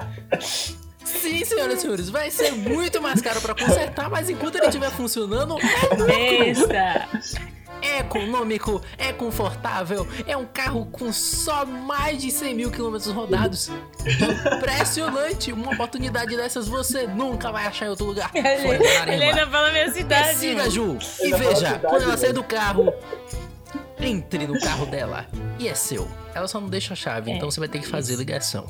Sim, 1.04 1.44
senhoras 1.46 1.80
e 1.80 1.82
senhores, 1.82 2.10
vai 2.10 2.30
ser 2.32 2.52
muito 2.52 3.02
mais 3.02 3.22
caro 3.22 3.42
para 3.42 3.56
consertar, 3.56 4.10
mas 4.10 4.30
enquanto 4.30 4.56
ele 4.56 4.68
estiver 4.68 4.92
funcionando, 4.92 5.58
é 5.60 5.96
Besta! 6.54 7.08
é 7.82 8.00
econômico, 8.00 8.80
é 8.98 9.12
confortável, 9.12 10.08
é 10.28 10.38
um 10.38 10.46
carro 10.46 10.86
com 10.92 11.12
só 11.12 11.66
mais 11.66 12.22
de 12.22 12.32
100 12.32 12.54
mil 12.54 12.72
quilômetros 12.72 13.12
rodados. 13.12 13.72
Impressionante! 14.58 15.52
Uma 15.52 15.74
oportunidade 15.74 16.36
dessas 16.38 16.68
você 16.68 17.08
nunca 17.08 17.52
vai 17.52 17.66
achar 17.66 17.88
em 17.88 17.90
outro 17.90 18.06
lugar. 18.06 18.30
Ele 18.36 18.88
Ararema. 18.88 19.24
ainda 19.24 19.48
fala 19.48 19.72
minha 19.72 19.92
cidade. 19.92 20.38
Siga. 20.38 20.70
Ju, 20.70 20.98
e 21.22 21.32
veja, 21.34 21.80
quando 21.80 22.04
ela 22.04 22.18
sair 22.18 22.34
do 22.34 22.44
carro, 22.44 22.94
entre 24.00 24.46
no 24.46 24.60
carro 24.60 24.86
dela 24.86 25.26
e 25.60 25.68
é 25.68 25.74
seu. 25.74 26.08
Ela 26.34 26.48
só 26.48 26.60
não 26.60 26.70
deixa 26.70 26.94
a 26.94 26.96
chave, 26.96 27.32
É, 27.32 27.36
então 27.36 27.50
você 27.50 27.60
vai 27.60 27.70
ter 27.70 27.80
que 27.80 27.88
fazer 27.88 28.16
ligação. 28.16 28.68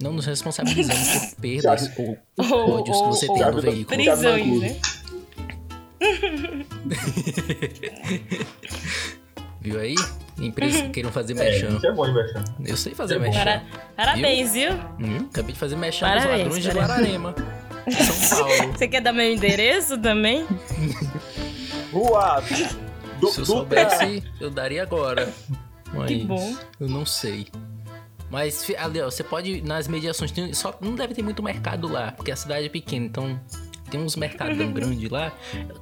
Não 0.00 0.12
nos 0.12 0.26
responsabilizamos 0.26 1.08
por 1.30 1.36
perdas 1.40 1.90
ou 1.98 2.18
ódios 2.80 2.96
que 3.00 3.06
você 3.06 3.26
tem 3.26 3.50
no 3.50 3.60
veículo. 3.60 3.86
Prisões, 3.86 4.60
né? 4.60 4.76
Viu 9.60 9.78
aí? 9.78 9.94
Empresas 10.40 10.82
que 10.82 10.88
queiram 10.88 11.12
fazer 11.12 11.34
É, 11.34 11.36
mexão. 11.36 11.76
isso 11.76 11.86
é 11.86 11.92
bom, 11.92 12.12
Bachão? 12.12 12.42
Eu 12.64 12.76
sei 12.76 12.94
fazer 12.94 13.16
É 13.16 13.18
mexão. 13.20 13.42
Para- 13.44 13.62
Parabéns, 13.96 14.52
viu? 14.54 14.72
Hum, 14.98 15.28
acabei 15.30 15.52
de 15.52 15.58
fazer 15.58 15.76
mexão 15.76 16.08
nos 16.08 16.18
Parabéns, 16.18 16.42
ladrões 16.44 16.64
de. 16.64 16.70
Guararema. 16.70 17.34
São 17.90 18.38
Paulo. 18.48 18.72
Você 18.72 18.88
quer 18.88 19.00
dar 19.02 19.12
meu 19.12 19.32
endereço 19.32 19.98
também? 19.98 20.46
Rua 21.92 22.42
do, 23.20 23.28
Se 23.28 23.40
eu 23.40 23.46
soubesse, 23.46 24.22
eu 24.40 24.50
daria 24.50 24.82
agora. 24.82 25.32
Mas 25.94 26.06
Que 26.08 26.24
bom. 26.24 26.56
Eu 26.80 26.88
não 26.88 27.04
sei. 27.06 27.46
Mas 28.32 28.66
ali, 28.78 28.98
ó, 28.98 29.10
você 29.10 29.22
pode 29.22 29.60
nas 29.60 29.86
mediações. 29.86 30.30
Tem, 30.30 30.54
só 30.54 30.74
não 30.80 30.94
deve 30.94 31.12
ter 31.14 31.22
muito 31.22 31.42
mercado 31.42 31.86
lá, 31.86 32.12
porque 32.12 32.32
a 32.32 32.36
cidade 32.36 32.64
é 32.64 32.70
pequena, 32.70 33.04
então. 33.04 33.38
Tem 33.90 34.00
uns 34.00 34.16
mercadão 34.16 34.56
grande 34.72 35.06
lá. 35.06 35.30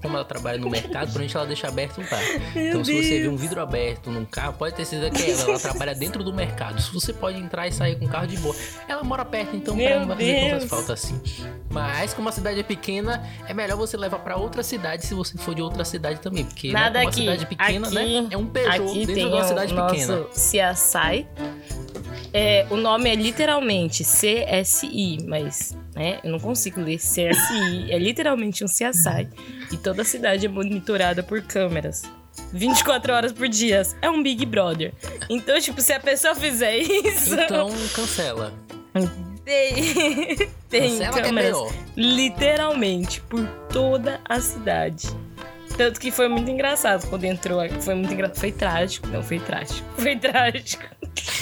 Como 0.03 0.17
ela 0.17 0.25
trabalha 0.25 0.59
no 0.59 0.69
mercado, 0.69 1.13
provavelmente 1.13 1.37
ela 1.37 1.47
deixa 1.47 1.69
aberto 1.69 2.01
lá. 2.01 2.19
Então, 2.57 2.85
se 2.85 2.93
você 2.93 3.21
vê 3.21 3.29
um 3.29 3.37
vidro 3.37 3.61
aberto 3.63 4.11
num 4.11 4.25
carro, 4.25 4.55
pode 4.55 4.75
ter 4.75 4.85
certeza 4.85 5.13
que 5.13 5.31
é 5.31 5.31
ela. 5.31 5.51
Ela 5.51 5.59
trabalha 5.63 5.95
dentro 5.95 6.25
do 6.25 6.35
mercado. 6.35 6.83
Se 6.83 6.93
você 6.93 7.13
pode 7.13 7.39
entrar 7.39 7.69
e 7.69 7.73
sair 7.73 7.97
com 7.97 8.07
o 8.07 8.09
carro 8.09 8.27
de 8.27 8.37
boa. 8.39 8.53
Ela 8.89 9.05
mora 9.05 9.25
perto, 9.25 9.55
então 9.55 9.77
pra 9.77 9.85
Meu 9.85 9.93
ela 9.93 10.01
não 10.01 10.09
vai 10.09 10.17
fazer 10.17 10.41
tanta 10.41 10.59
Deus. 10.59 10.71
falta 10.71 10.93
assim. 10.93 11.21
Mas, 11.71 12.13
como 12.13 12.29
a 12.29 12.33
cidade 12.33 12.59
é 12.59 12.65
pequena, 12.65 13.23
é 13.47 13.55
melhor 13.55 13.77
você 13.77 13.97
levar 13.97 14.19
pra 14.19 14.35
outra 14.37 14.65
cidade 14.65 15.07
se 15.07 15.15
você 15.15 15.39
for 15.39 15.55
de 15.55 15.63
outra 15.63 15.85
cidade 15.85 16.19
também. 16.19 16.45
Porque 16.45 16.73
né, 16.73 16.81
Nada 16.81 16.99
como 16.99 17.07
a 17.07 17.11
aqui. 17.11 17.21
cidade 17.21 17.47
pequena, 17.47 17.87
aqui, 17.87 17.95
né? 17.95 18.29
É 18.33 18.37
um 18.37 18.47
Peugeot 18.47 19.07
dentro 19.07 19.15
de 19.15 19.25
uma 19.37 19.45
cidade 19.45 19.73
nosso 19.73 19.95
pequena. 19.95 20.25
CSI. 20.33 21.29
É, 22.33 22.66
o 22.70 22.76
nome 22.76 23.11
é 23.11 23.14
literalmente 23.14 24.05
CSI, 24.05 25.18
mas 25.26 25.76
né, 25.95 26.20
eu 26.22 26.31
não 26.31 26.39
consigo 26.39 26.81
ler 26.81 26.99
CSI. 26.99 27.91
É 27.91 27.99
literalmente 27.99 28.64
um 28.64 28.68
CSI. 28.68 29.28
E 29.72 29.76
toda 29.76 30.03
a 30.03 30.05
cidade 30.05 30.47
é 30.47 30.49
monitorada 30.49 31.22
por 31.22 31.43
câmeras. 31.43 32.03
24 32.53 33.12
horas 33.12 33.33
por 33.33 33.49
dia. 33.49 33.83
É 34.01 34.09
um 34.09 34.22
Big 34.22 34.45
Brother. 34.47 34.93
Então, 35.28 35.61
tipo, 35.61 35.81
se 35.81 35.93
a 35.93 36.01
pessoa 36.01 36.35
fizer 36.35 36.78
isso. 36.78 37.35
Então, 37.35 37.68
cancela. 37.95 38.53
Tem, 39.45 39.74
tem 40.68 40.99
Cancela 40.99 41.18
é 41.18 41.22
câmeras 41.22 41.57
literalmente 41.97 43.20
por 43.22 43.47
toda 43.72 44.20
a 44.24 44.41
cidade. 44.41 45.09
Tanto 45.76 45.99
que 45.99 46.11
foi 46.11 46.28
muito 46.28 46.51
engraçado 46.51 47.09
quando 47.09 47.24
entrou. 47.24 47.61
Foi 47.81 47.95
muito 47.95 48.12
engraçado. 48.12 48.39
Foi 48.39 48.53
trágico. 48.53 49.07
Não, 49.09 49.22
foi 49.22 49.39
trágico. 49.41 49.89
Foi 49.97 50.16
trágico. 50.16 50.85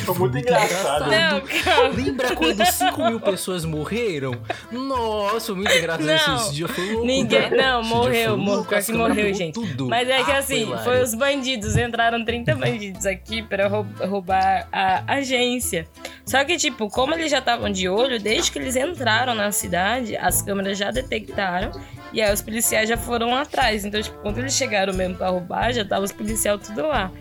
Foi 0.05 0.15
muito 0.15 0.39
engraçado. 0.39 1.11
Não. 1.11 1.91
Lembra 1.93 2.35
quando 2.35 2.65
5 2.65 3.05
mil 3.09 3.21
pessoas 3.21 3.65
morreram? 3.65 4.33
Nossa, 4.71 5.47
foi 5.47 5.55
muito 5.57 5.73
engraçado 5.77 6.05
Não, 6.07 6.37
esse 6.37 6.55
dia. 6.55 6.69
Foi 6.69 6.93
louco. 6.93 7.07
Ninguém. 7.07 7.51
né? 7.51 7.57
Não, 7.57 7.83
morreu, 7.83 8.31
foi 8.31 8.37
morreu. 8.39 8.65
câmeras 8.65 8.93
morreu, 8.93 9.35
gente. 9.35 9.55
tudo. 9.55 9.89
Mas 9.89 10.09
é 10.09 10.23
que 10.25 10.31
Ah, 10.33 10.39
assim, 10.39 10.63
hilário. 10.63 10.85
foi 10.85 11.03
os 11.03 11.15
bandidos. 11.15 11.77
Entraram 11.77 12.25
30 12.25 12.55
bandidos 12.55 13.07
aqui 13.07 13.43
pra 13.43 13.69
rou- 13.69 13.87
roubar 14.01 14.69
a 14.73 15.03
agência. 15.15 15.87
Só 16.25 16.45
que, 16.45 16.57
tipo, 16.57 16.89
como 16.89 17.15
eles 17.15 17.31
já 17.31 17.39
estavam 17.39 17.71
de 17.71 17.89
olho, 17.89 18.19
desde 18.21 18.51
que 18.53 18.59
eles 18.59 18.77
entraram 18.77 19.35
na 19.35 19.51
cidade, 19.53 20.17
as 20.17 20.43
câmeras 20.43 20.79
já 20.79 20.91
detectaram. 20.91 21.71
E 22.13 22.23
aí 22.23 22.33
os 22.33 22.41
policiais 22.43 22.89
já 22.89 22.97
foram 22.97 23.35
atrás. 23.35 23.85
Então, 23.85 24.01
tipo, 24.01 24.19
quando 24.19 24.39
eles 24.39 24.55
chegaram 24.55 24.95
mesmo 24.95 25.17
pra 25.17 25.29
roubar, 25.29 25.73
já 25.73 25.85
tava 25.85 26.05
os 26.05 26.13
policiais 26.13 26.61
tudo 26.67 26.87
lá. 26.87 27.13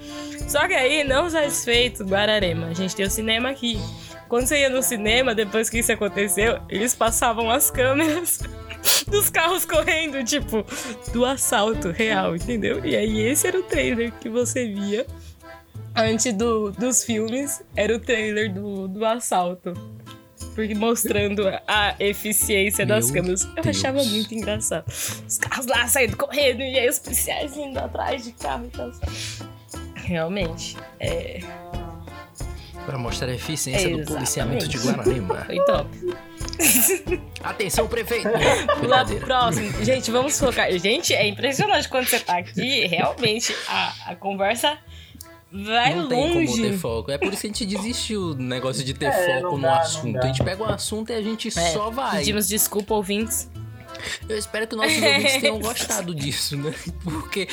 Só 0.48 0.68
que 0.68 0.74
aí, 0.74 1.04
não 1.04 1.30
satisfeito, 1.30 2.06
Guararema. 2.06 2.68
A 2.68 2.74
gente 2.74 2.96
tem 2.96 3.06
o 3.06 3.10
cinema 3.10 3.50
aqui. 3.50 3.80
Quando 4.30 4.46
você 4.46 4.60
ia 4.60 4.70
no 4.70 4.84
cinema, 4.84 5.34
depois 5.34 5.70
que 5.70 5.80
isso 5.80 5.92
aconteceu, 5.92 6.60
eles 6.70 6.94
passavam 6.94 7.50
as 7.50 7.72
câmeras 7.72 8.40
dos 9.08 9.30
carros 9.30 9.66
correndo, 9.66 10.24
tipo, 10.24 10.66
do 11.14 11.26
assalto 11.26 11.92
real, 11.92 12.36
entendeu? 12.36 12.86
E 12.86 12.96
aí 12.96 13.22
esse 13.22 13.48
era 13.48 13.58
o 13.58 13.64
trailer 13.64 14.12
que 14.14 14.28
você 14.28 14.68
via 14.68 15.06
antes 15.96 16.32
do, 16.34 16.72
dos 16.72 17.04
filmes, 17.04 17.64
era 17.76 17.96
o 17.96 18.00
trailer 18.00 18.54
do, 18.54 18.88
do 18.88 19.06
assalto. 19.06 19.74
Porque 20.58 20.74
mostrando 20.74 21.44
a 21.68 21.94
eficiência 22.00 22.84
das 22.84 23.12
Meu 23.12 23.22
câmeras. 23.22 23.44
Eu 23.44 23.62
Deus. 23.62 23.68
achava 23.68 24.04
muito 24.04 24.34
engraçado. 24.34 24.86
Os 24.88 25.38
carros 25.38 25.68
lá 25.68 25.88
saindo 25.88 26.18
correndo 26.18 26.62
e 26.62 26.80
aí 26.80 26.90
os 26.90 26.98
policiais 26.98 27.56
indo 27.56 27.78
atrás 27.78 28.24
de 28.24 28.32
carro 28.32 28.66
e 28.66 28.70
tal. 28.76 28.92
Realmente, 29.94 30.76
é, 31.00 31.42
Pra 32.88 32.98
mostrar 32.98 33.28
a 33.28 33.36
eficiência 33.36 33.98
do 33.98 34.04
policiamento 34.12 34.68
de 34.68 34.80
Guararema. 34.80 35.44
foi 35.46 35.64
top. 35.66 35.90
Atenção, 37.44 37.88
prefeito! 37.88 38.28
Brincadeira. 38.80 39.26
próximo. 39.26 39.86
Gente, 39.86 40.10
vamos 40.10 40.40
focar. 40.40 40.72
Gente, 40.80 41.14
é 41.14 41.28
impressionante 41.28 41.88
quando 41.88 42.08
você 42.08 42.20
tá 42.20 42.38
aqui. 42.40 42.88
Realmente, 42.88 43.56
a, 43.68 43.94
a 44.08 44.16
conversa 44.16 44.76
vai 45.52 45.96
Não 45.96 46.08
tem 46.08 46.34
como 46.34 46.40
longe. 46.50 46.62
ter 46.62 46.78
foco. 46.78 47.12
É 47.12 47.18
por 47.18 47.32
isso 47.32 47.42
que 47.42 47.48
a 47.48 47.50
gente 47.52 47.66
desistiu 47.66 48.34
do 48.36 48.44
negócio 48.44 48.84
de 48.84 48.94
ter 48.94 49.06
É, 49.06 49.42
foco 49.42 49.56
no 49.58 49.62
dá, 49.64 49.68
não 49.70 49.80
assunto. 49.80 50.18
A 50.18 50.28
gente 50.28 50.44
pega 50.44 50.64
um 50.64 50.68
assunto 50.70 51.10
e 51.12 51.16
a 51.16 51.22
gente 51.22 51.48
É, 51.48 51.72
só 51.72 51.90
vai. 51.90 52.20
Pedimos 52.20 52.48
desculpa, 52.48 52.94
ouvintes. 52.94 53.50
Eu 54.30 54.38
espero 54.38 54.68
que 54.68 54.76
nossos 54.76 54.94
ouvintes 55.02 55.38
tenham 55.42 55.60
gostado 55.60 56.14
disso, 56.14 56.56
né? 56.56 56.72
Porque, 57.04 57.48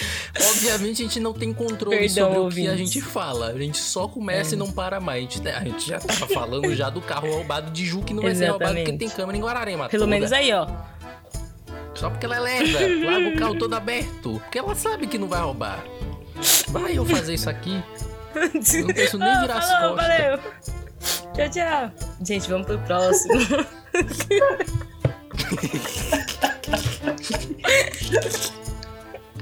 obviamente, 0.53 1.01
a 1.03 1.07
gente 1.07 1.19
não 1.19 1.33
tem 1.33 1.55
controle 1.55 1.97
Perdão, 1.97 2.35
sobre 2.35 2.39
o 2.39 2.49
que 2.51 2.69
a 2.69 2.77
gente 2.77 3.01
fala. 3.01 3.47
A 3.49 3.59
gente 3.59 3.79
só 3.79 4.07
começa 4.07 4.53
É. 4.53 4.55
e 4.55 4.59
não 4.59 4.71
para 4.71 5.01
mais. 5.01 5.19
A 5.19 5.21
gente, 5.31 5.49
a 5.49 5.61
gente 5.65 5.87
já 5.89 5.99
tava 6.01 6.27
falando 6.29 6.75
já 6.75 6.91
do 6.91 7.01
carro 7.01 7.31
roubado 7.33 7.71
de 7.71 7.87
Ju, 7.87 8.03
que 8.03 8.13
não 8.13 8.23
vai 8.23 8.35
ser 8.35 8.49
roubado 8.51 8.73
porque 8.75 8.81
Exatamente. 8.83 8.99
tem 8.99 9.09
câmera 9.09 9.39
em 9.39 9.41
Guararema. 9.41 9.89
Pelo 9.89 10.03
toda. 10.05 10.11
menos 10.11 10.33
aí, 10.33 10.53
ó. 10.53 10.67
Só 11.95 12.11
porque 12.11 12.27
ela 12.27 12.37
é 12.37 12.41
lerda, 12.41 13.07
larga 13.07 13.29
o 13.29 13.37
carro 13.39 13.59
todo 13.59 13.73
aberto. 13.75 14.33
Porque 14.43 14.59
ela 14.59 14.75
sabe 14.75 15.07
que 15.07 15.17
não 15.17 15.29
vai 15.29 15.41
roubar. 15.41 15.83
Vai 16.69 16.99
eu 16.99 17.05
fazer 17.07 17.35
isso 17.35 17.49
aqui. 17.51 17.83
Eu 18.35 18.87
não 18.87 18.95
penso 18.95 19.19
nem 19.19 19.41
virar 19.41 19.59
as 19.59 19.71
falou, 19.71 19.97
costas. 19.97 20.17
valeu. 20.19 20.39
Tchau, 21.35 21.51
tchau. 21.51 21.93
Gente, 22.25 22.49
vamos 22.49 22.67
pro 22.67 22.79
próximo. 22.81 23.35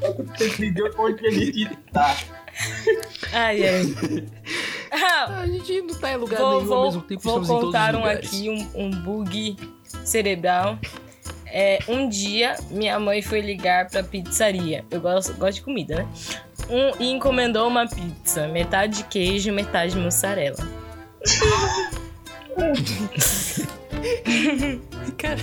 Você 0.01 0.49
entendeu 0.49 0.93
onde 0.99 1.26
a 1.26 1.30
gente 1.30 1.68
tá. 1.93 2.16
Ai, 3.32 3.62
ai. 3.66 3.82
Ah, 4.90 5.40
A 5.40 5.47
gente 5.47 5.80
não 5.82 5.95
tá 5.99 6.12
em 6.12 6.16
lugar 6.16 6.38
vou, 6.38 6.61
nenhum 6.61 6.61
ao 6.61 6.66
vou, 6.66 6.84
mesmo 6.86 7.03
tempo, 7.03 7.22
vou 7.22 7.40
contar 7.43 7.95
um 7.97 8.05
aqui, 8.05 8.51
um, 8.51 8.86
um 8.86 8.90
bug 8.90 9.57
cerebral. 10.05 10.78
É, 11.47 11.78
um 11.86 12.09
dia, 12.09 12.57
minha 12.70 12.99
mãe 12.99 13.20
foi 13.22 13.40
ligar 13.40 13.88
pra 13.88 14.03
pizzaria. 14.03 14.84
Eu 14.90 15.01
gosto, 15.01 15.34
gosto 15.34 15.57
de 15.57 15.62
comida, 15.62 15.97
né? 15.97 16.09
Um, 16.68 17.02
e 17.02 17.10
encomendou 17.10 17.66
uma 17.68 17.86
pizza. 17.88 18.46
Metade 18.48 18.98
de 18.98 19.04
queijo, 19.04 19.52
metade 19.52 19.92
de 19.92 19.98
mussarela. 19.98 20.56
Cara, 25.18 25.36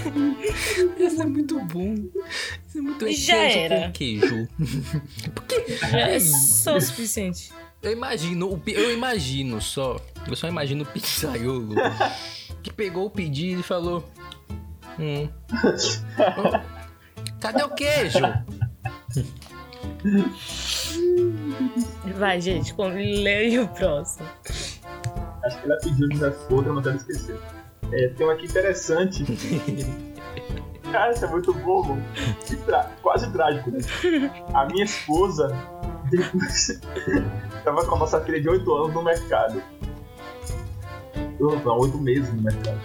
isso 0.97 1.21
é 1.21 1.25
muito 1.25 1.59
bom. 1.65 1.93
Isso 2.67 2.77
é 2.77 2.81
muito 2.81 3.11
Já 3.11 3.33
queijo 3.33 3.57
era. 3.57 3.85
com 3.85 3.91
queijo. 3.93 4.47
Já 5.89 5.99
é 5.99 6.19
só 6.19 6.75
o 6.75 6.81
suficiente. 6.81 7.51
Eu 7.81 7.93
imagino, 7.93 8.61
eu 8.67 8.93
imagino 8.93 9.61
só, 9.61 9.95
eu 10.27 10.35
só 10.35 10.49
imagino 10.49 10.83
o 10.83 10.87
pizzaiolo 10.87 11.75
que 12.61 12.73
pegou 12.73 13.05
o 13.05 13.09
pedido 13.09 13.61
e 13.61 13.63
falou: 13.63 14.03
Hum. 14.99 15.29
oh, 16.19 16.59
cadê 17.39 17.63
o 17.63 17.69
queijo? 17.69 18.19
Vai, 22.17 22.39
gente, 22.41 22.73
com- 22.73 22.87
leia 22.87 23.63
o 23.63 23.67
próximo. 23.67 24.27
Acho 25.43 25.59
que 25.59 25.65
ela 25.65 25.77
pediu 25.81 26.07
já 26.17 26.33
outra, 26.49 26.73
mas 26.73 26.85
ela 26.85 26.95
esqueceu. 26.95 27.39
É, 27.91 28.07
tem 28.09 28.27
um 28.27 28.29
aqui 28.29 28.45
interessante. 28.45 29.23
Cara, 30.91 31.11
isso 31.11 31.23
é 31.25 31.27
muito 31.27 31.53
bobo. 31.53 31.97
Quase 33.01 33.31
trágico. 33.31 33.69
Né? 33.71 33.79
A 34.53 34.65
minha 34.65 34.85
esposa 34.85 35.49
tava 37.63 37.85
com 37.85 37.95
a 37.95 37.99
nossa 37.99 38.19
filha 38.21 38.41
de 38.41 38.49
8 38.49 38.75
anos 38.75 38.93
no 38.93 39.03
mercado. 39.03 39.61
Não, 41.39 41.77
8 41.79 41.97
meses 41.99 42.33
no 42.33 42.41
mercado. 42.41 42.79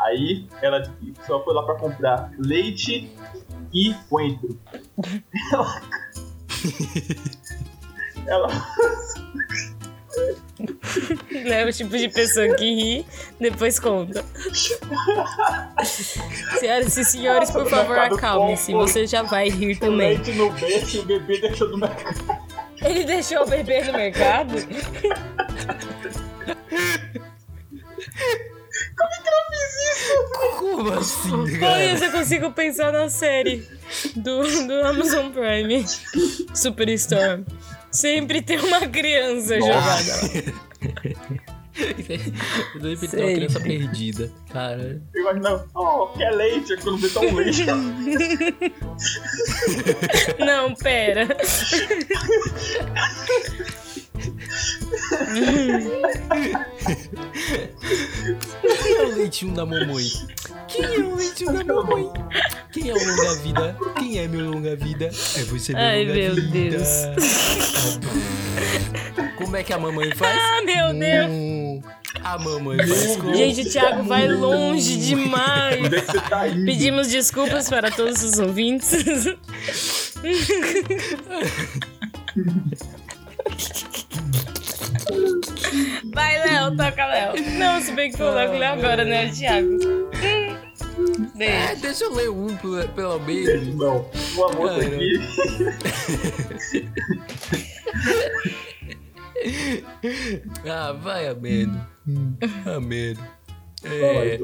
Aí 0.00 0.48
ela 0.60 0.82
só 1.26 1.42
foi 1.44 1.54
lá 1.54 1.62
pra 1.62 1.76
comprar 1.76 2.30
leite 2.38 3.16
e 3.72 3.94
coentro. 4.10 4.58
Ela. 5.52 5.80
ela. 8.26 8.48
é 11.32 11.64
o 11.66 11.72
tipo 11.72 11.96
de 11.96 12.08
pessoa 12.08 12.54
que 12.54 12.64
ri, 12.64 13.06
depois 13.40 13.78
conta. 13.78 14.24
Senhoras 16.58 16.96
e 16.96 17.04
senhores, 17.04 17.50
por 17.50 17.68
favor, 17.68 17.98
acalme-se. 17.98 18.72
Você 18.72 19.06
já 19.06 19.22
vai 19.22 19.48
rir 19.48 19.76
também. 19.76 20.14
Leite 20.14 20.32
no 20.32 20.50
berço 20.52 21.00
o 21.00 21.04
bebê 21.04 21.38
deixou 21.40 21.68
no 21.68 21.78
mercado. 21.78 22.42
Ele 22.82 23.04
deixou 23.04 23.42
o 23.42 23.46
bebê 23.46 23.84
no 23.84 23.92
mercado? 23.92 24.54
Como 28.96 29.12
é 29.12 29.18
que 29.22 29.28
ela 29.28 29.44
fez 29.50 29.72
isso? 29.92 30.58
Como 30.58 30.92
assim, 30.92 31.58
cara? 31.60 31.72
Olha, 31.74 32.04
eu 32.04 32.12
consigo 32.12 32.52
pensar 32.52 32.92
na 32.92 33.08
série 33.08 33.66
do, 34.16 34.66
do 34.66 34.86
Amazon 34.86 35.30
Prime 35.30 35.84
Superstore. 36.54 37.44
Sempre 37.90 38.42
tem 38.42 38.58
uma 38.58 38.86
criança 38.88 39.60
jogada. 39.60 40.12
Sempre 42.72 43.08
tem 43.08 43.24
uma 43.24 43.32
criança 43.32 43.60
perdida, 43.60 44.30
cara. 44.50 45.00
Eu 45.14 45.22
imagino, 45.22 45.64
oh, 45.74 46.06
quer 46.08 46.30
leite? 46.30 46.76
Quando 46.76 46.98
vê 46.98 47.08
tão 47.08 47.34
leite. 47.34 47.64
Não, 50.38 50.74
pera. 50.74 51.28
Quem 58.82 58.94
é 58.94 59.02
o 59.02 59.14
leitinho 59.14 59.54
da 59.54 59.66
mamãe? 59.66 60.06
Quem 60.68 60.84
é 60.84 60.98
o 60.98 61.16
leitinho 61.16 61.52
da 61.52 61.64
mamãe? 61.74 62.10
Quem 62.72 62.88
é 62.88 62.94
o 62.94 62.96
longa-vida? 62.96 63.76
Quem 63.98 64.18
é 64.18 64.28
meu 64.28 64.50
longa-vida? 64.50 65.06
É 65.06 65.44
você, 65.44 65.72
meu 65.72 65.82
Ai, 65.82 66.04
meu 66.04 66.28
longa-vida. 66.30 66.78
Deus. 66.78 66.88
Como 69.36 69.56
é 69.56 69.62
que 69.62 69.72
a 69.72 69.78
mamãe 69.78 70.14
faz? 70.14 70.38
Ah, 70.38 70.62
meu 70.64 70.94
Deus. 70.94 71.30
Hum, 71.30 71.80
a 72.22 72.38
mamãe 72.38 72.78
faz 72.78 73.16
como? 73.16 73.34
Gente, 73.34 73.62
o 73.62 73.70
Thiago 73.70 74.02
vai 74.04 74.28
longe 74.28 74.96
demais. 74.98 75.84
Onde 75.84 75.96
é 75.96 76.00
que 76.00 76.12
você 76.12 76.20
tá 76.20 76.48
indo? 76.48 76.64
Pedimos 76.64 77.08
desculpas 77.08 77.68
para 77.68 77.90
todos 77.90 78.22
os 78.22 78.38
ouvintes. 78.38 79.26
Vai, 86.12 86.38
Léo, 86.46 86.76
toca, 86.76 87.06
Léo. 87.06 87.32
Não, 87.58 87.80
se 87.80 87.92
bem 87.92 88.10
que 88.10 88.16
foi 88.16 88.26
o 88.26 88.34
Léo 88.34 88.50
que 88.52 88.58
leu 88.58 88.68
agora, 88.68 89.04
né, 89.04 89.30
Thiago? 89.30 89.68
É, 90.22 90.52
Deixa. 91.34 91.74
deixa 91.76 92.04
eu 92.04 92.14
ler 92.14 92.30
um, 92.30 92.54
pelo- 92.56 92.88
pelo 92.90 93.18
menos. 93.20 93.74
Não, 93.74 94.06
o 94.36 94.44
amor 94.44 94.68
Cara. 94.68 94.86
aqui. 94.86 95.12
Ah, 100.68 100.92
vai 100.92 101.28
a 101.28 101.34
medo. 101.34 101.80
A 102.66 102.80
medo. 102.80 103.20
Vai, 103.82 104.28
É. 104.30 104.38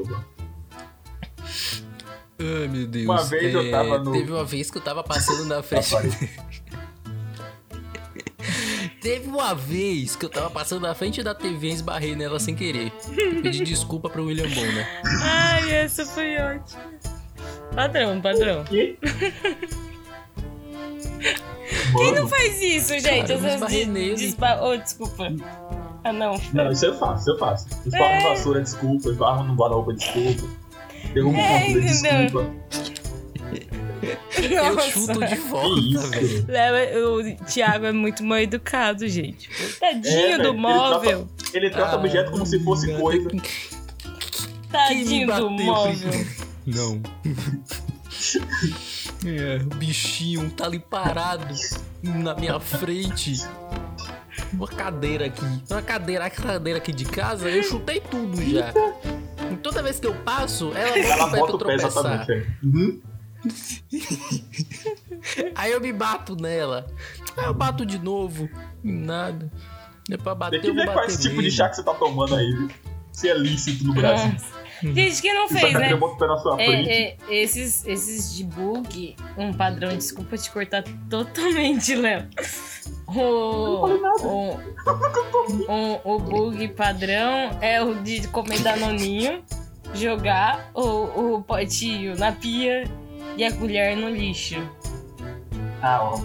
Ai, 2.41 2.67
meu 2.67 2.87
Deus. 2.87 3.05
Uma 3.05 3.23
vez 3.23 3.53
eu 3.53 3.61
É, 3.61 3.71
tava 3.71 3.97
no- 3.99 4.11
Teve 4.11 4.31
uma 4.31 4.43
vez 4.45 4.71
que 4.71 4.77
eu 4.77 4.81
tava 4.81 5.03
passando 5.03 5.45
na 5.45 5.61
frente. 5.63 5.89
Teve 9.01 9.27
uma 9.29 9.53
vez 9.55 10.15
que 10.15 10.25
eu 10.25 10.29
tava 10.29 10.49
passando 10.49 10.81
na 10.81 10.93
frente 10.93 11.23
da 11.23 11.33
TV 11.33 11.67
e 11.69 11.73
esbarrei 11.73 12.15
nela 12.15 12.39
sem 12.39 12.53
querer. 12.55 12.91
Pedi 13.41 13.63
desculpa 13.63 14.09
pro 14.09 14.25
William 14.25 14.49
Bonner. 14.49 14.85
Ai, 15.23 15.71
essa 15.71 16.05
foi 16.05 16.35
ótima. 16.37 16.81
Padrão, 17.73 18.19
padrão. 18.19 18.63
Que? 18.65 18.97
Quem 21.97 22.11
não 22.15 22.27
faz 22.27 22.61
isso, 22.61 22.93
gente? 22.99 23.03
Cara, 23.27 23.33
eu 23.33 23.37
Essas 23.37 23.53
esbarrei 23.53 23.85
de- 23.85 23.91
nele. 23.91 24.15
despa- 24.15 24.59
Oh, 24.61 24.75
desculpa. 24.75 25.27
Ah, 26.03 26.11
não. 26.13 26.39
Não, 26.53 26.71
isso 26.71 26.85
eu 26.85 26.97
faço, 26.97 27.21
isso 27.21 27.29
eu 27.31 27.37
faço. 27.37 27.67
Esbarro 27.85 28.03
É. 28.05 28.17
no 28.23 28.29
vassoura, 28.29 28.61
desculpa. 28.61 29.09
Esbarro 29.09 29.43
no 29.45 29.53
guarda-roupa, 29.55 29.93
desculpa. 29.93 30.47
Derrubo 31.13 31.37
um 31.37 31.39
É, 31.39 31.67
entendeu? 31.69 31.81
desculpa. 31.83 32.53
Eu 34.45 34.79
chuto 34.81 35.25
de 35.25 35.35
volta, 35.35 36.07
velho. 36.09 37.17
o 37.19 37.45
Thiago 37.45 37.85
é 37.85 37.91
muito 37.91 38.23
mal 38.23 38.39
educado, 38.39 39.07
gente. 39.07 39.49
Tadinho 39.79 40.33
É, 40.33 40.37
do 40.37 40.49
ele 40.49 40.57
móvel. 40.57 41.27
Ele 41.53 41.69
trata 41.69 41.95
Ah, 41.95 41.99
objeto 41.99 42.31
como 42.31 42.45
se 42.45 42.59
fosse 42.63 42.87
nada. 42.87 42.99
coisa. 43.01 43.29
Tadinho 44.71 45.27
do 45.27 45.31
bateu 45.33 45.49
móvel. 45.49 46.09
primeiro? 46.09 46.29
Não. 46.67 47.01
É, 49.25 49.57
o 49.63 49.75
bichinho 49.75 50.49
tá 50.51 50.65
ali 50.65 50.79
parado 50.79 51.53
na 52.03 52.35
minha 52.35 52.59
frente. 52.59 53.37
Uma 54.53 54.67
cadeira 54.67 55.25
aqui. 55.27 55.45
Uma 55.69 55.81
cadeira, 55.81 56.25
a 56.25 56.29
cadeira 56.29 56.77
aqui 56.79 56.91
de 56.91 57.05
casa, 57.05 57.49
eu 57.49 57.61
chutei 57.63 57.99
tudo 57.99 58.37
já. 58.43 58.73
E 59.51 59.55
toda 59.57 59.81
vez 59.83 59.99
que 59.99 60.07
eu 60.07 60.13
passo, 60.15 60.71
ela 60.75 60.89
bota 60.95 60.99
Ela 60.99 61.25
o 61.25 61.31
pé 61.31 61.39
bota 61.39 61.57
pra 61.57 61.67
o 61.67 61.69
pé 61.69 61.77
tropeçar. 61.77 62.05
exatamente. 62.05 62.31
é. 62.31 62.45
Uhum. 62.65 63.01
Aí 65.55 65.71
eu 65.71 65.81
me 65.81 65.93
bato 65.93 66.35
nela. 66.35 66.87
Aí 67.37 67.45
eu 67.45 67.53
bato 67.53 67.85
de 67.85 67.99
novo. 67.99 68.49
Nada. 68.83 69.51
É 70.09 70.17
pra 70.17 70.33
bater, 70.33 70.61
Tem 70.61 70.71
que 70.71 70.75
ver 70.75 70.85
qual 70.85 70.95
bater 70.97 71.09
esse 71.09 71.29
tipo 71.29 71.41
de 71.41 71.51
chá 71.51 71.69
que 71.69 71.75
você 71.75 71.83
tá 71.83 71.93
tomando 71.93 72.35
aí, 72.35 72.51
viu? 72.51 72.69
Se 73.11 73.29
é 73.29 73.37
lícito 73.37 73.83
no 73.83 73.93
Brasil. 73.93 74.31
Nossa. 74.31 74.59
Gente, 74.81 75.21
quem 75.21 75.33
não 75.33 75.47
Se 75.47 75.59
fez, 75.59 75.73
né? 75.73 75.91
É, 76.57 77.01
é, 77.01 77.17
esses, 77.29 77.85
esses 77.85 78.33
de 78.33 78.45
bug, 78.45 79.15
um 79.37 79.53
padrão, 79.53 79.89
desculpa 79.89 80.37
te 80.37 80.49
cortar 80.49 80.83
totalmente, 81.09 81.95
Léo. 81.95 82.27
O, 83.07 83.19
o, 84.23 84.59
o, 85.67 86.15
o 86.15 86.19
bug 86.19 86.67
padrão 86.69 87.57
é 87.61 87.81
o 87.83 87.95
de 87.95 88.27
comer 88.29 88.59
danoninho, 88.59 89.43
jogar 89.93 90.71
o, 90.73 91.35
o 91.35 91.43
potinho 91.43 92.17
na 92.17 92.31
pia 92.31 92.89
e 93.39 93.45
a 93.45 93.51
colher 93.53 93.95
no 93.95 94.09
lixo. 94.09 94.55
Ah, 95.81 96.03
ó. 96.03 96.21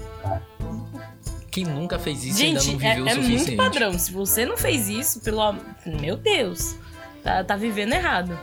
Quem 1.49 1.65
nunca 1.65 1.97
fez 1.97 2.25
isso 2.25 2.43
ainda 2.43 2.59
Gente, 2.59 2.73
não 2.73 2.89
é, 2.89 2.95
viveu 2.95 3.05
o 3.05 3.09
é 3.09 3.15
muito 3.15 3.31
suficiente. 3.31 3.57
padrão. 3.57 3.97
Se 3.97 4.13
você 4.13 4.45
não 4.45 4.57
fez 4.57 4.89
isso, 4.89 5.21
pelo 5.21 5.55
meu 5.87 6.17
Deus, 6.17 6.75
tá, 7.23 7.45
tá 7.45 7.55
vivendo 7.55 7.93
errado. 7.93 8.37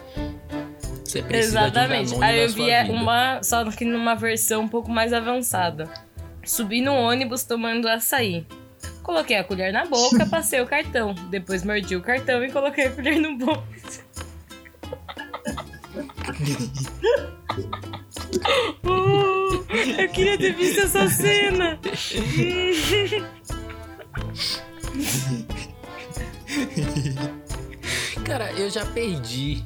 Você 1.04 1.22
precisa 1.22 1.64
Exatamente. 1.64 2.12
de 2.12 2.16
um 2.16 2.24
Aí 2.24 2.40
eu 2.40 2.50
vi 2.50 2.70
é, 2.70 2.84
uma, 2.84 3.44
só 3.44 3.70
que 3.70 3.84
numa 3.84 4.16
versão 4.16 4.62
um 4.62 4.70
pouco 4.70 4.90
mais 4.90 5.12
avançada. 5.12 5.90
Subi 6.46 6.80
no 6.80 6.94
ônibus 6.94 7.44
tomando 7.44 7.90
açaí. 7.90 8.48
Coloquei 9.04 9.36
a 9.36 9.44
colher 9.44 9.74
na 9.74 9.86
boca, 9.86 10.26
passei 10.32 10.62
o 10.62 10.66
cartão. 10.66 11.14
Depois 11.30 11.66
mordi 11.66 11.98
o 11.98 12.02
cartão 12.02 12.42
e 12.42 12.50
coloquei 12.50 12.86
a 12.86 12.92
colher 12.92 13.20
no 13.20 13.38
bolso. 13.38 13.62
Uh, 18.84 19.66
eu 20.02 20.10
queria 20.10 20.38
ter 20.38 20.54
visto 20.56 20.82
essa 20.82 21.08
cena. 21.10 21.80
Cara, 28.26 28.52
eu 28.54 28.70
já 28.70 28.86
perdi. 28.86 29.64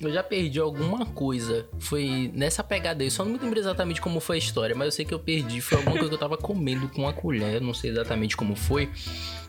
Eu 0.00 0.12
já 0.12 0.22
perdi 0.22 0.60
alguma 0.60 1.06
coisa. 1.06 1.66
Foi 1.78 2.30
nessa 2.34 2.62
pegada 2.62 3.02
aí. 3.02 3.10
Só 3.10 3.24
não 3.24 3.32
me 3.32 3.38
lembro 3.38 3.58
exatamente 3.58 4.00
como 4.00 4.20
foi 4.20 4.36
a 4.36 4.38
história, 4.38 4.74
mas 4.76 4.86
eu 4.86 4.92
sei 4.92 5.04
que 5.04 5.14
eu 5.14 5.18
perdi. 5.18 5.60
Foi 5.60 5.78
alguma 5.78 5.94
coisa 5.96 6.08
que 6.08 6.14
eu 6.14 6.18
tava 6.18 6.36
comendo 6.36 6.88
com 6.88 7.08
a 7.08 7.12
colher. 7.12 7.54
Eu 7.54 7.60
não 7.60 7.72
sei 7.72 7.90
exatamente 7.90 8.36
como 8.36 8.54
foi. 8.54 8.90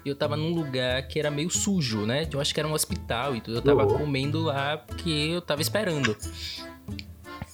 E 0.06 0.10
eu 0.10 0.16
tava 0.16 0.38
num 0.38 0.54
lugar 0.54 1.06
que 1.08 1.20
era 1.20 1.30
meio 1.30 1.50
sujo, 1.50 2.06
né? 2.06 2.28
Eu 2.32 2.40
acho 2.40 2.54
que 2.54 2.60
era 2.60 2.68
um 2.68 2.74
hospital 2.74 3.36
e 3.36 3.42
tudo. 3.42 3.58
Eu 3.58 3.62
tava 3.62 3.84
Oh. 3.84 3.98
comendo 3.98 4.42
lá 4.44 4.78
porque 4.78 5.10
eu 5.10 5.42
tava 5.42 5.62
esperando. 5.62 6.16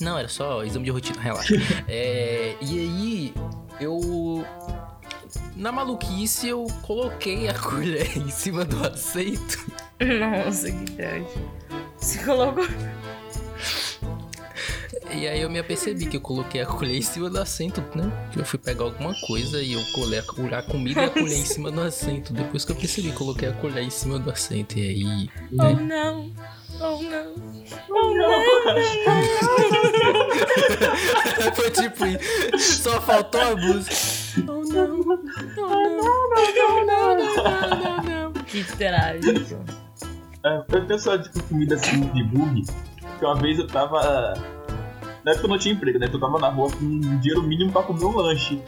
Não, 0.04 0.18
era 0.20 0.28
só 0.28 0.64
exame 0.64 0.86
de 0.86 0.92
rotina, 0.92 1.20
relaxa. 1.22 1.56
É, 1.88 2.56
e 2.62 2.80
aí, 2.80 3.34
eu. 3.80 4.46
Na 5.56 5.72
maluquice, 5.72 6.48
eu 6.48 6.66
coloquei 6.82 7.48
a 7.48 7.54
colher 7.58 8.18
em 8.18 8.30
cima 8.30 8.66
do 8.66 8.86
aceito. 8.86 9.66
Nossa, 10.00 10.72
que 10.72 10.92
tarde. 10.92 11.28
Você 11.98 12.24
colocou. 12.24 12.66
E 15.16 15.28
aí 15.28 15.42
eu 15.42 15.50
me 15.50 15.60
apercebi 15.60 16.06
que 16.08 16.18
eu 16.18 16.22
coloquei 16.22 16.62
a 16.62 16.66
colher 16.66 16.98
em 16.98 17.02
cima 17.02 17.30
do 17.30 17.40
assento, 17.40 17.82
né? 17.96 18.12
Que 18.32 18.40
eu 18.40 18.46
fui 18.46 18.58
pegar 18.60 18.86
alguma 18.86 19.14
coisa 19.28 19.62
e 19.62 19.74
eu 19.74 19.82
colei 19.94 20.20
a, 20.20 20.24
comida 20.64 21.02
e 21.02 21.06
a 21.06 21.10
colher 21.10 21.38
em 21.38 21.46
cima 21.46 21.70
do 21.72 21.82
assento. 21.82 22.34
Depois 22.34 22.64
que 22.66 22.72
eu 22.72 22.76
percebi, 22.76 23.12
coloquei 23.12 23.50
a 23.50 23.54
colher 23.54 23.84
em 23.84 23.90
cima 23.90 24.18
do 24.18 24.32
assento. 24.32 24.78
E 24.78 24.82
aí. 24.82 25.30
Oh 25.52 25.56
Né? 25.56 25.74
não. 25.74 26.32
Oh 26.80 27.02
não. 27.02 27.34
Foi 31.54 31.70
tipo 31.72 32.06
isso. 32.06 32.84
Só 32.84 33.02
faltou 33.02 33.42
a 33.42 33.56
música. 33.56 33.96
Oh 34.48 34.62
não. 34.64 35.02
Oh 35.58 35.68
não. 35.68 36.24
Não, 36.56 36.86
não, 36.86 36.88
não, 37.16 37.18
não, 37.18 38.04
não. 38.04 38.32
Que 38.44 38.64
trágico. 38.64 39.58
É, 40.46 40.58
eu 40.58 40.64
tenho 40.88 41.00
só 41.00 41.18
tipo, 41.18 41.42
comida 41.44 41.76
assim 41.76 42.02
de 42.02 42.24
bug. 42.24 42.64
Que 43.20 43.26
uma 43.26 43.36
vez 43.36 43.60
eu 43.60 43.68
tava. 43.68 44.34
Na 45.24 45.32
época 45.32 45.46
eu 45.46 45.50
não 45.50 45.58
tinha 45.58 45.74
emprego, 45.74 46.00
né? 46.00 46.10
Eu 46.12 46.20
tava 46.20 46.38
na 46.38 46.50
rua 46.50 46.70
com 46.70 46.84
um 46.84 47.20
dinheiro 47.20 47.44
mínimo 47.44 47.72
pra 47.72 47.84
comer 47.84 48.04
um 48.04 48.16
lanche. 48.18 48.62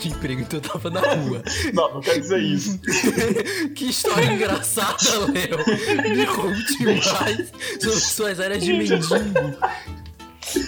De 0.00 0.08
emprego, 0.10 0.40
então 0.40 0.58
eu 0.58 0.62
tava 0.62 0.90
na 0.90 1.00
rua. 1.00 1.42
Não, 1.72 1.94
não 1.94 2.00
quero 2.00 2.20
dizer 2.20 2.38
isso. 2.40 2.78
que 3.74 3.86
história 3.90 4.26
engraçada, 4.26 4.96
Léo. 5.32 6.16
Me 6.16 6.26
conte 6.26 6.84
mais 6.84 7.52
sobre 7.80 8.00
suas 8.00 8.40
áreas 8.40 8.62
de 8.62 8.72
mendigo. 8.72 9.06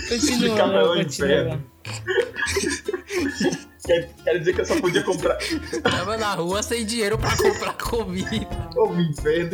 Continua, 0.09 0.97
em 0.97 1.05
continua. 1.05 1.61
Quer, 3.85 4.11
quer 4.25 4.39
dizer 4.39 4.53
que 4.55 4.61
eu 4.61 4.67
só 4.67 4.81
podia 4.81 5.03
comprar. 5.03 5.39
Tava 5.83 6.17
na 6.17 6.35
rua 6.35 6.63
sem 6.63 6.85
dinheiro 6.85 7.17
pra 7.19 7.37
comprar 7.37 7.73
comida. 7.75 8.49
Ô, 8.77 8.89
me 8.89 9.09
inferno 9.09 9.51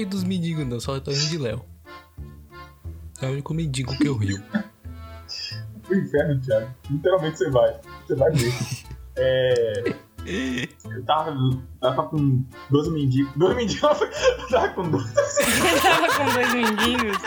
rindo 0.00 0.10
dos 0.10 0.24
mendigos, 0.24 0.66
não, 0.66 0.80
só 0.80 0.98
tô 1.00 1.10
rindo 1.10 1.28
de 1.28 1.38
Léo. 1.38 1.64
É 3.20 3.26
o 3.26 3.32
único 3.32 3.52
mendigo 3.52 3.96
que 3.96 4.06
eu 4.06 4.16
rio. 4.16 4.42
Pro 5.82 5.98
inferno, 5.98 6.40
Thiago. 6.40 6.70
Literalmente 6.88 7.38
você 7.38 7.50
vai. 7.50 7.76
Você 8.06 8.14
vai 8.14 8.30
ver. 8.32 8.52
É. 9.16 9.94
Eu 10.26 11.04
tava, 11.04 11.34
tava 11.80 12.08
com 12.08 12.44
12 12.70 12.90
mendigos. 12.90 13.32
12 13.36 13.54
mendigos? 13.56 13.82
Eu 13.82 14.48
tava 14.48 14.68
com 14.70 14.90
12. 14.90 15.12
Você 15.14 15.80
tava 15.82 16.08
com 16.08 16.32
dois 16.32 16.54
mendigos? 16.54 17.18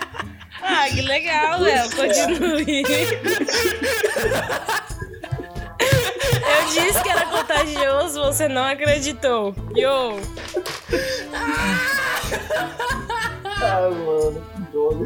Ah, 0.61 0.87
que 0.89 1.01
legal, 1.01 1.59
Léo. 1.59 1.89
Continue. 1.91 2.83
Eu 5.79 6.65
disse 6.67 7.01
que 7.03 7.09
era 7.09 7.25
contagioso, 7.25 8.19
você 8.21 8.47
não 8.47 8.63
acreditou. 8.65 9.55
Yo! 9.75 10.19
Ah, 13.61 13.89
mano, 13.89 14.41
que 14.55 14.61
dono. 14.71 15.05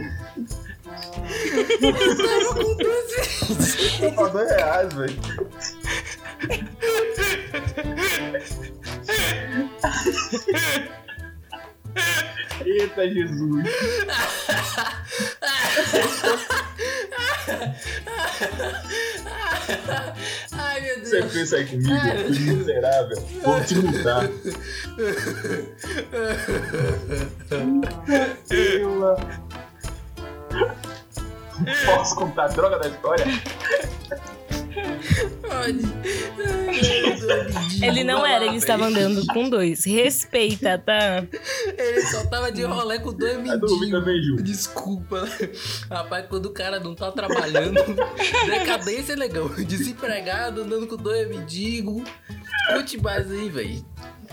Tava 4.16 4.30
dois 4.30 4.50
reais, 4.50 4.94
velho. 4.94 5.18
Eita 12.66 13.08
Jesus! 13.10 13.64
Você 21.08 21.22
pensa 21.24 21.56
aí 21.56 21.66
comigo, 21.66 21.90
que 22.34 22.40
miserável. 22.52 23.18
Vou 23.42 23.64
te 23.64 23.76
mudar. 23.76 24.30
Eu, 28.50 29.18
Posso 31.86 32.16
contar 32.16 32.44
a 32.44 32.48
droga 32.50 32.78
da 32.78 32.88
história? 32.90 33.26
Ele 37.82 38.04
não 38.04 38.26
era, 38.26 38.46
ele 38.46 38.58
estava 38.58 38.90
velho. 38.90 39.08
andando 39.08 39.26
com 39.28 39.50
dois. 39.50 39.86
Respeita, 39.86 40.78
tá? 40.78 41.26
Ele 41.78 42.02
só 42.08 42.26
tava 42.26 42.52
de 42.52 42.64
rolê 42.64 43.00
com 43.00 43.14
dois 43.14 43.38
dormir 43.60 43.92
mendigos. 44.06 44.44
Desculpa. 44.44 45.28
Rapaz, 45.90 46.26
quando 46.28 46.48
o 46.48 46.52
cara 46.54 46.80
não 46.80 46.96
tá 46.96 47.12
trabalhando, 47.12 47.82
decadência 48.46 49.14
é 49.14 49.16
legal. 49.16 49.50
Desempregado, 49.50 50.62
andando 50.62 50.88
com 50.88 50.98
dois 50.98 51.28
mendigos. 51.28 52.04
Conte 52.68 53.02
mais 53.02 53.32
aí, 53.32 53.50
velho. 53.50 53.86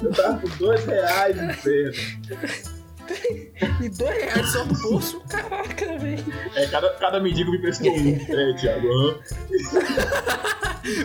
Eu 0.02 0.10
tava 0.10 0.38
com 0.38 0.48
dois 0.56 0.84
reais 0.84 1.36
inferno. 1.36 2.83
E 3.80 3.88
dois 3.88 4.16
reais 4.22 4.50
só 4.52 4.64
no 4.64 4.74
bolso, 4.80 5.20
caraca, 5.28 5.98
velho. 5.98 6.24
É, 6.54 6.66
cada, 6.68 6.90
cada 6.94 7.20
mendigo 7.20 7.50
me 7.50 7.58
prestou 7.60 7.90
um. 7.92 8.08
É, 8.28 8.54
Thiago. 8.54 8.88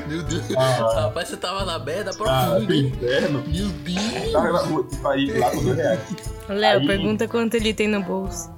Meu 0.07 0.23
Deus. 0.23 0.43
Ah. 0.57 1.01
Rapaz, 1.01 1.29
você 1.29 1.37
tava 1.37 1.65
na 1.65 1.79
merda 1.79 2.11
Ah, 2.11 2.13
profunda, 2.15 2.73
hein? 2.75 2.87
inferno. 2.87 3.43
Meu 3.47 3.67
Deus. 3.69 4.31
Tava 4.31 4.51
na 4.51 4.59
rua, 4.59 4.87
aí 5.05 5.37
lá 5.37 5.51
com 5.51 5.63
dois 5.63 5.77
reais. 5.77 5.99
Léo, 6.49 6.79
Aí- 6.79 6.87
pergunta 6.87 7.27
quanto 7.27 7.55
ele 7.55 7.73
tem 7.73 7.87
no 7.87 8.01
bolso. 8.03 8.49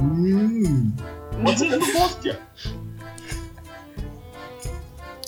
Hum. 0.00 0.92
Quanto 1.42 1.58
você 1.58 1.68
tem 1.68 1.78
no 1.78 1.92
bolso, 1.92 2.18
Thiago? 2.20 2.40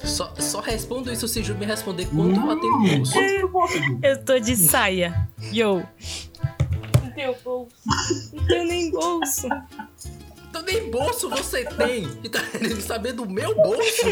Só, 0.02 0.32
só 0.38 0.61
respondo 0.61 1.12
isso 1.12 1.28
se 1.28 1.42
Ju 1.42 1.54
me 1.54 1.66
responder 1.66 2.06
quanto 2.06 2.40
ela 2.40 2.58
tem 2.58 2.70
no 2.70 2.96
bolso. 2.96 3.14
No 3.42 3.48
bolso? 3.48 3.74
Eu 4.02 4.24
tô 4.24 4.38
de 4.38 4.56
saia. 4.56 5.28
Yo. 5.52 5.82
Não 7.11 7.14
tenho 7.14 7.34
bolso. 7.42 7.74
Não 8.32 8.46
tenho 8.46 8.64
nem 8.64 8.90
bolso. 8.90 9.48
Então 10.48 10.62
nem 10.62 10.90
bolso 10.90 11.28
você 11.28 11.64
tem. 11.64 12.08
E 12.22 12.28
tá 12.28 12.40
querendo 12.42 12.80
saber 12.80 13.12
do 13.12 13.28
meu 13.28 13.54
bolso? 13.54 14.06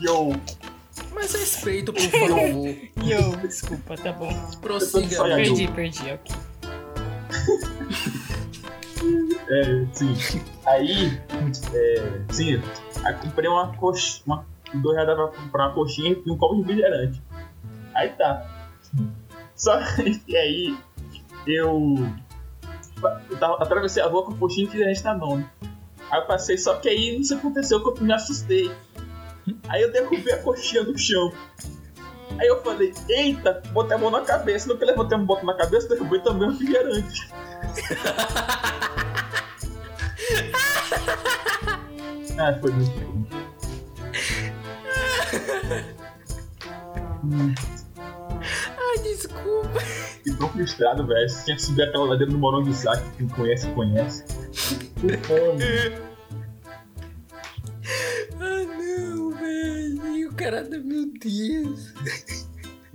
Yo. 0.00 0.32
Mas 1.14 1.32
respeito, 1.32 1.92
por 1.92 2.02
favor. 2.02 2.76
Yo, 3.02 3.36
desculpa, 3.42 3.96
tá 3.96 4.12
bom. 4.12 4.32
Prossiga. 4.60 5.24
Perdi, 5.24 5.68
perdi, 5.68 6.12
ok. 6.12 6.36
É, 9.48 9.86
sim. 9.92 10.16
Aí, 10.64 11.20
é, 11.72 12.32
sim, 12.32 12.60
aí 13.04 13.14
comprei 13.14 13.48
uma 13.48 13.72
coxa, 13.76 14.20
uma, 14.26 14.44
dois 14.74 14.96
reais 14.96 15.14
pra 15.14 15.28
comprar 15.28 15.66
uma 15.66 15.74
coxinha 15.74 16.16
e 16.26 16.30
um 16.30 16.36
copo 16.36 16.56
de 16.56 16.62
refrigerante. 16.62 17.22
Aí 17.94 18.08
tá. 18.08 18.68
Só 19.54 19.78
que 20.26 20.36
aí, 20.36 20.76
eu, 21.46 21.94
eu 23.30 23.38
tava, 23.38 23.62
atravessei 23.62 24.02
a 24.02 24.06
rua 24.06 24.24
com 24.24 24.32
a 24.32 24.36
coxinha 24.36 24.64
e 24.64 24.66
refrigerante 24.66 25.04
na 25.04 25.14
mão. 25.14 25.36
né? 25.38 25.50
Aí 26.10 26.20
eu 26.20 26.26
passei, 26.26 26.56
só 26.56 26.74
que 26.76 26.88
aí 26.88 27.16
não 27.16 27.24
sei 27.24 27.36
o 27.36 27.40
que 27.40 27.46
aconteceu, 27.46 27.82
que 27.82 28.00
eu 28.00 28.04
me 28.04 28.12
assustei. 28.12 28.70
Aí 29.68 29.82
eu 29.82 29.92
derrubei 29.92 30.32
a 30.34 30.42
coxinha 30.42 30.82
no 30.82 30.96
chão. 30.96 31.32
Aí 32.38 32.46
eu 32.48 32.62
falei, 32.62 32.92
eita, 33.08 33.62
botei 33.72 33.96
a 33.96 33.98
mão 33.98 34.10
na 34.10 34.20
cabeça. 34.20 34.68
No 34.68 34.76
que 34.76 34.84
eu 34.84 34.88
levantei 34.88 35.16
a 35.16 35.20
mão 35.20 35.42
na 35.42 35.54
cabeça, 35.54 35.88
derrubei 35.88 36.20
também 36.20 36.48
o 36.48 36.52
refrigerante. 36.52 37.28
Ah, 42.38 42.52
foi 42.60 42.70
muito. 42.70 42.90
Hum, 47.24 47.54
desculpa. 49.16 49.80
Fiquei 49.80 50.34
tão 50.34 50.48
frustrado, 50.50 51.06
velho. 51.06 51.28
Você 51.28 51.44
tinha 51.44 51.56
que 51.56 51.62
subir 51.62 51.82
aquela 51.82 52.04
ladeira 52.06 52.32
no 52.32 52.38
Morão 52.38 52.62
de 52.62 52.74
Saque, 52.74 53.08
quem 53.16 53.28
conhece, 53.28 53.66
conhece. 53.68 54.24
Ah, 58.40 58.64
não, 58.64 59.30
velho. 59.30 60.16
E 60.16 60.26
o 60.26 60.32
cara, 60.34 60.62
meu 60.64 61.06
Deus. 61.20 61.94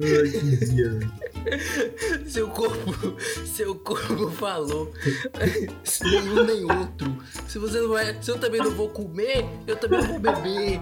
Ai, 0.02 0.30
que 0.30 0.66
dia. 0.66 1.00
Seu 2.28 2.48
corpo, 2.50 3.16
seu 3.46 3.76
corpo 3.76 4.30
falou. 4.32 4.92
Se 5.84 6.04
nenhum 6.04 6.44
nem 6.44 6.64
outro. 6.64 7.18
Se 7.48 7.58
você 7.60 7.80
não 7.80 7.90
vai, 7.90 8.22
se 8.22 8.32
eu 8.32 8.40
também 8.40 8.62
não 8.62 8.72
vou 8.72 8.90
comer, 8.90 9.46
eu 9.68 9.76
também 9.76 10.00
não 10.02 10.08
vou 10.08 10.20
beber. 10.20 10.82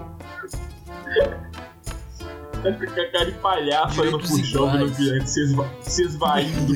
Tá 2.62 2.72
com 2.72 3.00
a 3.00 3.10
cara 3.10 3.24
de 3.24 3.32
palhaço 3.38 4.00
olhando 4.02 4.18
pro 4.18 4.26
Direitos 4.26 4.50
chão, 4.50 4.70
vendo 4.70 4.82
o 4.82 4.86
iguais. 4.86 4.96
cliente 4.96 5.30
se, 5.30 5.42
esva 5.42 5.70
se 5.80 6.02
esvaindo. 6.02 6.72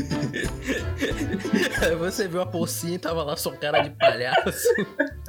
Aí 1.82 1.96
você 2.00 2.26
viu 2.26 2.40
a 2.40 2.46
pocinha 2.46 2.94
e 2.94 2.98
tava 2.98 3.22
lá 3.22 3.36
sua 3.36 3.54
cara 3.54 3.82
de 3.82 3.90
palhaço. 3.90 4.68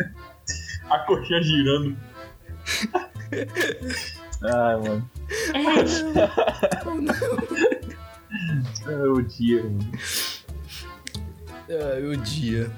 a 0.90 1.00
coxinha 1.00 1.42
girando. 1.42 1.98
Ai, 4.44 4.78
mano. 4.80 5.10
Oh, 6.86 6.96
não. 7.02 7.14
Ai, 8.88 9.08
o 9.10 9.22
dia, 9.24 9.62
mano. 9.64 9.92
Ah, 11.70 11.98
o 12.12 12.16
dia. 12.18 12.72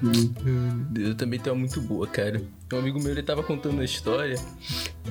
Eu 0.96 1.14
também 1.14 1.38
tenho 1.38 1.54
uma 1.54 1.60
muito 1.60 1.80
boa, 1.80 2.06
cara. 2.06 2.40
Um 2.72 2.78
amigo 2.78 2.98
meu, 3.02 3.12
ele 3.12 3.22
tava 3.22 3.42
contando 3.42 3.72
uma 3.74 3.84
história. 3.84 4.36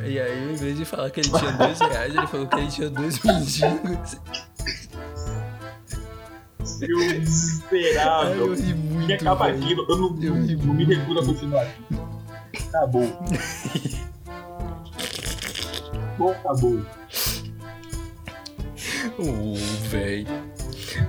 E 0.04 0.20
aí, 0.20 0.52
em 0.52 0.56
vez 0.56 0.78
de 0.78 0.86
falar 0.86 1.10
que 1.12 1.20
ele 1.20 1.30
tinha 1.30 1.52
dois 1.54 1.80
reais, 1.80 2.16
ele 2.16 2.28
falou 2.28 2.48
que 2.48 2.56
ele 2.58 2.68
tinha 2.68 2.90
dois 2.90 3.20
mendigos. 3.24 4.18
Eu 6.82 6.98
Ai, 7.00 8.40
eu 8.40 8.54
ri 8.54 8.74
muito. 8.74 9.14
Acaba 9.14 9.46
velho. 9.46 9.64
aqui, 9.64 9.72
eu 9.74 9.98
não, 9.98 10.24
Eu 10.24 10.34
ri 10.44 10.56
não 10.56 10.74
me 10.74 10.84
recuso 10.86 11.20
a 11.20 11.26
continuar. 11.26 11.68
Acabou. 12.68 13.08
Bom, 16.18 16.32
acabou. 16.32 16.82
Ô, 19.20 19.56
véi. 19.90 20.28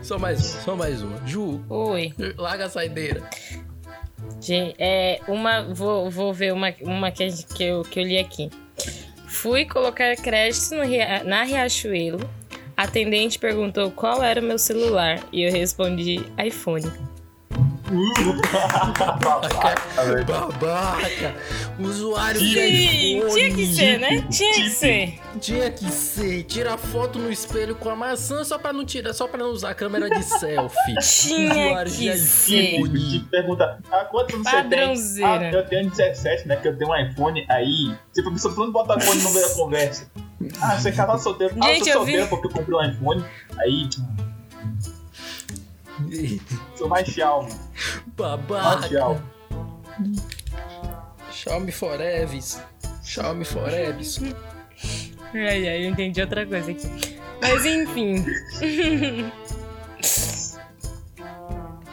Só 0.03 0.19
mais 0.19 0.41
uma, 0.41 0.61
só 0.63 0.77
mais 0.77 1.03
uma. 1.03 1.27
Ju, 1.27 1.65
Oi. 1.69 2.15
larga 2.37 2.67
a 2.67 2.69
saideira. 2.71 3.23
Gente, 4.41 4.75
é 4.79 5.21
uma. 5.29 5.63
Vou, 5.63 6.11
vou 6.11 6.33
ver 6.33 6.53
uma, 6.53 6.73
uma 6.83 7.11
que, 7.11 7.29
que, 7.55 7.65
eu, 7.65 7.83
que 7.83 8.01
eu 8.01 8.05
li 8.05 8.19
aqui. 8.19 8.51
Fui 9.27 9.65
colocar 9.65 10.17
crédito 10.17 10.75
no 10.75 10.85
na 11.29 11.43
Riachuelo. 11.43 12.19
A 12.77 12.85
atendente 12.85 13.39
perguntou 13.39 13.91
qual 13.91 14.23
era 14.23 14.41
o 14.41 14.45
meu 14.45 14.59
celular 14.59 15.21
e 15.33 15.43
eu 15.43 15.53
respondi 15.53 16.25
iPhone. 16.43 16.87
Babaca. 19.19 20.25
Babaca! 20.27 21.35
Usuário 21.79 22.41
Sim, 22.41 22.47
de 22.47 22.59
iPhone. 23.19 23.33
Tinha 23.35 23.55
que 23.55 23.67
ser, 23.75 23.99
né? 23.99 24.27
Tinha 24.31 24.53
que 24.55 24.71
ser. 24.71 25.21
Tinha 25.41 25.71
que 25.71 25.91
ser. 25.91 26.43
Tira 26.45 26.77
foto 26.77 27.19
no 27.19 27.31
espelho 27.31 27.75
com 27.75 27.89
a 27.89 27.97
maçã 27.97 28.45
só 28.45 28.59
pra 28.59 28.73
não 28.73 28.85
tirar, 28.85 29.13
só 29.15 29.27
pra 29.27 29.39
não 29.39 29.51
usar 29.51 29.71
a 29.71 29.75
câmera 29.75 30.09
de 30.11 30.23
selfie. 30.25 30.95
Tinha 31.01 31.67
Usuário 31.69 31.91
de 31.93 31.99
que 32.11 32.19
ser. 32.19 32.75
iPhone. 32.75 33.11
Te 33.11 33.21
pergunta, 33.31 33.79
ah, 33.91 34.05
quantos 34.11 34.35
anos 34.35 35.01
você 35.01 35.21
tem? 35.21 35.25
Ah, 35.25 35.51
eu 35.53 35.67
tenho 35.69 35.91
17, 35.91 36.49
né? 36.49 36.57
Que 36.57 36.69
eu 36.69 36.77
tenho 36.77 36.91
um 36.91 36.97
iPhone. 36.97 37.47
Aí, 37.49 37.95
você 38.13 38.23
professor 38.23 38.55
falando 38.55 38.73
bota 38.73 38.99
iPhone 38.99 39.23
no 39.23 39.31
meio 39.33 39.49
da 39.49 39.55
conversa. 39.55 40.11
Ah, 40.61 40.77
você 40.79 40.93
casado 40.93 41.21
solteiro. 41.23 41.55
Ah, 41.61 41.71
eu 41.71 41.75
Gente, 41.77 41.85
sou 41.93 42.01
eu 42.03 42.05
vi- 42.05 42.13
solteiro 42.19 42.29
porque 42.29 42.47
eu 42.47 42.51
comprei 42.51 42.77
um 42.79 42.91
iPhone. 42.91 43.25
Aí, 43.59 43.89
sou 46.77 46.89
mais. 46.89 47.15
Mais 47.17 47.57
Babaca. 48.17 49.23
Xiaomi 51.31 51.73
Forever. 51.73 52.41
Xiaomi 53.05 53.45
Forever. 53.45 53.97
Ai, 55.35 55.69
ai, 55.69 55.85
eu 55.85 55.91
entendi 55.91 56.21
outra 56.21 56.45
coisa 56.47 56.71
aqui. 56.71 57.19
Mas 57.41 57.65
enfim. 57.65 58.25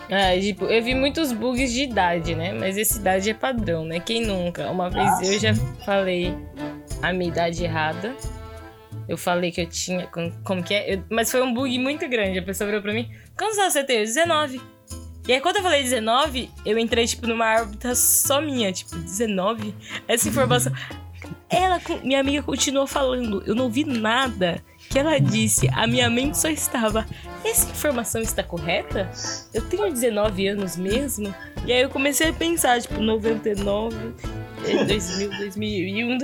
Ah, 0.09 0.39
tipo, 0.39 0.65
eu 0.65 0.83
vi 0.83 0.93
muitos 0.93 1.31
bugs 1.31 1.71
de 1.73 1.83
idade, 1.83 2.35
né? 2.35 2.53
Mas 2.53 2.77
essa 2.77 2.97
idade 2.99 3.29
é 3.29 3.33
padrão, 3.33 3.83
né? 3.85 3.99
Quem 3.99 4.21
nunca? 4.25 4.69
Uma 4.69 4.89
vez 4.89 5.21
eu 5.33 5.39
já 5.39 5.55
falei 5.83 6.37
a 7.01 7.11
minha 7.11 7.29
idade 7.31 7.63
errada. 7.63 8.15
Eu 9.07 9.17
falei 9.17 9.51
que 9.51 9.61
eu 9.61 9.65
tinha. 9.67 10.05
Como, 10.07 10.31
como 10.43 10.63
que 10.63 10.73
é? 10.73 10.93
Eu- 10.95 11.03
mas 11.09 11.31
foi 11.31 11.41
um 11.41 11.53
bug 11.53 11.77
muito 11.79 12.07
grande. 12.07 12.37
A 12.39 12.43
pessoa 12.43 12.67
virou 12.67 12.81
pra 12.83 12.93
mim: 12.93 13.11
Quantos 13.37 13.57
anos 13.57 13.73
você 13.73 13.83
tem? 13.83 13.97
Eu, 13.97 14.05
19. 14.05 14.61
E 15.27 15.33
aí, 15.33 15.41
quando 15.41 15.57
eu 15.57 15.63
falei 15.63 15.81
19, 15.83 16.51
eu 16.65 16.77
entrei, 16.77 17.07
tipo, 17.07 17.25
numa 17.27 17.55
órbita 17.55 17.95
só 17.95 18.39
minha. 18.39 18.71
Tipo, 18.71 18.95
19? 18.95 19.73
Essa 20.07 20.29
informação. 20.29 20.71
Ela, 21.49 21.79
minha 22.03 22.19
amiga, 22.19 22.43
continuou 22.43 22.85
falando. 22.87 23.43
Eu 23.45 23.55
não 23.55 23.69
vi 23.69 23.83
nada 23.83 24.63
que 24.89 24.99
ela 24.99 25.19
disse. 25.19 25.67
A 25.73 25.87
minha 25.87 26.09
mente 26.09 26.37
só 26.37 26.49
estava. 26.49 27.05
Essa 27.43 27.69
informação 27.69 28.21
está 28.21 28.43
correta? 28.43 29.09
Eu 29.53 29.61
tenho 29.63 29.91
19 29.91 30.47
anos 30.47 30.75
mesmo? 30.75 31.33
E 31.65 31.71
aí 31.71 31.81
eu 31.81 31.89
comecei 31.89 32.29
a 32.29 32.33
pensar, 32.33 32.81
tipo, 32.81 32.99
99, 32.99 33.95
eh, 34.65 34.83
2000, 34.85 35.29
2001. 35.37 36.17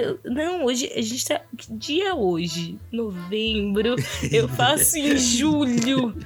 Eu, 0.00 0.18
não, 0.24 0.64
hoje 0.64 0.90
a 0.94 1.00
gente 1.00 1.24
tá. 1.26 1.40
Que 1.56 1.72
dia 1.74 2.08
é 2.08 2.14
hoje? 2.14 2.78
Novembro. 2.90 3.96
Eu 4.30 4.48
faço 4.48 4.96
em 4.96 5.16
julho. 5.18 6.16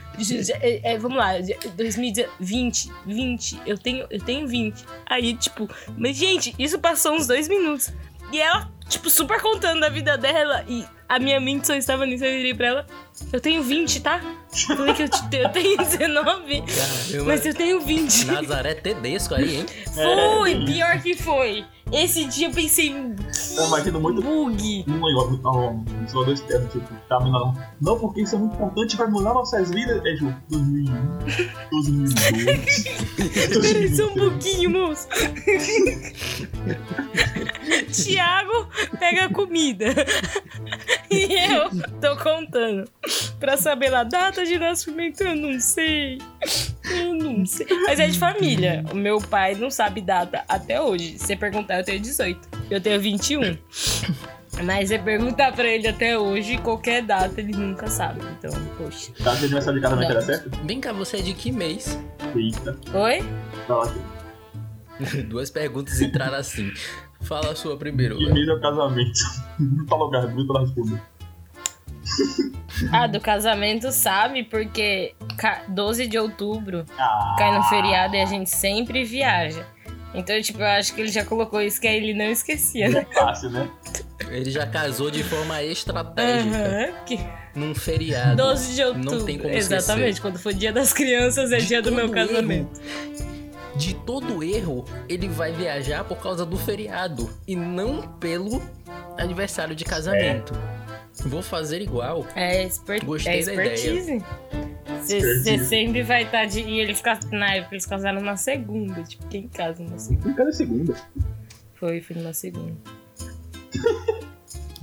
É, 0.61 0.93
é, 0.93 0.99
vamos 0.99 1.19
lá, 1.19 1.41
já- 1.43 1.57
2020. 1.77 2.91
20. 3.07 3.61
Eu 3.67 3.77
tenho, 3.79 4.07
eu 4.11 4.21
tenho 4.21 4.47
20. 4.47 4.85
Aí, 5.07 5.35
tipo, 5.35 5.69
mas 5.97 6.17
gente, 6.17 6.55
isso 6.59 6.79
passou 6.79 7.15
uns 7.15 7.27
dois 7.27 7.49
minutos. 7.49 7.93
E 8.33 8.39
ela, 8.41 8.71
tipo, 8.95 9.11
super 9.11 9.41
contando 9.41 9.81
da 9.81 9.89
vida 9.89 10.17
dela. 10.19 10.65
E 10.69 10.85
a 11.09 11.19
minha 11.19 11.39
mente 11.41 11.67
só 11.67 11.75
estava 11.75 12.07
nisso. 12.07 12.25
Eu 12.25 12.31
virei 12.33 12.55
pra 12.55 12.67
ela: 12.67 12.87
Eu 13.33 13.41
tenho 13.41 13.63
20, 13.63 14.01
tá? 14.01 14.21
Eu 14.69 14.77
falei 14.77 14.95
que 14.95 15.03
eu, 15.03 15.09
te- 15.09 15.37
eu 15.37 15.49
tenho 15.51 15.77
19, 15.77 16.63
Caramba. 16.63 17.25
mas 17.27 17.45
eu 17.47 17.55
tenho 17.55 17.81
20. 17.81 18.25
Nazaré 18.27 18.75
Tedesco 18.75 19.35
aí, 19.35 19.57
hein? 19.57 19.67
Foi, 19.93 20.65
pior 20.65 21.01
que 21.03 21.15
foi. 21.17 21.65
Esse 21.93 22.25
dia 22.25 22.49
eu 22.49 22.51
pensei, 22.53 22.91
Eu 23.57 23.67
imagino 23.67 24.01
muito 24.01 24.23
bug. 24.23 24.85
um 24.89 25.09
igual, 25.11 25.75
um, 25.75 25.85
zoador 26.09 26.33
externo, 26.35 26.67
tipo, 26.69 26.89
tá 27.09 27.21
me 27.21 27.31
não. 27.31 27.55
Não, 27.81 27.99
porque 27.99 28.23
isso 28.23 28.35
é 28.35 28.39
muito 28.39 28.55
importante, 28.55 28.97
vai 28.97 29.07
mudar 29.07 29.35
nossas 29.35 29.71
vidas. 29.71 30.03
É, 30.05 30.17
Ju, 30.17 30.35
2001, 30.49 30.93
2002. 31.71 32.85
Peraí, 33.61 33.95
só 33.95 34.07
um 34.07 34.15
pouquinho, 34.15 34.71
moço. 34.71 35.07
Tiago 37.93 38.69
pega 38.99 39.27
a 39.27 39.29
comida. 39.29 39.87
E 41.11 41.35
eu 41.35 41.71
tô 42.01 42.17
contando. 42.17 42.89
Pra 43.39 43.57
saber 43.57 43.91
lá, 43.91 44.05
data 44.05 44.45
de 44.45 44.59
nascimento, 44.59 45.23
eu 45.23 45.37
não 45.37 45.61
sei. 45.61 46.19
Eu 46.91 47.15
não 47.15 47.45
sei. 47.47 47.67
Mas 47.87 48.01
é 48.01 48.09
de 48.09 48.19
família. 48.19 48.85
O 48.91 48.97
meu 48.97 49.19
pai 49.19 49.55
não 49.55 49.71
sabe 49.71 50.01
data 50.01 50.45
até 50.49 50.81
hoje. 50.81 51.19
Se 51.19 51.27
você 51.27 51.37
perguntar, 51.37 51.79
eu 51.79 51.85
tenho 51.85 52.01
18. 52.01 52.49
Eu 52.71 52.81
tenho 52.81 53.01
21. 53.01 53.57
Mas 54.63 54.89
se 54.89 54.99
perguntar 54.99 55.53
pra 55.53 55.67
ele 55.67 55.89
até 55.89 56.17
hoje, 56.19 56.59
qualquer 56.59 57.03
data, 57.03 57.41
ele 57.41 57.53
nunca 57.53 57.89
sabe. 57.89 58.21
Então, 58.39 58.53
poxa. 58.77 59.13
Tá, 59.23 59.35
seu 59.35 59.45
aniversário 59.47 59.81
de 59.81 59.83
casamento 59.83 60.11
era 60.11 60.23
certo? 60.23 60.51
Vem 60.65 60.81
cá, 60.81 60.93
você 60.93 61.17
é 61.19 61.23
de 61.23 61.35
que 61.35 61.51
mês? 61.51 61.99
Eita, 62.37 62.77
Oi? 62.95 63.25
tá. 63.67 63.93
Duas 65.27 65.51
perguntas 65.51 66.01
entraram 66.01 66.37
assim. 66.37 66.73
Fala 67.25 67.53
a 67.53 67.55
sua 67.55 67.77
primeiro. 67.77 68.19
Mês 68.19 68.49
é 68.49 68.53
o 68.53 68.61
casamento? 68.61 69.21
Fala 69.89 70.05
o 70.05 70.29
Bruto 70.29 70.53
ela 70.57 70.61
responde. 70.67 71.01
Ah, 72.93 73.07
do 73.07 73.21
casamento 73.21 73.91
sabe, 73.93 74.45
porque 74.45 75.15
ca- 75.39 75.63
12 75.69 76.07
de 76.07 76.19
outubro 76.19 76.85
Ah, 76.99 77.35
cai 77.39 77.57
no 77.57 77.63
feriado 77.65 78.15
e 78.15 78.21
a 78.21 78.27
gente 78.27 78.51
sempre 78.51 79.05
viaja. 79.05 79.67
Então, 80.15 80.41
tipo, 80.41 80.61
eu 80.61 80.67
acho 80.67 80.95
que 80.95 81.01
ele 81.01 81.11
já 81.11 81.25
colocou 81.25 81.61
isso 81.61 81.81
que 81.81 81.89
aí 81.89 81.97
ele 81.97 82.15
não 82.15 82.27
esquecia, 82.31 82.89
né? 82.89 83.07
fácil, 83.13 83.51
né? 83.51 83.69
Ele 84.29 84.49
já 84.51 84.65
casou 84.67 85.11
de 85.11 85.25
forma 85.25 85.61
estratégica 85.63 86.95
que- 87.07 87.19
num 87.55 87.75
feriado. 87.75 88.37
12 88.37 88.75
de 88.75 88.83
outubro. 88.85 89.11
Não 89.19 89.25
tem 89.25 89.39
como 89.39 89.53
Exatamente, 89.53 90.11
esquecer. 90.11 90.23
quando 90.23 90.39
for 90.39 90.53
dia 90.53 90.73
das 90.73 90.93
crianças, 90.93 91.51
é 91.53 91.57
De 91.59 91.67
dia 91.67 91.83
do 91.83 91.91
meu 91.91 92.05
erro- 92.05 92.15
casamento. 92.15 92.81
De 93.77 93.95
todo 93.95 94.43
erro, 94.43 94.85
ele 95.09 95.29
vai 95.29 95.53
viajar 95.53 96.05
por 96.05 96.19
causa 96.19 96.45
do 96.47 96.57
feriado 96.57 97.31
e 97.47 97.55
não 97.57 98.03
pelo 98.19 98.63
aniversário 99.19 99.75
de 99.75 99.85
casamento. 99.85 100.53
Vou 101.27 101.43
fazer 101.43 101.81
igual. 101.81 102.27
É, 102.35 102.63
expert... 102.65 103.05
Gostei 103.05 103.41
é 103.41 103.45
da 103.45 103.53
ideia. 103.53 103.75
expertise. 103.75 104.25
Você 105.01 105.59
sempre 105.65 106.03
vai 106.03 106.23
estar 106.25 106.47
de. 106.47 106.61
E 106.61 106.81
eles 106.81 107.01
cas- 107.01 107.31
na 107.31 107.55
época 107.55 107.75
eles 107.75 107.87
casaram 107.87 108.21
na 108.21 108.37
segunda. 108.37 109.03
Tipo, 109.03 109.27
quem 109.29 109.47
casa 109.49 109.85
na 109.85 109.99
segunda? 109.99 110.35
Cada 110.35 110.53
segunda. 110.53 110.95
Foi, 111.75 112.01
foi 112.01 112.17
numa 112.17 112.33
segunda. 112.33 112.75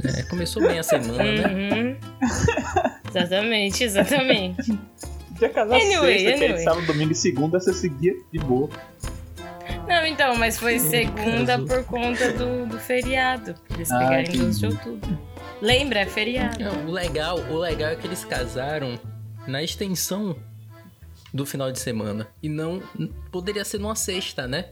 É, 0.03 0.23
começou 0.23 0.61
bem 0.61 0.79
a 0.79 0.83
semana, 0.83 1.23
né? 1.23 1.47
Uhum. 1.47 1.97
exatamente, 3.09 3.83
exatamente. 3.83 4.79
Podia 5.41 5.49
casar 5.55 5.75
Anyway, 5.75 6.19
sexta, 6.19 6.37
que 6.37 6.43
anyway. 6.45 6.63
sábado, 6.63 6.85
domingo 6.85 7.11
e 7.11 7.15
segunda 7.15 7.59
você 7.59 7.73
seguia 7.73 8.13
de 8.31 8.37
boa. 8.39 8.69
Não, 9.87 10.05
então, 10.05 10.35
mas 10.35 10.57
foi 10.59 10.77
segunda 10.77 11.57
por 11.59 11.83
conta 11.85 12.31
do, 12.33 12.67
do 12.67 12.77
feriado. 12.79 13.55
Eles 13.73 13.89
Ah, 13.91 13.97
pegaram 13.97 14.17
em 14.19 14.21
entendi. 14.23 14.37
12 14.37 14.59
de 14.59 14.65
outubro. 14.67 15.19
Lembra? 15.61 15.99
É 16.01 16.05
feriado. 16.05 16.63
Não, 16.63 16.85
o 16.85 16.91
legal, 16.91 17.39
o 17.49 17.57
legal 17.57 17.89
é 17.89 17.95
que 17.95 18.05
eles 18.05 18.23
casaram 18.23 18.99
na 19.47 19.63
extensão 19.63 20.35
do 21.33 21.45
final 21.45 21.71
de 21.71 21.79
semana 21.79 22.27
e 22.43 22.47
não 22.47 22.81
poderia 23.31 23.65
ser 23.65 23.79
numa 23.79 23.95
sexta, 23.95 24.47
né? 24.47 24.65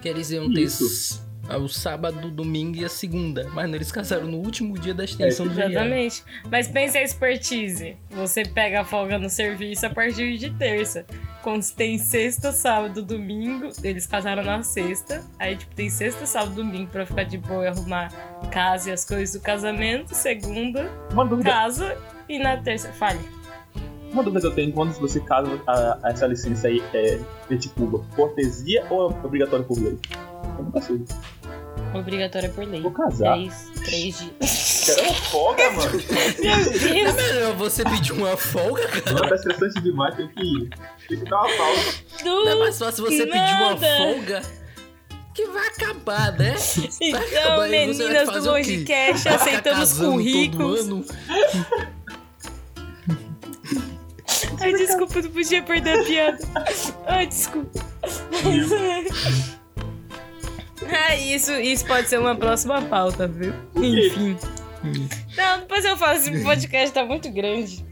Que 0.00 0.08
eles 0.08 0.30
iam 0.30 0.50
ter 0.52 0.62
Isso. 0.62 1.22
S- 1.48 1.56
o 1.58 1.68
sábado, 1.68 2.30
domingo 2.30 2.76
e 2.76 2.84
a 2.84 2.88
segunda, 2.88 3.48
mas 3.52 3.68
não, 3.68 3.74
eles 3.76 3.90
casaram 3.92 4.26
no 4.26 4.36
último 4.38 4.78
dia 4.78 4.92
da 4.94 5.04
extensão 5.04 5.46
do 5.46 5.54
feriado. 5.54 5.72
Exatamente. 5.74 6.24
Mas 6.50 6.68
pensa 6.68 6.98
a 6.98 7.02
expertise. 7.02 7.96
Você 8.10 8.42
pega 8.44 8.80
a 8.80 8.84
folga 8.84 9.18
no 9.18 9.28
serviço 9.30 9.86
a 9.86 9.90
partir 9.90 10.36
de 10.38 10.50
terça. 10.50 11.04
Quando 11.42 11.64
tem 11.72 11.96
sexta, 11.98 12.52
sábado, 12.52 13.02
domingo, 13.02 13.70
eles 13.82 14.06
casaram 14.06 14.42
na 14.42 14.62
sexta. 14.62 15.24
Aí, 15.38 15.56
tipo, 15.56 15.74
tem 15.74 15.88
sexta, 15.88 16.26
sábado, 16.26 16.54
domingo 16.56 16.90
pra 16.90 17.06
ficar 17.06 17.22
de 17.24 17.38
boa 17.38 17.64
e 17.64 17.68
arrumar 17.68 18.12
casa 18.50 18.90
e 18.90 18.92
as 18.92 19.04
coisas 19.04 19.34
do 19.34 19.40
casamento. 19.40 20.14
Segunda, 20.14 20.90
casa. 21.44 21.96
E 22.28 22.38
na 22.38 22.56
terça, 22.58 22.92
fale. 22.92 23.20
Uma 24.12 24.22
dúvida 24.22 24.40
que 24.40 24.46
eu 24.46 24.54
tenho, 24.54 24.72
quando 24.72 24.92
você 24.94 25.20
casa 25.20 25.60
a, 25.66 25.98
a 26.02 26.10
essa 26.10 26.26
licença 26.26 26.66
aí, 26.68 26.82
é, 26.94 27.20
é 27.50 27.56
tipo 27.56 28.04
cortesia 28.16 28.84
ou 28.90 29.10
é 29.10 29.14
obrigatório 29.24 29.64
por 29.64 29.78
lei? 29.78 29.98
Eu 30.58 30.64
nunca 30.64 30.80
sei. 30.82 31.04
Obrigatória 31.94 32.48
por 32.50 32.64
lei. 32.66 32.82
Vou 32.82 32.90
casar. 32.90 33.34
Três, 33.34 33.70
três 33.84 34.18
dias. 34.18 34.84
Quero 34.84 35.02
uma 35.04 35.14
folga, 35.14 35.70
mano. 35.70 35.90
Meu 36.10 36.50
É 36.52 36.62
Deus! 36.62 37.14
melhor 37.14 37.54
você 37.56 37.84
pedir 37.84 38.12
uma 38.12 38.36
folga, 38.36 38.86
cara. 38.88 39.12
Não, 39.12 39.28
tá 39.28 39.34
estressante 39.34 39.80
demais, 39.80 40.14
tem 40.16 40.28
que, 40.28 40.70
tem 41.08 41.18
que 41.18 41.24
dar 41.30 41.40
uma 41.42 41.56
pausa. 41.56 41.94
Não 42.24 42.48
é 42.48 42.54
mais 42.56 42.78
fácil 42.78 43.04
você 43.04 43.24
pedir 43.26 43.54
uma 43.54 43.76
folga 43.76 44.42
que 45.34 45.46
vai 45.46 45.68
acabar, 45.68 46.32
né? 46.32 46.54
Vai 46.56 46.88
Então, 47.00 47.20
acabar 47.22 47.68
meninas 47.68 48.28
do 48.28 48.54
ficar 48.64 49.34
aceitamos 49.36 49.92
currículos. 49.98 50.88
Ai, 54.60 54.72
desculpa, 54.72 55.22
não 55.22 55.30
podia 55.30 55.62
perder 55.62 56.00
a 56.00 56.04
piada. 56.04 56.38
Ai, 57.06 57.26
desculpa. 57.26 57.80
Ah, 60.90 61.14
isso, 61.16 61.52
isso 61.52 61.86
pode 61.86 62.08
ser 62.08 62.18
uma 62.18 62.34
próxima 62.36 62.80
pauta, 62.82 63.26
viu? 63.26 63.52
Enfim. 63.76 64.36
Não, 65.36 65.60
depois 65.60 65.84
eu 65.84 65.96
falo, 65.96 66.12
esse 66.14 66.42
podcast 66.42 66.92
tá 66.94 67.04
muito 67.04 67.30
grande. 67.30 67.84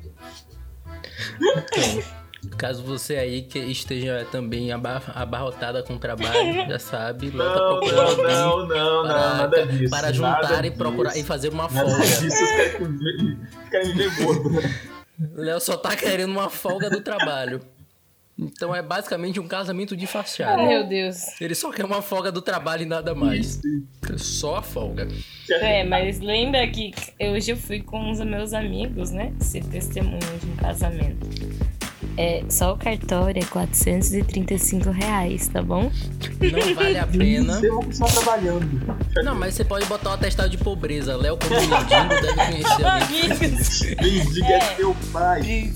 Caso 2.56 2.82
você 2.84 3.16
aí 3.16 3.42
que 3.42 3.58
esteja 3.58 4.24
também 4.30 4.70
aba- 4.72 5.02
abarrotada 5.14 5.82
com 5.82 5.98
trabalho, 5.98 6.66
já 6.70 6.78
sabe, 6.78 7.30
Léo 7.30 7.48
tá 7.52 7.54
Não, 7.58 7.80
procurando 7.80 8.22
não, 8.22 8.28
não, 8.28 8.66
não, 8.68 9.02
não, 9.02 9.08
para, 9.08 9.34
nada 9.34 9.66
disso. 9.66 9.90
para 9.90 10.02
nada 10.02 10.12
juntar 10.12 10.64
e 10.64 10.70
procurar 10.70 11.10
disso. 11.10 11.20
e 11.20 11.24
fazer 11.26 11.48
uma 11.52 11.68
Nada 11.68 11.80
folga. 11.90 12.04
disso, 12.06 12.44
os 12.44 13.68
caras 13.70 13.88
me 13.88 13.92
ver 13.94 14.24
gordo. 14.24 14.50
Léo 15.34 15.60
só 15.60 15.76
tá 15.76 15.96
querendo 15.96 16.30
uma 16.30 16.48
folga 16.48 16.88
do 16.88 17.00
trabalho. 17.00 17.60
Então 18.38 18.74
é 18.74 18.82
basicamente 18.82 19.40
um 19.40 19.48
casamento 19.48 19.96
de 19.96 20.06
fachada. 20.06 20.62
Meu 20.62 20.86
Deus. 20.86 21.40
Ele 21.40 21.54
só 21.54 21.72
quer 21.72 21.84
uma 21.84 22.02
folga 22.02 22.30
do 22.30 22.42
trabalho 22.42 22.82
e 22.82 22.86
nada 22.86 23.14
mais. 23.14 23.60
Só 24.18 24.56
a 24.56 24.62
folga. 24.62 25.08
É, 25.50 25.84
mas 25.84 26.20
lembra 26.20 26.66
que 26.68 26.92
hoje 27.18 27.52
eu 27.52 27.56
fui 27.56 27.80
com 27.80 28.10
os 28.10 28.20
meus 28.20 28.52
amigos, 28.52 29.10
né? 29.10 29.32
Ser 29.40 29.64
testemunha 29.64 30.18
de 30.18 30.46
um 30.50 30.56
casamento. 30.56 31.26
É, 32.18 32.42
só 32.48 32.72
o 32.72 32.76
cartório 32.78 33.42
é 33.42 33.46
435 33.46 34.90
reais, 34.90 35.48
tá 35.48 35.60
bom? 35.62 35.90
Não 36.40 36.74
vale 36.74 36.98
a 36.98 37.06
pena. 37.06 37.60
Eu 37.62 37.74
vou 37.74 37.82
continuar 37.84 38.10
trabalhando. 38.10 38.96
Não, 39.22 39.34
mas 39.34 39.54
você 39.54 39.64
pode 39.64 39.84
botar 39.86 40.10
um 40.10 40.12
atestado 40.14 40.48
de 40.48 40.56
pobreza. 40.56 41.14
Léo, 41.16 41.36
como 41.36 41.54
mendigo, 41.60 42.20
deve 42.22 42.34
conhecer 42.34 42.84
alguém. 42.86 43.28
Mendiga 44.24 44.46
é 44.46 44.58
teu 44.76 44.96
pai. 45.12 45.40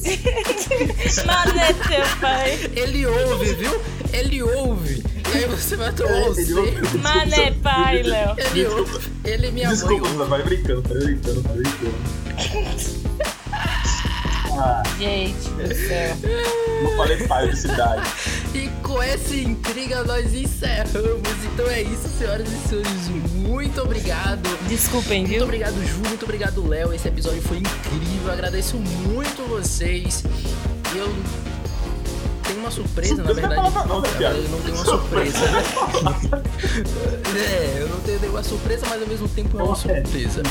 Mano, 1.26 1.60
é 1.60 1.72
teu 1.72 2.16
pai. 2.20 2.70
Ele 2.74 3.06
ouve, 3.06 3.54
viu? 3.54 3.80
Ele 4.12 4.42
ouve. 4.42 5.04
E 5.32 5.36
aí 5.36 5.46
você 5.46 5.76
vai 5.76 5.92
tomar 5.92 6.10
É, 6.10 6.28
o 6.28 6.32
ele 6.32 6.44
seio. 6.44 6.58
ouve. 6.58 6.98
Mano, 6.98 7.34
é 7.34 7.50
pai, 7.52 8.02
Léo. 8.02 8.34
Ele 8.38 8.66
ouve. 8.66 9.10
Ele 9.24 9.48
e 9.48 9.52
minha 9.52 9.68
Desculpa, 9.68 10.08
vai 10.24 10.42
brincando, 10.42 10.82
vai 10.82 10.98
brincando, 10.98 11.42
vai 11.42 11.56
brincando. 11.56 11.94
Ah, 14.62 14.82
Gente 14.98 15.48
do 15.50 15.74
céu. 15.74 16.16
não 16.82 16.96
falei 16.96 17.26
pai 17.26 17.48
de 17.48 17.56
cidade. 17.56 18.02
E 18.54 18.68
com 18.82 19.02
essa 19.02 19.34
intriga 19.34 20.02
nós 20.04 20.34
encerramos. 20.34 21.44
Então 21.52 21.66
é 21.68 21.82
isso, 21.82 22.08
senhoras 22.18 22.46
e 22.48 22.68
senhores. 22.68 23.08
Muito 23.34 23.80
obrigado. 23.80 24.48
Desculpem, 24.68 25.20
Muito 25.20 25.32
viu? 25.32 25.44
obrigado, 25.44 25.74
Ju. 25.86 25.96
Muito 26.08 26.24
obrigado, 26.24 26.66
Léo. 26.68 26.92
Esse 26.92 27.08
episódio 27.08 27.40
foi 27.42 27.58
incrível. 27.58 28.30
Agradeço 28.32 28.76
muito 28.76 29.48
vocês. 29.48 30.22
E 30.94 30.98
eu 30.98 31.08
tenho 32.42 32.58
uma 32.60 32.70
surpresa, 32.70 33.22
na 33.22 33.24
Surpresa 33.24 33.48
verdade. 33.48 33.70
não 33.72 33.80
é 33.82 33.86
não, 33.86 34.00
né, 34.02 34.08
Na 34.12 34.18
verdade, 34.18 34.44
eu 34.44 34.50
não 34.50 34.60
tenho 34.60 34.74
uma 34.76 34.84
surpresa. 34.84 35.38
é, 37.36 37.78
eu 37.82 37.88
não 37.88 38.00
tenho 38.00 38.20
nenhuma 38.20 38.42
surpresa, 38.42 38.86
mas 38.88 39.00
ao 39.02 39.08
mesmo 39.08 39.28
tempo 39.28 39.58
é 39.58 39.62
uma 39.62 39.76
surpresa. 39.76 40.42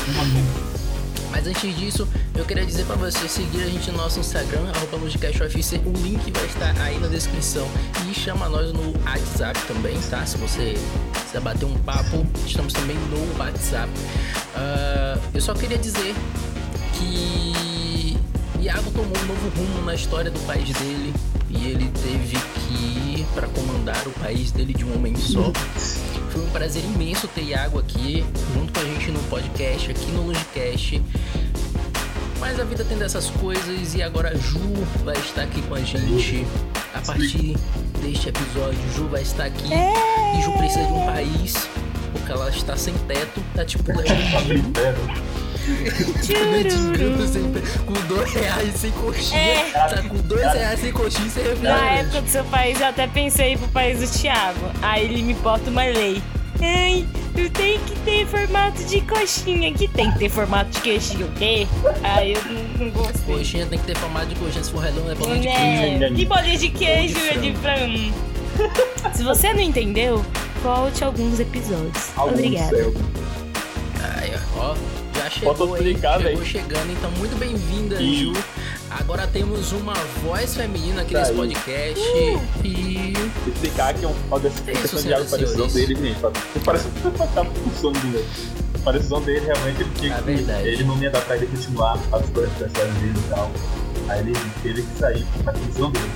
Mas 1.30 1.46
antes 1.46 1.76
disso, 1.76 2.08
eu 2.34 2.44
queria 2.44 2.66
dizer 2.66 2.84
pra 2.84 2.96
você 2.96 3.28
seguir 3.28 3.62
a 3.62 3.66
gente 3.66 3.90
no 3.90 3.98
nosso 3.98 4.18
Instagram, 4.20 4.68
arroba 4.74 4.96
LugiCastOFC. 4.96 5.80
O 5.86 5.92
link 6.02 6.30
vai 6.32 6.46
estar 6.46 6.80
aí 6.82 6.98
na 6.98 7.06
descrição. 7.06 7.68
E 8.08 8.14
chama 8.14 8.48
nós 8.48 8.72
no 8.72 8.92
WhatsApp 9.04 9.58
também, 9.66 9.98
tá? 10.10 10.26
Se 10.26 10.36
você 10.36 10.74
quiser 11.24 11.40
bater 11.40 11.64
um 11.64 11.76
papo, 11.78 12.26
estamos 12.46 12.72
também 12.72 12.96
no 12.96 13.38
WhatsApp. 13.38 13.90
Ah, 14.54 15.18
eu 15.32 15.40
só 15.40 15.54
queria 15.54 15.78
dizer 15.78 16.14
que 16.94 18.18
Iago 18.60 18.90
tomou 18.90 19.16
um 19.16 19.26
novo 19.26 19.48
rumo 19.56 19.84
na 19.84 19.94
história 19.94 20.30
do 20.30 20.40
país 20.40 20.68
dele. 20.70 21.14
E 21.48 21.66
ele 21.66 21.90
teve 22.02 22.36
que 22.36 23.20
ir 23.20 23.26
pra 23.34 23.48
comandar 23.48 24.06
o 24.06 24.10
país 24.12 24.52
dele 24.52 24.72
de 24.72 24.84
um 24.84 24.94
homem 24.94 25.16
só. 25.16 25.52
Foi 26.40 26.48
um 26.48 26.52
prazer 26.52 26.82
imenso 26.82 27.28
ter 27.28 27.42
Iago 27.42 27.78
aqui, 27.78 28.24
junto 28.54 28.72
com 28.72 28.80
a 28.80 28.84
gente 28.84 29.10
no 29.10 29.22
podcast, 29.24 29.90
aqui 29.90 30.10
no 30.12 30.22
Logicast. 30.22 31.02
Mas 32.38 32.58
a 32.58 32.64
vida 32.64 32.82
tem 32.82 32.96
dessas 32.96 33.28
coisas 33.28 33.94
e 33.94 34.02
agora 34.02 34.30
a 34.30 34.34
Ju 34.34 34.58
vai 35.04 35.16
estar 35.18 35.42
aqui 35.42 35.60
com 35.60 35.74
a 35.74 35.80
gente. 35.82 36.46
A 36.94 37.00
partir 37.02 37.58
deste 38.00 38.30
episódio, 38.30 38.78
Ju 38.96 39.06
vai 39.08 39.20
estar 39.20 39.44
aqui. 39.44 39.68
E 39.68 40.42
Ju 40.42 40.52
precisa 40.52 40.86
de 40.86 40.92
um 40.92 41.04
país, 41.04 41.68
porque 42.12 42.32
ela 42.32 42.48
está 42.48 42.74
sem 42.74 42.94
teto. 43.06 43.42
Tá 43.54 43.62
tipo 43.62 43.84
sempre 44.00 44.62
com 47.86 47.92
dois 48.08 48.32
reais 48.32 48.74
sem 48.76 48.90
coxinha. 48.92 49.40
É. 49.40 49.70
Tá 49.72 50.02
com 50.08 50.16
dois 50.16 50.52
reais 50.52 50.80
sem 50.80 50.92
coxinha 50.92 51.30
sem 51.30 51.42
Na 51.42 51.50
refrigerante. 51.50 52.00
época 52.00 52.20
do 52.22 52.28
seu 52.28 52.44
país, 52.44 52.80
eu 52.80 52.86
até 52.86 53.06
pensei 53.06 53.56
pro 53.56 53.68
país 53.68 54.00
do 54.00 54.18
Thiago. 54.20 54.70
Aí 54.82 55.04
ele 55.04 55.22
me 55.22 55.34
bota 55.34 55.70
uma 55.70 55.84
lei. 55.84 56.22
Ai, 56.62 57.06
eu 57.36 57.48
tenho 57.50 57.80
que 57.80 57.96
ter 58.00 58.26
formato 58.26 58.84
de 58.84 59.00
coxinha. 59.02 59.72
Que 59.72 59.88
tem 59.88 60.12
que 60.12 60.18
ter 60.18 60.28
formato 60.28 60.70
de 60.70 60.80
queixinho, 60.80 61.26
o 61.26 61.32
quê? 61.32 61.66
Aí 62.02 62.34
eu 62.34 62.42
não, 62.44 62.86
não 62.86 62.90
gostei. 62.90 63.34
Coxinha 63.34 63.66
tem 63.66 63.78
que 63.78 63.86
ter 63.86 63.96
formato 63.96 64.26
de 64.26 64.34
coxinha, 64.34 64.64
se 64.64 64.70
for 64.70 64.82
redondo 64.82 65.10
é 65.10 65.14
bolinha 65.14 65.40
de 65.40 65.48
queijo. 65.48 65.98
Né? 65.98 66.10
Que 66.16 66.26
bolinha 66.26 66.58
de 66.58 66.68
queijo 66.70 67.14
Ou 67.18 67.22
de 67.22 67.28
é 67.28 67.38
de 67.38 67.54
frango. 67.56 68.30
Se 69.14 69.22
você 69.22 69.54
não 69.54 69.60
entendeu, 69.60 70.24
volte 70.62 71.02
alguns 71.02 71.40
episódios. 71.40 72.10
Algum 72.16 72.34
Obrigada. 72.34 72.92
Ai, 74.02 74.32
ó, 74.58 74.74
já 75.24 75.30
chegou 75.30 75.74
aí, 75.74 75.82
chegou 76.18 76.18
velho. 76.18 76.44
chegando, 76.46 76.92
então 76.92 77.10
muito 77.12 77.36
bem-vinda, 77.38 78.00
E- 78.00 78.24
Ju. 78.24 78.32
Agora 78.90 79.24
temos 79.28 79.70
uma 79.70 79.94
voz 80.24 80.54
feminina 80.56 81.02
aqui 81.02 81.12
Tá 81.12 81.20
nesse 81.20 81.30
aí. 81.30 81.36
podcast 81.36 82.02
e 82.64 83.12
Explicar 83.46 83.94
que 83.94 84.04
é 84.04 84.08
um 84.08 84.14
pau 84.28 84.40
É 84.44 84.48
isso, 84.48 84.62
questão 84.82 85.02
de 85.02 85.14
água 85.14 85.26
parecisão 85.30 85.68
dele, 85.68 85.94
gente. 85.94 86.18
Parece 86.64 86.88
que 86.88 87.00
por 87.44 87.72
sono 87.80 88.00
dele. 88.00 88.24
A 88.74 88.78
parecisão 88.80 89.22
dele 89.22 89.46
realmente 89.46 89.80
ele 89.82 89.90
tinha 89.94 90.14
É 90.16 90.22
que. 90.22 90.68
Ele 90.68 90.84
não 90.84 91.00
ia 91.00 91.10
dar 91.10 91.20
pra 91.22 91.36
ele 91.36 91.46
continuar 91.46 91.98
as 92.12 92.28
coisas 92.30 92.52
pessoais 92.54 92.92
dele 92.94 93.14
e 93.16 93.28
tal. 93.28 93.50
Aí 94.08 94.20
ele 94.20 94.32
teve 94.62 94.82
que 94.82 94.98
sair 94.98 95.24
pra 95.44 95.52
parecisão 95.52 95.90
dele. 95.92 96.10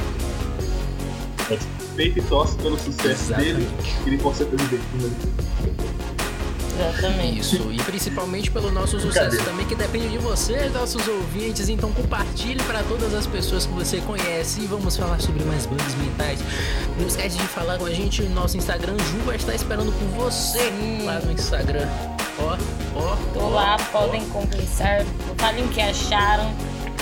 É 1.52 1.59
feito 1.94 2.18
e 2.18 2.22
torce 2.22 2.57
pelo 2.57 2.76
sucesso 2.78 3.32
dele, 3.34 3.50
Exatamente. 3.62 4.02
que 4.02 4.11
ele 4.11 4.18
possa 4.18 4.38
ser 4.38 4.46
presidente. 4.46 4.82
Exatamente. 6.75 7.39
isso, 7.39 7.70
e 7.72 7.77
principalmente 7.83 8.51
pelo 8.51 8.70
nosso 8.70 8.99
sucesso 8.99 9.12
Brincadeira. 9.31 9.45
também, 9.45 9.66
que 9.66 9.75
depende 9.75 10.09
de 10.09 10.18
vocês, 10.18 10.72
nossos 10.72 11.07
ouvintes. 11.07 11.68
Então 11.68 11.93
compartilhe 11.93 12.62
para 12.64 12.83
todas 12.83 13.14
as 13.14 13.27
pessoas 13.27 13.66
que 13.66 13.72
você 13.72 14.01
conhece 14.01 14.61
e 14.61 14.66
vamos 14.66 14.97
falar 14.97 15.20
sobre 15.20 15.45
mais 15.45 15.66
bandas 15.66 15.95
mentais. 15.95 16.41
Não 16.99 17.07
esquece 17.07 17.37
de 17.37 17.45
falar 17.45 17.79
com 17.79 17.87
a 17.87 17.91
gente 17.91 18.22
no 18.22 18.35
nosso 18.35 18.57
Instagram. 18.57 18.97
Ju 18.99 19.18
vai 19.25 19.37
estar 19.37 19.55
esperando 19.55 19.93
por 19.93 20.31
você 20.31 20.72
lá 21.05 21.18
no 21.20 21.33
Instagram. 21.33 21.87
Ó, 22.39 22.57
ó, 22.97 23.16
Tô 23.33 23.41
ó, 23.41 23.49
lá, 23.51 23.77
ó. 23.79 23.99
podem 23.99 24.25
compensar. 24.29 25.05
Falem 25.39 25.64
o 25.64 25.68
que 25.68 25.81
acharam. 25.81 26.53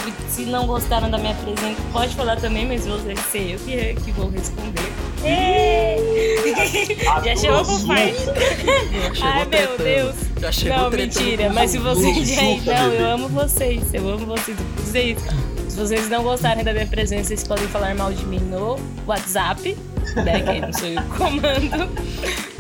E 0.07 0.33
se 0.33 0.43
não 0.47 0.67
gostaram 0.67 1.09
da 1.11 1.17
minha 1.17 1.35
presença, 1.37 1.81
pode 1.93 2.15
falar 2.17 2.37
também, 2.37 2.67
mas 2.67 2.85
vou 2.87 2.99
ser 3.31 3.53
eu 3.53 3.59
que, 3.61 3.95
que 4.03 4.11
vou 4.13 4.29
responder. 4.29 4.93
Já 7.25 7.37
chegou 7.37 7.65
com 7.65 7.87
pai. 7.87 8.15
Ai, 9.23 9.47
meu. 9.47 9.79
Deus. 9.79 10.15
Já 10.41 10.53
chegou 10.53 10.79
Não, 10.79 10.91
mentira. 10.91 11.51
Mas 11.53 11.71
se 11.71 11.79
vocês. 11.79 12.29
Gente, 12.29 12.67
não, 12.67 12.93
eu 12.93 13.11
amo 13.11 13.29
vocês. 13.29 13.95
Eu 13.95 14.09
amo 14.09 14.27
vocês. 14.27 14.57
vocês. 14.79 15.19
Se 15.69 15.77
vocês 15.79 16.09
não 16.11 16.23
gostarem 16.23 16.65
da 16.65 16.73
minha 16.73 16.87
presença, 16.87 17.29
vocês 17.29 17.45
podem 17.45 17.67
falar 17.69 17.95
mal 17.95 18.13
de 18.13 18.27
mim 18.27 18.41
no 18.41 18.79
WhatsApp. 19.07 19.77
Né, 20.17 20.41
que 20.43 20.61
não 20.61 20.73
sou 20.73 20.89
eu 20.89 21.01
que 21.01 21.09
comando. 21.17 21.91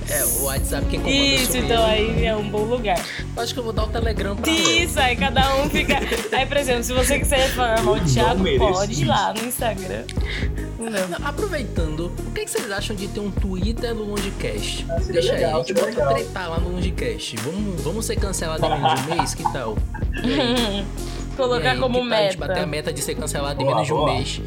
É, 0.08 0.24
o 0.24 0.44
WhatsApp 0.44 0.86
quem 0.86 1.00
comanda 1.00 1.16
Isso, 1.16 1.56
então 1.58 1.84
aí 1.84 2.24
é 2.24 2.34
um 2.34 2.48
bom 2.48 2.64
lugar. 2.64 3.04
Acho 3.36 3.52
que 3.52 3.60
eu 3.60 3.64
vou 3.64 3.72
dar 3.72 3.84
o 3.84 3.88
Telegram 3.88 4.34
pra. 4.36 4.50
Isso, 4.50 4.98
aí 4.98 5.16
cada 5.16 5.56
um 5.56 5.68
fica. 5.68 5.98
Aí, 6.32 6.46
por 6.46 6.56
exemplo, 6.56 6.82
se 6.84 6.92
você 6.92 7.18
quiser 7.18 7.48
falar 7.50 7.82
mal 7.82 7.98
de 7.98 8.12
Thiago, 8.14 8.44
pode 8.58 9.02
ir 9.02 9.04
lá 9.04 9.34
no 9.34 9.46
Instagram. 9.46 10.04
Não. 10.90 11.26
Aproveitando, 11.26 12.06
o 12.26 12.30
que, 12.32 12.44
que 12.44 12.50
vocês 12.50 12.70
acham 12.70 12.94
de 12.96 13.08
ter 13.08 13.20
um 13.20 13.30
Twitter 13.30 13.94
no 13.94 14.04
Longecast? 14.04 14.86
Ah, 14.90 14.96
Deixa 15.06 15.32
aí, 15.32 15.40
legal, 15.40 15.60
a 15.60 15.64
gente 15.64 15.74
pode 15.74 15.86
legal. 15.96 16.14
tretar 16.14 16.50
lá 16.50 16.58
no 16.58 16.70
Longecast. 16.70 17.36
Vamos, 17.36 17.80
vamos 17.82 18.04
ser 18.06 18.16
cancelados 18.16 18.64
em 18.64 18.70
menos 18.70 19.04
de 19.04 19.10
um 19.10 19.14
mês? 19.16 19.34
Que 19.34 19.42
tal? 19.52 19.76
Colocar 21.36 21.72
aí, 21.72 21.78
como 21.78 22.02
que 22.02 22.08
tal 22.08 22.18
A 22.18 22.22
gente 22.22 22.38
meta. 22.38 22.46
bater 22.48 22.62
a 22.62 22.66
meta 22.66 22.92
de 22.92 23.00
ser 23.02 23.14
cancelado 23.14 23.62
em 23.62 23.66
menos 23.66 23.86
de 23.86 23.92
um 23.92 23.96
boa. 23.96 24.12
mês. 24.14 24.40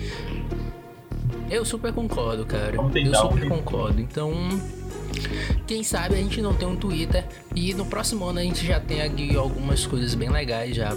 Eu 1.50 1.64
super 1.64 1.94
concordo, 1.94 2.46
cara. 2.46 2.74
Vamos 2.76 2.96
Eu 2.96 3.04
tentar, 3.04 3.20
super 3.20 3.42
tentar. 3.42 3.56
concordo. 3.56 4.02
Então, 4.02 4.32
quem 5.68 5.84
sabe 5.84 6.16
a 6.16 6.18
gente 6.18 6.42
não 6.42 6.54
tem 6.54 6.68
um 6.68 6.76
Twitter 6.76 7.26
e 7.56 7.74
no 7.74 7.86
próximo 7.86 8.26
ano 8.26 8.40
a 8.40 8.44
gente 8.44 8.66
já 8.66 8.80
tem 8.80 9.02
aqui 9.02 9.36
algumas 9.36 9.86
coisas 9.86 10.14
bem 10.16 10.30
legais 10.30 10.76
já 10.76 10.96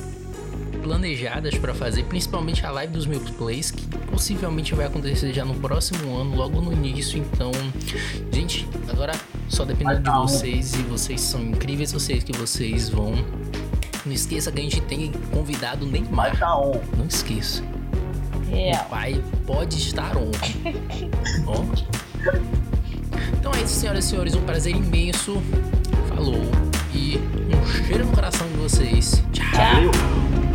planejadas 0.79 1.57
pra 1.59 1.75
fazer, 1.75 2.05
principalmente 2.05 2.65
a 2.65 2.71
live 2.71 2.93
dos 2.93 3.07
Milk 3.07 3.33
Plays, 3.33 3.71
que 3.71 3.87
possivelmente 4.11 4.75
vai 4.75 4.87
acontecer 4.87 5.33
já 5.33 5.45
no 5.45 5.55
próximo 5.55 6.17
ano, 6.17 6.35
logo 6.35 6.61
no 6.61 6.73
início. 6.73 7.19
Então, 7.19 7.51
gente, 8.33 8.67
agora 8.89 9.13
só 9.49 9.65
dependendo 9.65 10.03
de 10.03 10.11
vocês 10.11 10.75
e 10.75 10.83
vocês 10.83 11.21
são 11.21 11.41
incríveis, 11.43 11.93
eu 11.93 12.01
sei 12.01 12.21
que 12.21 12.37
vocês 12.37 12.89
vão. 12.89 13.15
Não 14.05 14.13
esqueça 14.13 14.51
que 14.53 14.61
a 14.61 14.63
gente 14.63 14.81
tem 14.83 15.11
convidado 15.33 15.85
Vai 15.87 16.01
Neymar. 16.01 16.39
tá 16.39 16.57
on. 16.59 16.81
Não 16.97 17.07
esqueça. 17.07 17.63
Real. 18.49 18.87
O 18.87 18.89
pai 18.89 19.25
pode 19.47 19.77
estar 19.77 20.17
on. 20.17 20.31
Ó. 21.47 21.65
Então 23.39 23.53
é 23.55 23.63
isso, 23.63 23.75
senhoras 23.81 24.05
e 24.05 24.09
senhores. 24.09 24.35
Um 24.35 24.43
prazer 24.43 24.75
imenso. 24.75 25.43
Falou. 26.09 26.43
E 26.95 27.19
um 27.19 27.85
cheiro 27.87 28.07
no 28.07 28.13
coração 28.13 28.47
de 28.49 28.57
vocês. 28.57 29.23
Tchau. 29.33 29.47
Valeu. 29.53 30.48